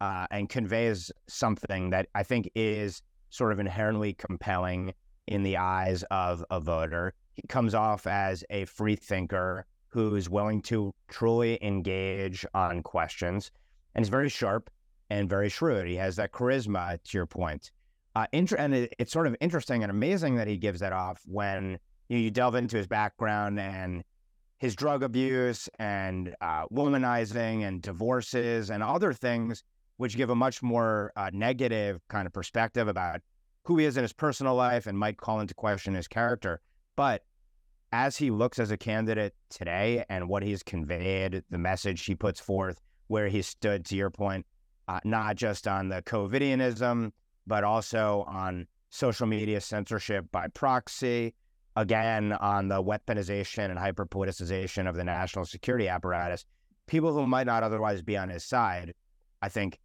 uh, 0.00 0.26
and 0.30 0.48
conveys 0.48 1.10
something 1.28 1.90
that 1.90 2.08
I 2.14 2.22
think 2.22 2.50
is 2.54 3.02
sort 3.30 3.52
of 3.52 3.58
inherently 3.58 4.14
compelling 4.14 4.94
in 5.26 5.42
the 5.42 5.56
eyes 5.56 6.02
of 6.10 6.44
a 6.50 6.60
voter. 6.60 7.12
He 7.34 7.42
comes 7.48 7.74
off 7.74 8.06
as 8.06 8.44
a 8.50 8.64
free 8.64 8.96
thinker 8.96 9.66
who's 9.88 10.28
willing 10.28 10.62
to 10.62 10.94
truly 11.08 11.58
engage 11.62 12.46
on 12.54 12.82
questions, 12.82 13.50
and 13.94 14.04
he's 14.04 14.10
very 14.10 14.28
sharp 14.28 14.70
and 15.10 15.28
very 15.28 15.48
shrewd. 15.48 15.86
He 15.86 15.96
has 15.96 16.16
that 16.16 16.32
charisma, 16.32 17.02
to 17.02 17.18
your 17.18 17.26
point. 17.26 17.70
Uh, 18.14 18.26
and 18.32 18.74
it, 18.74 18.94
it's 18.98 19.12
sort 19.12 19.26
of 19.26 19.36
interesting 19.40 19.82
and 19.82 19.90
amazing 19.90 20.36
that 20.36 20.48
he 20.48 20.56
gives 20.56 20.80
that 20.80 20.92
off 20.92 21.20
when 21.26 21.78
you, 22.08 22.16
know, 22.16 22.22
you 22.22 22.30
delve 22.30 22.54
into 22.54 22.76
his 22.76 22.86
background 22.86 23.60
and 23.60 24.02
his 24.58 24.74
drug 24.74 25.02
abuse 25.02 25.68
and 25.78 26.34
uh, 26.40 26.66
womanizing 26.68 27.62
and 27.66 27.82
divorces 27.82 28.70
and 28.70 28.82
other 28.82 29.12
things, 29.12 29.62
which 29.98 30.16
give 30.16 30.30
a 30.30 30.34
much 30.34 30.62
more 30.62 31.12
uh, 31.16 31.30
negative 31.32 32.00
kind 32.08 32.26
of 32.26 32.32
perspective 32.32 32.88
about 32.88 33.20
who 33.64 33.76
he 33.78 33.84
is 33.84 33.96
in 33.96 34.02
his 34.02 34.12
personal 34.12 34.54
life 34.54 34.86
and 34.86 34.98
might 34.98 35.18
call 35.18 35.40
into 35.40 35.54
question 35.54 35.94
his 35.94 36.08
character. 36.08 36.60
But 36.96 37.22
as 37.92 38.16
he 38.16 38.30
looks 38.30 38.58
as 38.58 38.70
a 38.70 38.76
candidate 38.76 39.34
today 39.50 40.04
and 40.08 40.28
what 40.28 40.42
he's 40.42 40.62
conveyed, 40.62 41.42
the 41.50 41.58
message 41.58 42.04
he 42.04 42.14
puts 42.14 42.40
forth, 42.40 42.80
where 43.08 43.28
he 43.28 43.42
stood, 43.42 43.84
to 43.86 43.96
your 43.96 44.10
point, 44.10 44.46
uh, 44.88 45.00
not 45.04 45.36
just 45.36 45.66
on 45.68 45.88
the 45.88 46.02
COVIDianism, 46.02 47.12
but 47.46 47.64
also 47.64 48.24
on 48.26 48.66
social 48.90 49.26
media 49.26 49.60
censorship 49.60 50.26
by 50.32 50.48
proxy, 50.48 51.34
again 51.76 52.32
on 52.32 52.68
the 52.68 52.82
weaponization 52.82 53.70
and 53.70 53.78
hyperpoliticization 53.78 54.88
of 54.88 54.96
the 54.96 55.04
national 55.04 55.44
security 55.44 55.88
apparatus, 55.88 56.44
people 56.86 57.12
who 57.12 57.26
might 57.26 57.46
not 57.46 57.62
otherwise 57.62 58.02
be 58.02 58.16
on 58.16 58.28
his 58.28 58.44
side, 58.44 58.94
I 59.42 59.48
think, 59.48 59.78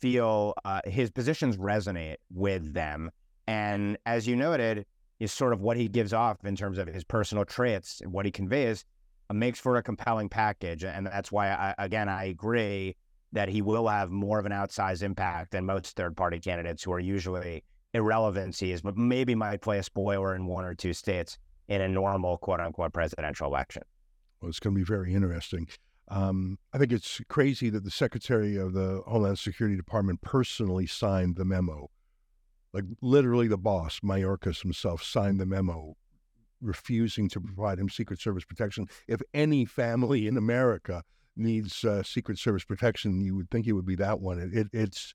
feel 0.00 0.54
uh, 0.64 0.80
his 0.84 1.10
positions 1.10 1.56
resonate 1.56 2.16
with 2.32 2.74
them. 2.74 3.10
And 3.46 3.96
as 4.06 4.28
you 4.28 4.36
noted, 4.36 4.86
is 5.18 5.32
sort 5.32 5.52
of 5.52 5.60
what 5.60 5.76
he 5.76 5.88
gives 5.88 6.12
off 6.12 6.44
in 6.44 6.54
terms 6.54 6.78
of 6.78 6.86
his 6.86 7.02
personal 7.02 7.44
traits 7.44 8.00
what 8.04 8.24
he 8.24 8.30
conveys 8.30 8.84
uh, 9.30 9.34
makes 9.34 9.58
for 9.58 9.76
a 9.76 9.82
compelling 9.82 10.28
package. 10.28 10.84
And 10.84 11.06
that's 11.06 11.32
why, 11.32 11.48
I, 11.48 11.74
again, 11.78 12.08
I 12.08 12.24
agree 12.24 12.94
that 13.32 13.48
he 13.48 13.62
will 13.62 13.88
have 13.88 14.10
more 14.10 14.38
of 14.38 14.46
an 14.46 14.52
outsized 14.52 15.02
impact 15.02 15.50
than 15.50 15.66
most 15.66 15.96
third 15.96 16.16
party 16.16 16.38
candidates 16.38 16.82
who 16.82 16.92
are 16.92 17.00
usually 17.00 17.64
irrelevancies, 17.98 18.80
but 18.82 18.96
maybe 18.96 19.34
might 19.34 19.60
play 19.60 19.78
a 19.78 19.82
spoiler 19.82 20.34
in 20.34 20.46
one 20.46 20.64
or 20.64 20.74
two 20.74 20.92
states 20.92 21.38
in 21.68 21.80
a 21.80 21.88
normal 21.88 22.38
quote 22.38 22.60
unquote 22.60 22.92
presidential 22.92 23.46
election. 23.46 23.82
Well, 24.40 24.48
it's 24.48 24.60
going 24.60 24.74
to 24.74 24.78
be 24.78 24.84
very 24.84 25.14
interesting. 25.14 25.68
Um, 26.10 26.58
I 26.72 26.78
think 26.78 26.92
it's 26.92 27.20
crazy 27.28 27.68
that 27.70 27.84
the 27.84 27.90
Secretary 27.90 28.56
of 28.56 28.72
the 28.72 29.02
Homeland 29.06 29.38
Security 29.38 29.76
Department 29.76 30.22
personally 30.22 30.86
signed 30.86 31.36
the 31.36 31.44
memo. 31.44 31.90
Like 32.72 32.84
literally, 33.02 33.48
the 33.48 33.58
boss, 33.58 34.00
Mayorkas 34.00 34.62
himself, 34.62 35.02
signed 35.02 35.40
the 35.40 35.46
memo 35.46 35.96
refusing 36.60 37.28
to 37.28 37.40
provide 37.40 37.78
him 37.78 37.88
Secret 37.88 38.20
Service 38.20 38.44
protection. 38.44 38.86
If 39.06 39.20
any 39.32 39.64
family 39.64 40.26
in 40.26 40.36
America 40.36 41.02
needs 41.36 41.84
uh, 41.84 42.02
Secret 42.02 42.38
Service 42.38 42.64
protection, 42.64 43.20
you 43.20 43.36
would 43.36 43.50
think 43.50 43.66
it 43.66 43.72
would 43.72 43.86
be 43.86 43.96
that 43.96 44.20
one. 44.20 44.38
It, 44.38 44.54
it 44.54 44.68
it's 44.72 45.14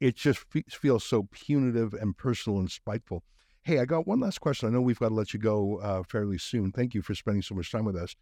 it 0.00 0.16
just 0.16 0.40
fe- 0.50 0.64
feels 0.68 1.04
so 1.04 1.28
punitive 1.30 1.94
and 1.94 2.16
personal 2.16 2.58
and 2.58 2.70
spiteful. 2.70 3.22
Hey, 3.62 3.78
I 3.78 3.84
got 3.84 4.06
one 4.06 4.20
last 4.20 4.40
question. 4.40 4.68
I 4.68 4.72
know 4.72 4.80
we've 4.82 4.98
got 4.98 5.08
to 5.08 5.14
let 5.14 5.32
you 5.32 5.40
go 5.40 5.78
uh, 5.78 6.02
fairly 6.02 6.38
soon. 6.38 6.72
Thank 6.72 6.94
you 6.94 7.02
for 7.02 7.14
spending 7.14 7.42
so 7.42 7.54
much 7.54 7.72
time 7.72 7.84
with 7.84 7.96
us. 7.96 8.14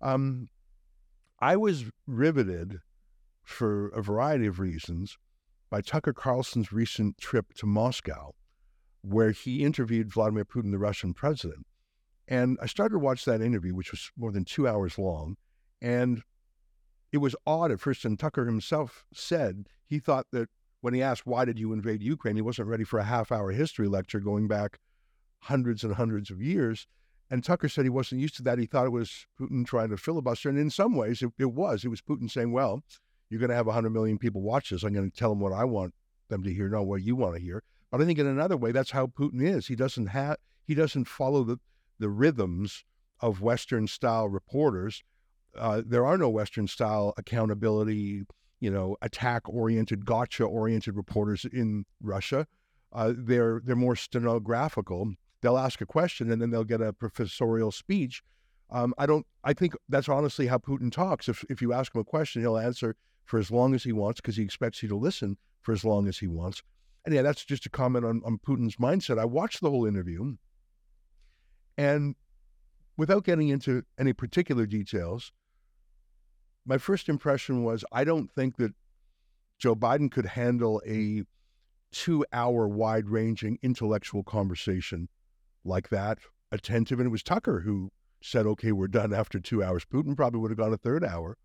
Um, 0.00 0.48
I 1.40 1.56
was 1.56 1.86
riveted 2.06 2.78
for 3.42 3.88
a 3.88 4.02
variety 4.02 4.46
of 4.46 4.60
reasons 4.60 5.18
by 5.70 5.80
Tucker 5.80 6.12
Carlson's 6.12 6.72
recent 6.72 7.18
trip 7.18 7.52
to 7.54 7.66
Moscow, 7.66 8.32
where 9.02 9.32
he 9.32 9.64
interviewed 9.64 10.12
Vladimir 10.12 10.44
Putin, 10.44 10.70
the 10.70 10.78
Russian 10.78 11.12
president. 11.12 11.66
And 12.28 12.56
I 12.62 12.66
started 12.66 12.94
to 12.94 12.98
watch 12.98 13.24
that 13.24 13.42
interview, 13.42 13.74
which 13.74 13.90
was 13.90 14.10
more 14.16 14.32
than 14.32 14.44
two 14.44 14.68
hours 14.68 14.98
long. 14.98 15.36
And 15.82 16.22
it 17.12 17.18
was 17.18 17.36
odd 17.46 17.70
at 17.70 17.80
first. 17.80 18.04
And 18.04 18.18
Tucker 18.18 18.46
himself 18.46 19.04
said 19.12 19.66
he 19.86 19.98
thought 19.98 20.26
that 20.32 20.48
when 20.84 20.92
he 20.92 21.00
asked, 21.00 21.24
why 21.24 21.46
did 21.46 21.58
you 21.58 21.72
invade 21.72 22.02
Ukraine, 22.02 22.36
he 22.36 22.42
wasn't 22.42 22.68
ready 22.68 22.84
for 22.84 22.98
a 22.98 23.04
half 23.04 23.32
hour 23.32 23.50
history 23.52 23.88
lecture 23.88 24.20
going 24.20 24.46
back 24.46 24.78
hundreds 25.38 25.82
and 25.82 25.94
hundreds 25.94 26.30
of 26.30 26.42
years. 26.42 26.86
And 27.30 27.42
Tucker 27.42 27.70
said 27.70 27.86
he 27.86 27.88
wasn't 27.88 28.20
used 28.20 28.36
to 28.36 28.42
that. 28.42 28.58
He 28.58 28.66
thought 28.66 28.84
it 28.84 28.90
was 28.90 29.26
Putin 29.40 29.64
trying 29.64 29.88
to 29.88 29.96
filibuster. 29.96 30.50
And 30.50 30.58
in 30.58 30.68
some 30.68 30.94
ways, 30.94 31.22
it, 31.22 31.30
it 31.38 31.54
was. 31.54 31.86
It 31.86 31.88
was 31.88 32.02
Putin 32.02 32.30
saying, 32.30 32.52
well, 32.52 32.84
you're 33.30 33.40
going 33.40 33.48
to 33.48 33.56
have 33.56 33.64
100 33.64 33.88
million 33.88 34.18
people 34.18 34.42
watch 34.42 34.68
this. 34.68 34.82
I'm 34.82 34.92
going 34.92 35.10
to 35.10 35.16
tell 35.16 35.30
them 35.30 35.40
what 35.40 35.54
I 35.54 35.64
want 35.64 35.94
them 36.28 36.42
to 36.42 36.52
hear, 36.52 36.68
not 36.68 36.84
what 36.84 37.00
you 37.00 37.16
want 37.16 37.36
to 37.36 37.40
hear. 37.40 37.62
But 37.90 38.02
I 38.02 38.04
think 38.04 38.18
in 38.18 38.26
another 38.26 38.58
way, 38.58 38.70
that's 38.70 38.90
how 38.90 39.06
Putin 39.06 39.40
is. 39.40 39.68
He 39.68 39.76
doesn't 39.76 40.08
have, 40.08 40.36
he 40.66 40.74
doesn't 40.74 41.08
follow 41.08 41.44
the, 41.44 41.56
the 41.98 42.10
rhythms 42.10 42.84
of 43.20 43.40
Western 43.40 43.86
style 43.86 44.28
reporters. 44.28 45.02
Uh, 45.56 45.80
there 45.82 46.04
are 46.04 46.18
no 46.18 46.28
Western 46.28 46.68
style 46.68 47.14
accountability 47.16 48.24
you 48.60 48.70
know, 48.70 48.96
attack 49.02 49.48
oriented, 49.48 50.06
gotcha 50.06 50.44
oriented 50.44 50.96
reporters 50.96 51.44
in 51.44 51.84
Russia. 52.02 52.46
Uh, 52.92 53.12
they're 53.16 53.60
they're 53.64 53.76
more 53.76 53.96
stenographical. 53.96 55.14
They'll 55.40 55.58
ask 55.58 55.80
a 55.80 55.86
question 55.86 56.30
and 56.30 56.40
then 56.40 56.50
they'll 56.50 56.64
get 56.64 56.80
a 56.80 56.92
professorial 56.92 57.72
speech. 57.72 58.22
Um, 58.70 58.94
I 58.96 59.06
don't. 59.06 59.26
I 59.42 59.52
think 59.52 59.74
that's 59.88 60.08
honestly 60.08 60.46
how 60.46 60.58
Putin 60.58 60.90
talks. 60.90 61.28
If 61.28 61.44
if 61.50 61.60
you 61.60 61.72
ask 61.72 61.94
him 61.94 62.00
a 62.00 62.04
question, 62.04 62.42
he'll 62.42 62.56
answer 62.56 62.96
for 63.24 63.38
as 63.38 63.50
long 63.50 63.74
as 63.74 63.84
he 63.84 63.92
wants 63.92 64.20
because 64.20 64.36
he 64.36 64.42
expects 64.42 64.82
you 64.82 64.88
to 64.88 64.96
listen 64.96 65.36
for 65.62 65.72
as 65.72 65.84
long 65.84 66.08
as 66.08 66.18
he 66.18 66.26
wants. 66.26 66.62
And 67.04 67.14
yeah, 67.14 67.22
that's 67.22 67.44
just 67.44 67.66
a 67.66 67.70
comment 67.70 68.04
on, 68.04 68.22
on 68.24 68.38
Putin's 68.38 68.76
mindset. 68.76 69.18
I 69.18 69.26
watched 69.26 69.60
the 69.60 69.70
whole 69.70 69.86
interview, 69.86 70.36
and 71.76 72.14
without 72.96 73.24
getting 73.24 73.48
into 73.48 73.82
any 73.98 74.12
particular 74.12 74.66
details, 74.66 75.32
my 76.66 76.78
first 76.78 77.08
impression 77.08 77.64
was 77.64 77.84
I 77.92 78.04
don't 78.04 78.30
think 78.30 78.56
that 78.56 78.74
Joe 79.58 79.74
Biden 79.74 80.10
could 80.10 80.26
handle 80.26 80.82
a 80.86 81.24
two 81.92 82.24
hour 82.32 82.66
wide 82.66 83.08
ranging 83.08 83.58
intellectual 83.62 84.24
conversation 84.24 85.08
like 85.64 85.88
that, 85.90 86.18
attentive. 86.50 86.98
And 86.98 87.06
it 87.06 87.10
was 87.10 87.22
Tucker 87.22 87.60
who 87.60 87.90
said, 88.22 88.46
okay, 88.46 88.72
we're 88.72 88.88
done 88.88 89.12
after 89.12 89.38
two 89.38 89.62
hours. 89.62 89.84
Putin 89.84 90.16
probably 90.16 90.40
would 90.40 90.50
have 90.50 90.58
gone 90.58 90.72
a 90.72 90.78
third 90.78 91.04
hour. 91.04 91.36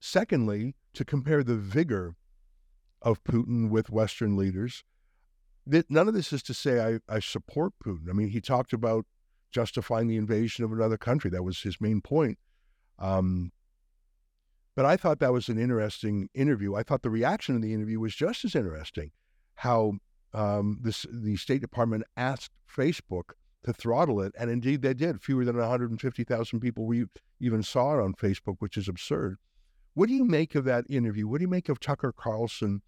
Secondly, 0.00 0.74
to 0.94 1.04
compare 1.04 1.42
the 1.42 1.56
vigor 1.56 2.16
of 3.00 3.22
Putin 3.24 3.70
with 3.70 3.90
Western 3.90 4.36
leaders, 4.36 4.84
none 5.88 6.08
of 6.08 6.14
this 6.14 6.32
is 6.32 6.42
to 6.42 6.54
say 6.54 6.80
I, 6.80 7.14
I 7.14 7.20
support 7.20 7.72
Putin. 7.84 8.10
I 8.10 8.12
mean, 8.12 8.28
he 8.28 8.40
talked 8.40 8.72
about 8.72 9.06
justifying 9.50 10.08
the 10.08 10.16
invasion 10.16 10.64
of 10.64 10.72
another 10.72 10.98
country. 10.98 11.30
That 11.30 11.42
was 11.42 11.62
his 11.62 11.80
main 11.80 12.00
point. 12.00 12.38
Um, 12.98 13.52
but 14.78 14.86
I 14.86 14.96
thought 14.96 15.18
that 15.18 15.32
was 15.32 15.48
an 15.48 15.58
interesting 15.58 16.28
interview. 16.34 16.76
I 16.76 16.84
thought 16.84 17.02
the 17.02 17.10
reaction 17.10 17.56
in 17.56 17.60
the 17.62 17.74
interview 17.74 17.98
was 17.98 18.14
just 18.14 18.44
as 18.44 18.54
interesting. 18.54 19.10
How 19.56 19.94
um, 20.32 20.78
this, 20.80 21.04
the 21.10 21.34
State 21.34 21.62
Department 21.62 22.04
asked 22.16 22.52
Facebook 22.72 23.30
to 23.64 23.72
throttle 23.72 24.20
it, 24.20 24.32
and 24.38 24.52
indeed 24.52 24.82
they 24.82 24.94
did. 24.94 25.20
Fewer 25.20 25.44
than 25.44 25.56
150,000 25.56 26.60
people 26.60 26.88
even 27.40 27.62
saw 27.64 27.98
it 27.98 28.04
on 28.04 28.14
Facebook, 28.14 28.58
which 28.60 28.76
is 28.76 28.86
absurd. 28.86 29.38
What 29.94 30.08
do 30.08 30.14
you 30.14 30.24
make 30.24 30.54
of 30.54 30.62
that 30.66 30.84
interview? 30.88 31.26
What 31.26 31.38
do 31.38 31.42
you 31.42 31.48
make 31.48 31.68
of 31.68 31.80
Tucker 31.80 32.14
Carlson? 32.16 32.82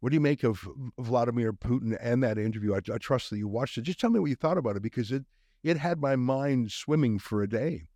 What 0.00 0.12
do 0.12 0.14
you 0.14 0.22
make 0.22 0.44
of 0.44 0.66
Vladimir 0.98 1.52
Putin 1.52 1.94
and 2.00 2.22
that 2.22 2.38
interview? 2.38 2.74
I, 2.74 2.78
I 2.90 2.96
trust 2.96 3.28
that 3.28 3.36
you 3.36 3.48
watched 3.48 3.76
it. 3.76 3.82
Just 3.82 4.00
tell 4.00 4.08
me 4.08 4.18
what 4.18 4.30
you 4.30 4.36
thought 4.36 4.56
about 4.56 4.76
it 4.76 4.82
because 4.82 5.12
it 5.12 5.24
it 5.62 5.76
had 5.76 6.00
my 6.00 6.16
mind 6.16 6.72
swimming 6.72 7.18
for 7.18 7.42
a 7.42 7.46
day. 7.46 7.88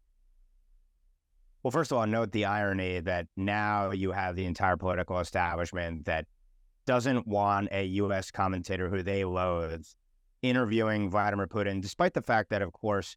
Well, 1.63 1.71
first 1.73 1.91
of 1.91 1.99
all, 1.99 2.07
note 2.07 2.33
the 2.33 2.45
irony 2.45 3.01
that 3.01 3.27
now 3.37 3.91
you 3.91 4.13
have 4.13 4.37
the 4.37 4.45
entire 4.45 4.77
political 4.77 5.19
establishment 5.19 6.05
that 6.05 6.27
doesn't 6.87 7.27
want 7.27 7.69
a 7.73 7.85
U.S. 7.85 8.31
commentator 8.31 8.89
who 8.89 9.03
they 9.03 9.25
loathe 9.25 9.85
interviewing 10.43 11.11
Vladimir 11.11 11.47
Putin, 11.47 11.83
despite 11.83 12.15
the 12.15 12.23
fact 12.23 12.51
that, 12.51 12.63
of 12.63 12.73
course, 12.73 13.17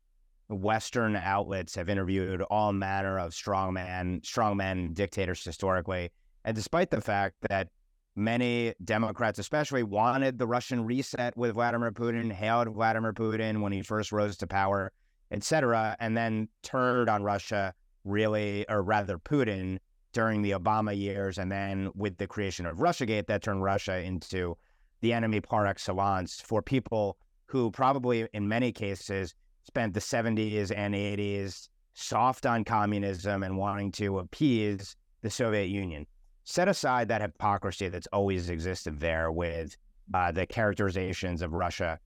Western 0.49 1.15
outlets 1.15 1.75
have 1.75 1.87
interviewed 1.87 2.41
all 2.43 2.73
manner 2.73 3.17
of 3.19 3.31
strongman, 3.31 4.21
strongmen 4.21 4.93
dictators 4.93 5.43
historically, 5.43 6.09
and 6.43 6.55
despite 6.55 6.89
the 6.89 6.99
fact 6.99 7.35
that 7.49 7.69
many 8.15 8.73
Democrats, 8.83 9.39
especially, 9.39 9.83
wanted 9.83 10.37
the 10.37 10.47
Russian 10.47 10.83
reset 10.83 11.37
with 11.37 11.53
Vladimir 11.53 11.91
Putin, 11.91 12.31
hailed 12.31 12.67
Vladimir 12.69 13.13
Putin 13.13 13.61
when 13.61 13.71
he 13.71 13.81
first 13.81 14.11
rose 14.11 14.35
to 14.37 14.47
power, 14.47 14.91
etc., 15.29 15.95
and 15.99 16.17
then 16.17 16.49
turned 16.63 17.07
on 17.07 17.23
Russia, 17.23 17.73
really, 18.03 18.65
or 18.69 18.81
rather 18.81 19.17
Putin, 19.17 19.79
during 20.13 20.41
the 20.41 20.51
Obama 20.51 20.97
years, 20.97 21.37
and 21.37 21.51
then 21.51 21.89
with 21.95 22.17
the 22.17 22.27
creation 22.27 22.65
of 22.65 22.77
RussiaGate, 22.77 23.27
that 23.27 23.43
turned 23.43 23.63
Russia 23.63 23.99
into 23.99 24.57
the 25.01 25.13
enemy 25.13 25.39
par 25.39 25.65
excellence 25.65 26.41
for 26.41 26.61
people 26.61 27.17
who 27.45 27.71
probably, 27.71 28.27
in 28.33 28.47
many 28.47 28.71
cases, 28.71 29.33
spent 29.63 29.93
the 29.93 29.99
70s 29.99 30.71
and 30.75 30.93
80s 30.93 31.69
soft 31.93 32.45
on 32.45 32.63
communism 32.63 33.43
and 33.43 33.57
wanting 33.57 33.91
to 33.91 34.19
appease 34.19 34.95
the 35.21 35.29
Soviet 35.29 35.65
Union. 35.65 36.05
Set 36.43 36.67
aside 36.67 37.07
that 37.07 37.21
hypocrisy 37.21 37.87
that's 37.89 38.07
always 38.11 38.49
existed 38.49 38.99
there 38.99 39.31
with 39.31 39.75
uh, 40.13 40.31
the 40.31 40.45
characterizations 40.45 41.41
of 41.41 41.53
Russia 41.53 41.99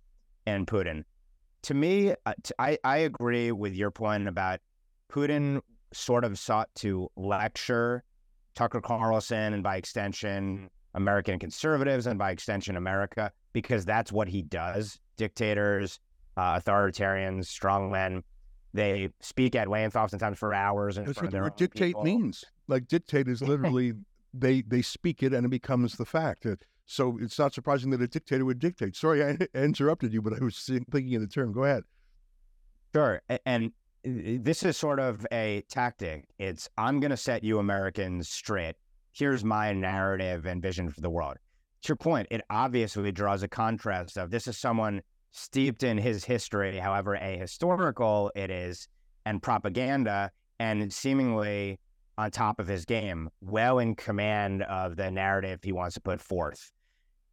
and 0.46 0.68
Putin. 0.68 1.04
To 1.64 1.74
me, 1.74 2.14
uh, 2.26 2.34
I 2.60 2.98
agree 2.98 3.52
with 3.52 3.74
your 3.74 3.90
point 3.90 4.28
about 4.28 4.60
Putin 5.12 5.62
sort 5.94 6.24
of 6.24 6.38
sought 6.38 6.70
to 6.76 7.10
lecture 7.16 8.04
Tucker 8.56 8.82
Carlson 8.82 9.54
and 9.54 9.64
by 9.64 9.78
extension, 9.78 10.70
American 10.94 11.40
conservatives 11.40 12.08
and 12.08 12.18
by 12.18 12.32
extension, 12.32 12.78
America, 12.78 13.32
because 13.54 13.86
that's 13.86 14.12
what 14.12 14.28
he 14.28 14.42
does. 14.42 15.00
Dictators, 15.18 16.00
uh, 16.38 16.60
authoritarians, 16.60 17.46
strongmen, 17.46 18.22
they 18.76 19.10
speak 19.22 19.56
at 19.56 19.70
length, 19.70 19.96
oftentimes 19.96 20.38
for 20.38 20.54
hours. 20.54 20.98
And 20.98 21.08
That's 21.08 21.22
what 21.22 21.32
the 21.32 21.52
dictate 21.56 21.90
people. 21.90 22.04
means. 22.04 22.44
Like 22.68 22.88
dictate 22.88 23.28
is 23.28 23.42
literally 23.42 23.94
they 24.34 24.62
they 24.62 24.82
speak 24.82 25.24
it 25.24 25.34
and 25.34 25.46
it 25.46 25.50
becomes 25.50 25.96
the 25.96 26.06
fact. 26.06 26.46
So 26.86 27.18
it's 27.22 27.40
not 27.40 27.54
surprising 27.54 27.90
that 27.92 28.02
a 28.02 28.08
dictator 28.08 28.46
would 28.46 28.60
dictate. 28.60 28.96
Sorry, 28.96 29.24
I 29.24 29.38
interrupted 29.58 30.14
you, 30.14 30.22
but 30.22 30.34
I 30.34 30.44
was 30.44 30.70
thinking 30.92 31.16
of 31.16 31.22
the 31.22 31.28
term. 31.28 31.54
Go 31.54 31.64
ahead. 31.64 31.84
Sure, 32.94 33.22
and 33.46 33.72
this 34.06 34.64
is 34.64 34.78
sort 34.78 35.00
of 35.00 35.26
a 35.32 35.64
tactic. 35.68 36.26
It's 36.38 36.70
I'm 36.78 37.00
going 37.00 37.12
to 37.12 37.18
set 37.18 37.44
you 37.44 37.58
Americans 37.58 38.30
straight. 38.30 38.76
Here's 39.12 39.44
my 39.44 39.74
narrative 39.74 40.46
and 40.46 40.62
vision 40.62 40.92
for 40.92 41.02
the 41.02 41.10
world. 41.10 41.38
To 41.84 41.90
your 41.90 41.96
point, 41.96 42.28
it 42.30 42.42
obviously 42.50 43.12
draws 43.12 43.42
a 43.44 43.48
contrast 43.48 44.18
of 44.18 44.30
this 44.30 44.48
is 44.48 44.58
someone 44.58 45.02
steeped 45.32 45.84
in 45.84 45.98
his 45.98 46.24
history, 46.24 46.78
however 46.78 47.18
ahistorical 47.22 48.30
it 48.36 48.52
is, 48.52 48.88
and 49.26 49.42
propaganda, 49.42 50.32
and 50.60 50.94
seemingly 50.94 51.80
on 52.18 52.32
top 52.32 52.60
of 52.60 52.68
his 52.68 52.86
game, 52.86 53.30
well 53.42 53.80
in 53.80 53.96
command 53.96 54.64
of 54.64 54.96
the 54.96 55.12
narrative 55.12 55.60
he 55.64 55.72
wants 55.72 55.96
to 55.96 56.02
put 56.02 56.22
forth. 56.22 56.72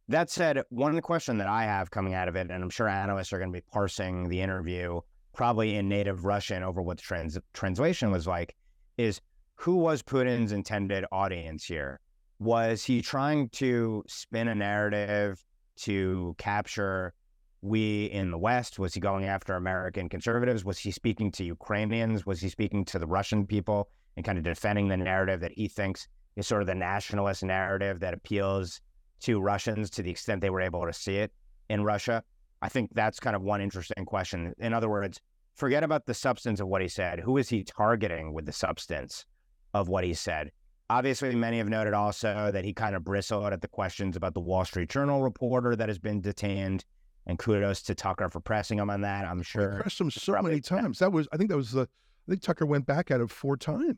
That 0.09 0.29
said, 0.29 0.63
one 0.69 0.89
of 0.89 0.95
the 0.95 1.01
question 1.01 1.37
that 1.37 1.47
I 1.47 1.63
have 1.63 1.91
coming 1.91 2.13
out 2.13 2.27
of 2.27 2.35
it, 2.35 2.51
and 2.51 2.63
I'm 2.63 2.69
sure 2.69 2.89
analysts 2.89 3.31
are 3.31 3.37
going 3.37 3.51
to 3.51 3.57
be 3.57 3.65
parsing 3.71 4.27
the 4.27 4.41
interview 4.41 4.99
probably 5.33 5.75
in 5.75 5.89
native 5.89 6.25
Russian 6.25 6.63
over 6.63 6.81
what 6.81 6.97
the 6.97 7.03
trans- 7.03 7.39
translation 7.53 8.11
was 8.11 8.27
like, 8.27 8.55
is 8.97 9.19
who 9.55 9.75
was 9.75 10.01
Putin's 10.01 10.51
intended 10.51 11.05
audience 11.11 11.65
here? 11.65 11.99
Was 12.39 12.83
he 12.83 13.01
trying 13.01 13.49
to 13.49 14.03
spin 14.07 14.47
a 14.47 14.55
narrative 14.55 15.43
to 15.77 16.35
capture 16.37 17.13
we 17.61 18.05
in 18.05 18.29
the 18.29 18.37
West? 18.37 18.77
Was 18.77 18.93
he 18.93 18.99
going 18.99 19.25
after 19.25 19.55
American 19.55 20.09
conservatives? 20.09 20.65
Was 20.65 20.77
he 20.77 20.91
speaking 20.91 21.31
to 21.31 21.43
Ukrainians? 21.43 22.25
Was 22.25 22.41
he 22.41 22.49
speaking 22.49 22.83
to 22.85 22.99
the 22.99 23.07
Russian 23.07 23.47
people 23.47 23.89
and 24.17 24.25
kind 24.25 24.37
of 24.37 24.43
defending 24.43 24.87
the 24.87 24.97
narrative 24.97 25.39
that 25.39 25.53
he 25.53 25.67
thinks 25.67 26.07
is 26.35 26.47
sort 26.47 26.61
of 26.61 26.67
the 26.67 26.75
nationalist 26.75 27.43
narrative 27.43 27.99
that 28.01 28.13
appeals 28.13 28.81
to 29.21 29.39
Russians 29.39 29.89
to 29.91 30.03
the 30.03 30.11
extent 30.11 30.41
they 30.41 30.49
were 30.49 30.61
able 30.61 30.85
to 30.85 30.93
see 30.93 31.17
it 31.17 31.31
in 31.69 31.83
Russia? 31.83 32.23
I 32.63 32.69
think 32.69 32.91
that's 32.93 33.19
kind 33.19 33.35
of 33.35 33.41
one 33.41 33.59
interesting 33.59 34.05
question. 34.05 34.53
In 34.57 34.73
other 34.73 34.89
words, 34.89 35.19
forget 35.53 35.83
about 35.83 36.05
the 36.05 36.13
substance 36.13 36.61
of 36.61 36.67
what 36.67 36.81
he 36.81 36.87
said. 36.87 37.19
Who 37.19 37.35
is 37.35 37.49
he 37.49 37.61
targeting 37.61 38.33
with 38.33 38.45
the 38.45 38.53
substance 38.53 39.25
of 39.73 39.89
what 39.89 40.05
he 40.05 40.13
said? 40.13 40.49
Obviously, 40.89 41.35
many 41.35 41.57
have 41.57 41.67
noted 41.67 41.93
also 41.93 42.51
that 42.53 42.63
he 42.63 42.73
kind 42.73 42.95
of 42.95 43.03
bristled 43.03 43.51
at 43.51 43.59
the 43.59 43.67
questions 43.67 44.15
about 44.15 44.33
the 44.33 44.39
Wall 44.39 44.63
Street 44.63 44.89
Journal 44.89 45.21
reporter 45.21 45.75
that 45.75 45.89
has 45.89 45.99
been 45.99 46.21
detained 46.21 46.85
and 47.27 47.37
kudos 47.37 47.81
to 47.81 47.95
Tucker 47.95 48.29
for 48.29 48.39
pressing 48.39 48.79
him 48.79 48.89
on 48.89 49.01
that. 49.01 49.25
I'm 49.25 49.41
sure. 49.41 49.71
Well, 49.71 49.81
pressed 49.81 49.99
him 49.99 50.09
so 50.09 50.41
many 50.41 50.61
times. 50.61 50.99
That 50.99 51.11
was, 51.11 51.27
I 51.33 51.37
think 51.37 51.49
that 51.49 51.57
was 51.57 51.73
the, 51.73 51.81
I 51.81 52.31
think 52.31 52.43
Tucker 52.43 52.65
went 52.65 52.85
back 52.85 53.11
at 53.11 53.19
it 53.19 53.29
four 53.29 53.57
times. 53.57 53.97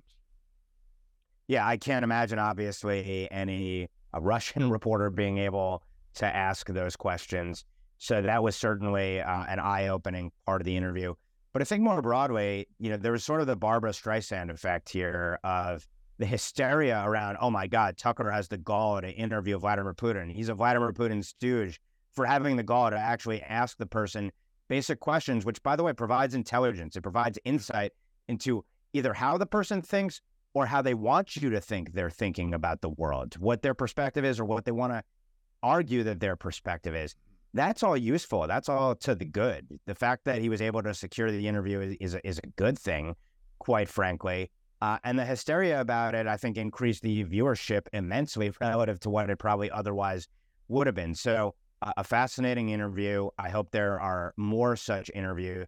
Yeah, 1.47 1.67
I 1.67 1.77
can't 1.77 2.03
imagine, 2.03 2.39
obviously, 2.39 3.27
any 3.29 3.89
a 4.11 4.19
Russian 4.19 4.69
reporter 4.71 5.11
being 5.11 5.37
able 5.37 5.83
to 6.15 6.25
ask 6.25 6.67
those 6.67 6.95
questions. 6.95 7.63
So 7.97 8.21
that 8.21 8.43
was 8.43 8.55
certainly 8.55 9.21
uh, 9.21 9.45
an 9.47 9.59
eye 9.59 9.87
opening 9.87 10.31
part 10.45 10.61
of 10.61 10.65
the 10.65 10.75
interview. 10.75 11.13
But 11.53 11.61
I 11.61 11.65
think 11.65 11.83
more 11.83 12.01
broadly, 12.01 12.67
you 12.79 12.89
know, 12.89 12.97
there 12.97 13.13
was 13.13 13.23
sort 13.23 13.41
of 13.41 13.47
the 13.47 13.55
Barbara 13.55 13.91
Streisand 13.91 14.49
effect 14.49 14.89
here 14.89 15.39
of 15.43 15.87
the 16.17 16.25
hysteria 16.25 17.03
around, 17.05 17.37
oh 17.39 17.49
my 17.49 17.67
God, 17.67 17.97
Tucker 17.97 18.29
has 18.29 18.47
the 18.47 18.57
gall 18.57 19.01
to 19.01 19.09
interview 19.09 19.57
Vladimir 19.57 19.93
Putin. 19.93 20.31
He's 20.31 20.49
a 20.49 20.53
Vladimir 20.53 20.91
Putin 20.91 21.23
stooge 21.23 21.79
for 22.13 22.25
having 22.25 22.55
the 22.55 22.63
gall 22.63 22.89
to 22.89 22.97
actually 22.97 23.41
ask 23.41 23.77
the 23.77 23.85
person 23.85 24.31
basic 24.67 24.99
questions, 24.99 25.45
which, 25.45 25.61
by 25.63 25.75
the 25.75 25.83
way, 25.83 25.93
provides 25.93 26.33
intelligence. 26.33 26.95
It 26.95 27.01
provides 27.01 27.37
insight 27.45 27.91
into 28.27 28.65
either 28.93 29.13
how 29.13 29.37
the 29.37 29.45
person 29.45 29.81
thinks 29.81 30.21
or 30.53 30.65
how 30.65 30.81
they 30.81 30.93
want 30.93 31.35
you 31.35 31.49
to 31.49 31.59
think 31.59 31.93
they're 31.93 32.09
thinking 32.09 32.53
about 32.53 32.81
the 32.81 32.89
world, 32.89 33.35
what 33.39 33.61
their 33.61 33.73
perspective 33.73 34.23
is, 34.23 34.39
or 34.39 34.45
what 34.45 34.63
they 34.65 34.71
want 34.71 34.93
to 34.93 35.03
argue 35.61 36.03
that 36.03 36.19
their 36.19 36.35
perspective 36.35 36.95
is. 36.95 37.13
That's 37.55 37.83
all 37.83 37.95
useful. 37.95 38.47
That's 38.47 38.67
all 38.67 38.95
to 38.95 39.15
the 39.15 39.23
good. 39.23 39.79
The 39.87 39.95
fact 39.95 40.25
that 40.25 40.41
he 40.41 40.49
was 40.49 40.61
able 40.61 40.83
to 40.83 40.93
secure 40.93 41.31
the 41.31 41.47
interview 41.47 41.79
is, 41.79 41.95
is, 42.01 42.13
a, 42.13 42.27
is 42.27 42.37
a 42.43 42.47
good 42.57 42.77
thing, 42.77 43.15
quite 43.59 43.87
frankly. 43.87 44.51
Uh, 44.81 44.97
and 45.05 45.17
the 45.17 45.23
hysteria 45.23 45.79
about 45.79 46.15
it, 46.15 46.27
I 46.27 46.35
think, 46.35 46.57
increased 46.57 47.01
the 47.01 47.23
viewership 47.23 47.87
immensely 47.93 48.51
relative 48.59 48.99
to 48.99 49.09
what 49.09 49.29
it 49.29 49.39
probably 49.39 49.71
otherwise 49.71 50.27
would 50.67 50.85
have 50.85 50.97
been. 50.97 51.15
So 51.15 51.55
a 51.95 52.03
fascinating 52.03 52.69
interview. 52.69 53.29
I 53.39 53.49
hope 53.49 53.71
there 53.71 54.01
are 54.01 54.33
more 54.35 54.75
such 54.75 55.09
interviews. 55.15 55.65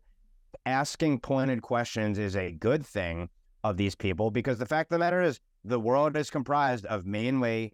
Asking 0.65 1.21
pointed 1.21 1.61
questions 1.61 2.19
is 2.19 2.35
a 2.35 2.51
good 2.51 2.85
thing 2.85 3.29
of 3.63 3.77
these 3.77 3.95
people 3.95 4.29
because 4.29 4.57
the 4.57 4.65
fact 4.65 4.91
of 4.91 4.95
the 4.95 4.99
matter 4.99 5.21
is 5.21 5.39
the 5.63 5.79
world 5.79 6.17
is 6.17 6.29
comprised 6.29 6.85
of 6.87 7.05
mainly 7.05 7.71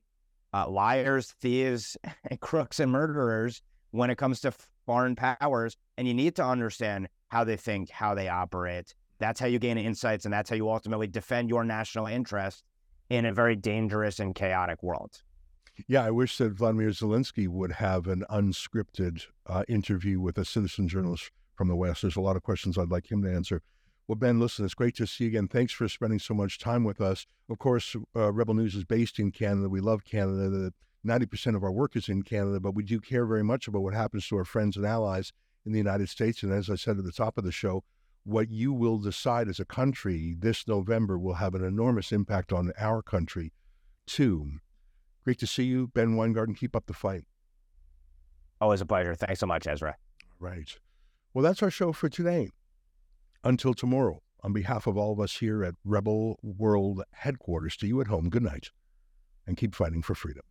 uh, 0.54 0.70
liars, 0.70 1.34
thieves, 1.42 1.98
and 2.30 2.40
crooks 2.42 2.80
and 2.80 2.92
murderers 2.92 3.64
when 3.94 4.10
it 4.10 4.18
comes 4.18 4.42
to 4.42 4.52
foreign 4.86 5.16
powers. 5.16 5.78
And 5.98 6.08
you 6.08 6.14
need 6.14 6.36
to 6.36 6.46
understand 6.46 7.08
how 7.30 7.44
they 7.44 7.58
think, 7.58 7.90
how 7.90 8.16
they 8.16 8.28
operate. 8.28 8.94
That's 9.20 9.40
how 9.40 9.48
you 9.48 9.60
gain 9.60 9.78
insights, 9.78 10.26
and 10.26 10.34
that's 10.34 10.50
how 10.50 10.56
you 10.56 10.70
ultimately 10.70 11.08
defend 11.08 11.50
your 11.50 11.64
national 11.64 12.08
interest 12.08 12.64
in 13.10 13.26
a 13.26 13.34
very 13.34 13.56
dangerous 13.56 14.20
and 14.20 14.36
chaotic 14.36 14.82
world. 14.82 15.22
Yeah, 15.88 16.04
I 16.04 16.12
wish 16.12 16.38
that 16.38 16.54
Vladimir 16.54 16.90
Zelensky 16.90 17.48
would 17.48 17.74
have 17.74 18.08
an 18.08 18.24
unscripted 18.30 19.24
uh, 19.48 19.64
interview 19.68 20.20
with 20.20 20.38
a 20.38 20.46
citizen 20.46 20.88
journalist 20.88 21.32
from 21.56 21.68
the 21.68 21.76
West. 21.76 22.02
There's 22.02 22.16
a 22.16 22.22
lot 22.22 22.36
of 22.36 22.44
questions 22.44 22.78
I'd 22.78 22.92
like 22.92 23.12
him 23.12 23.24
to 23.24 23.34
answer. 23.34 23.62
Well, 24.08 24.16
Ben, 24.16 24.40
listen, 24.40 24.66
it's 24.66 24.74
great 24.74 24.96
to 24.98 25.08
see 25.08 25.26
you 25.26 25.30
again. 25.30 25.48
Thanks 25.48 25.72
for 25.72 25.88
spending 25.88 26.20
so 26.20 26.34
much 26.34 26.60
time 26.60 26.84
with 26.84 27.00
us. 27.00 27.26
Of 27.50 27.60
course, 27.60 27.96
uh, 28.16 28.34
Rebel 28.34 28.54
News 28.54 28.76
is 28.76 28.84
based 28.84 29.18
in 29.20 29.32
Canada. 29.32 29.70
We 29.70 29.80
love 29.80 30.04
Canada. 30.04 30.50
The 30.50 30.74
90% 31.06 31.56
of 31.56 31.64
our 31.64 31.72
work 31.72 31.96
is 31.96 32.10
in 32.10 32.24
Canada, 32.24 32.60
but 32.60 32.76
we 32.76 32.84
do 32.84 33.00
care 33.00 33.26
very 33.26 33.44
much 33.44 33.68
about 33.68 33.82
what 33.82 33.94
happens 33.94 34.28
to 34.28 34.38
our 34.38 34.46
friends 34.46 34.78
and 34.78 34.86
allies 34.86 35.34
in 35.66 35.72
the 35.72 35.78
United 35.78 36.10
States. 36.10 36.44
And 36.44 36.52
as 36.52 36.70
I 36.70 36.76
said 36.76 36.98
at 36.98 37.04
the 37.04 37.12
top 37.12 37.38
of 37.38 37.44
the 37.44 37.52
show, 37.52 37.84
what 38.24 38.50
you 38.50 38.72
will 38.72 39.00
decide 39.00 39.50
as 39.50 39.60
a 39.60 39.66
country 39.66 40.36
this 40.38 40.68
November 40.68 41.20
will 41.20 41.36
have 41.36 41.56
an 41.56 41.64
enormous 41.64 42.12
impact 42.12 42.54
on 42.54 42.72
our 42.80 43.02
country, 43.02 43.52
too. 44.08 44.60
Great 45.26 45.40
to 45.40 45.48
see 45.48 45.64
you, 45.64 45.88
Ben 45.88 46.16
Weingarten. 46.16 46.56
Keep 46.56 46.76
up 46.76 46.86
the 46.86 46.94
fight. 46.94 47.26
Always 48.62 48.82
a 48.82 48.86
pleasure. 48.86 49.14
Thanks 49.14 49.42
so 49.42 49.46
much, 49.46 49.68
Ezra. 49.68 49.96
Right. 50.40 50.78
Well, 51.34 51.44
that's 51.44 51.64
our 51.64 51.72
show 51.72 51.92
for 51.92 52.08
today. 52.08 52.50
Until 53.44 53.74
tomorrow, 53.74 54.22
on 54.42 54.54
behalf 54.54 54.88
of 54.88 54.98
all 54.98 55.12
of 55.12 55.20
us 55.20 55.38
here 55.38 55.66
at 55.66 55.76
Rebel 55.84 56.40
World 56.42 57.04
Headquarters, 57.12 57.76
to 57.78 57.88
you 57.88 58.00
at 58.00 58.08
home, 58.08 58.30
good 58.30 58.44
night 58.44 58.70
and 59.46 59.58
keep 59.58 59.76
fighting 59.76 60.02
for 60.02 60.16
freedom. 60.16 60.44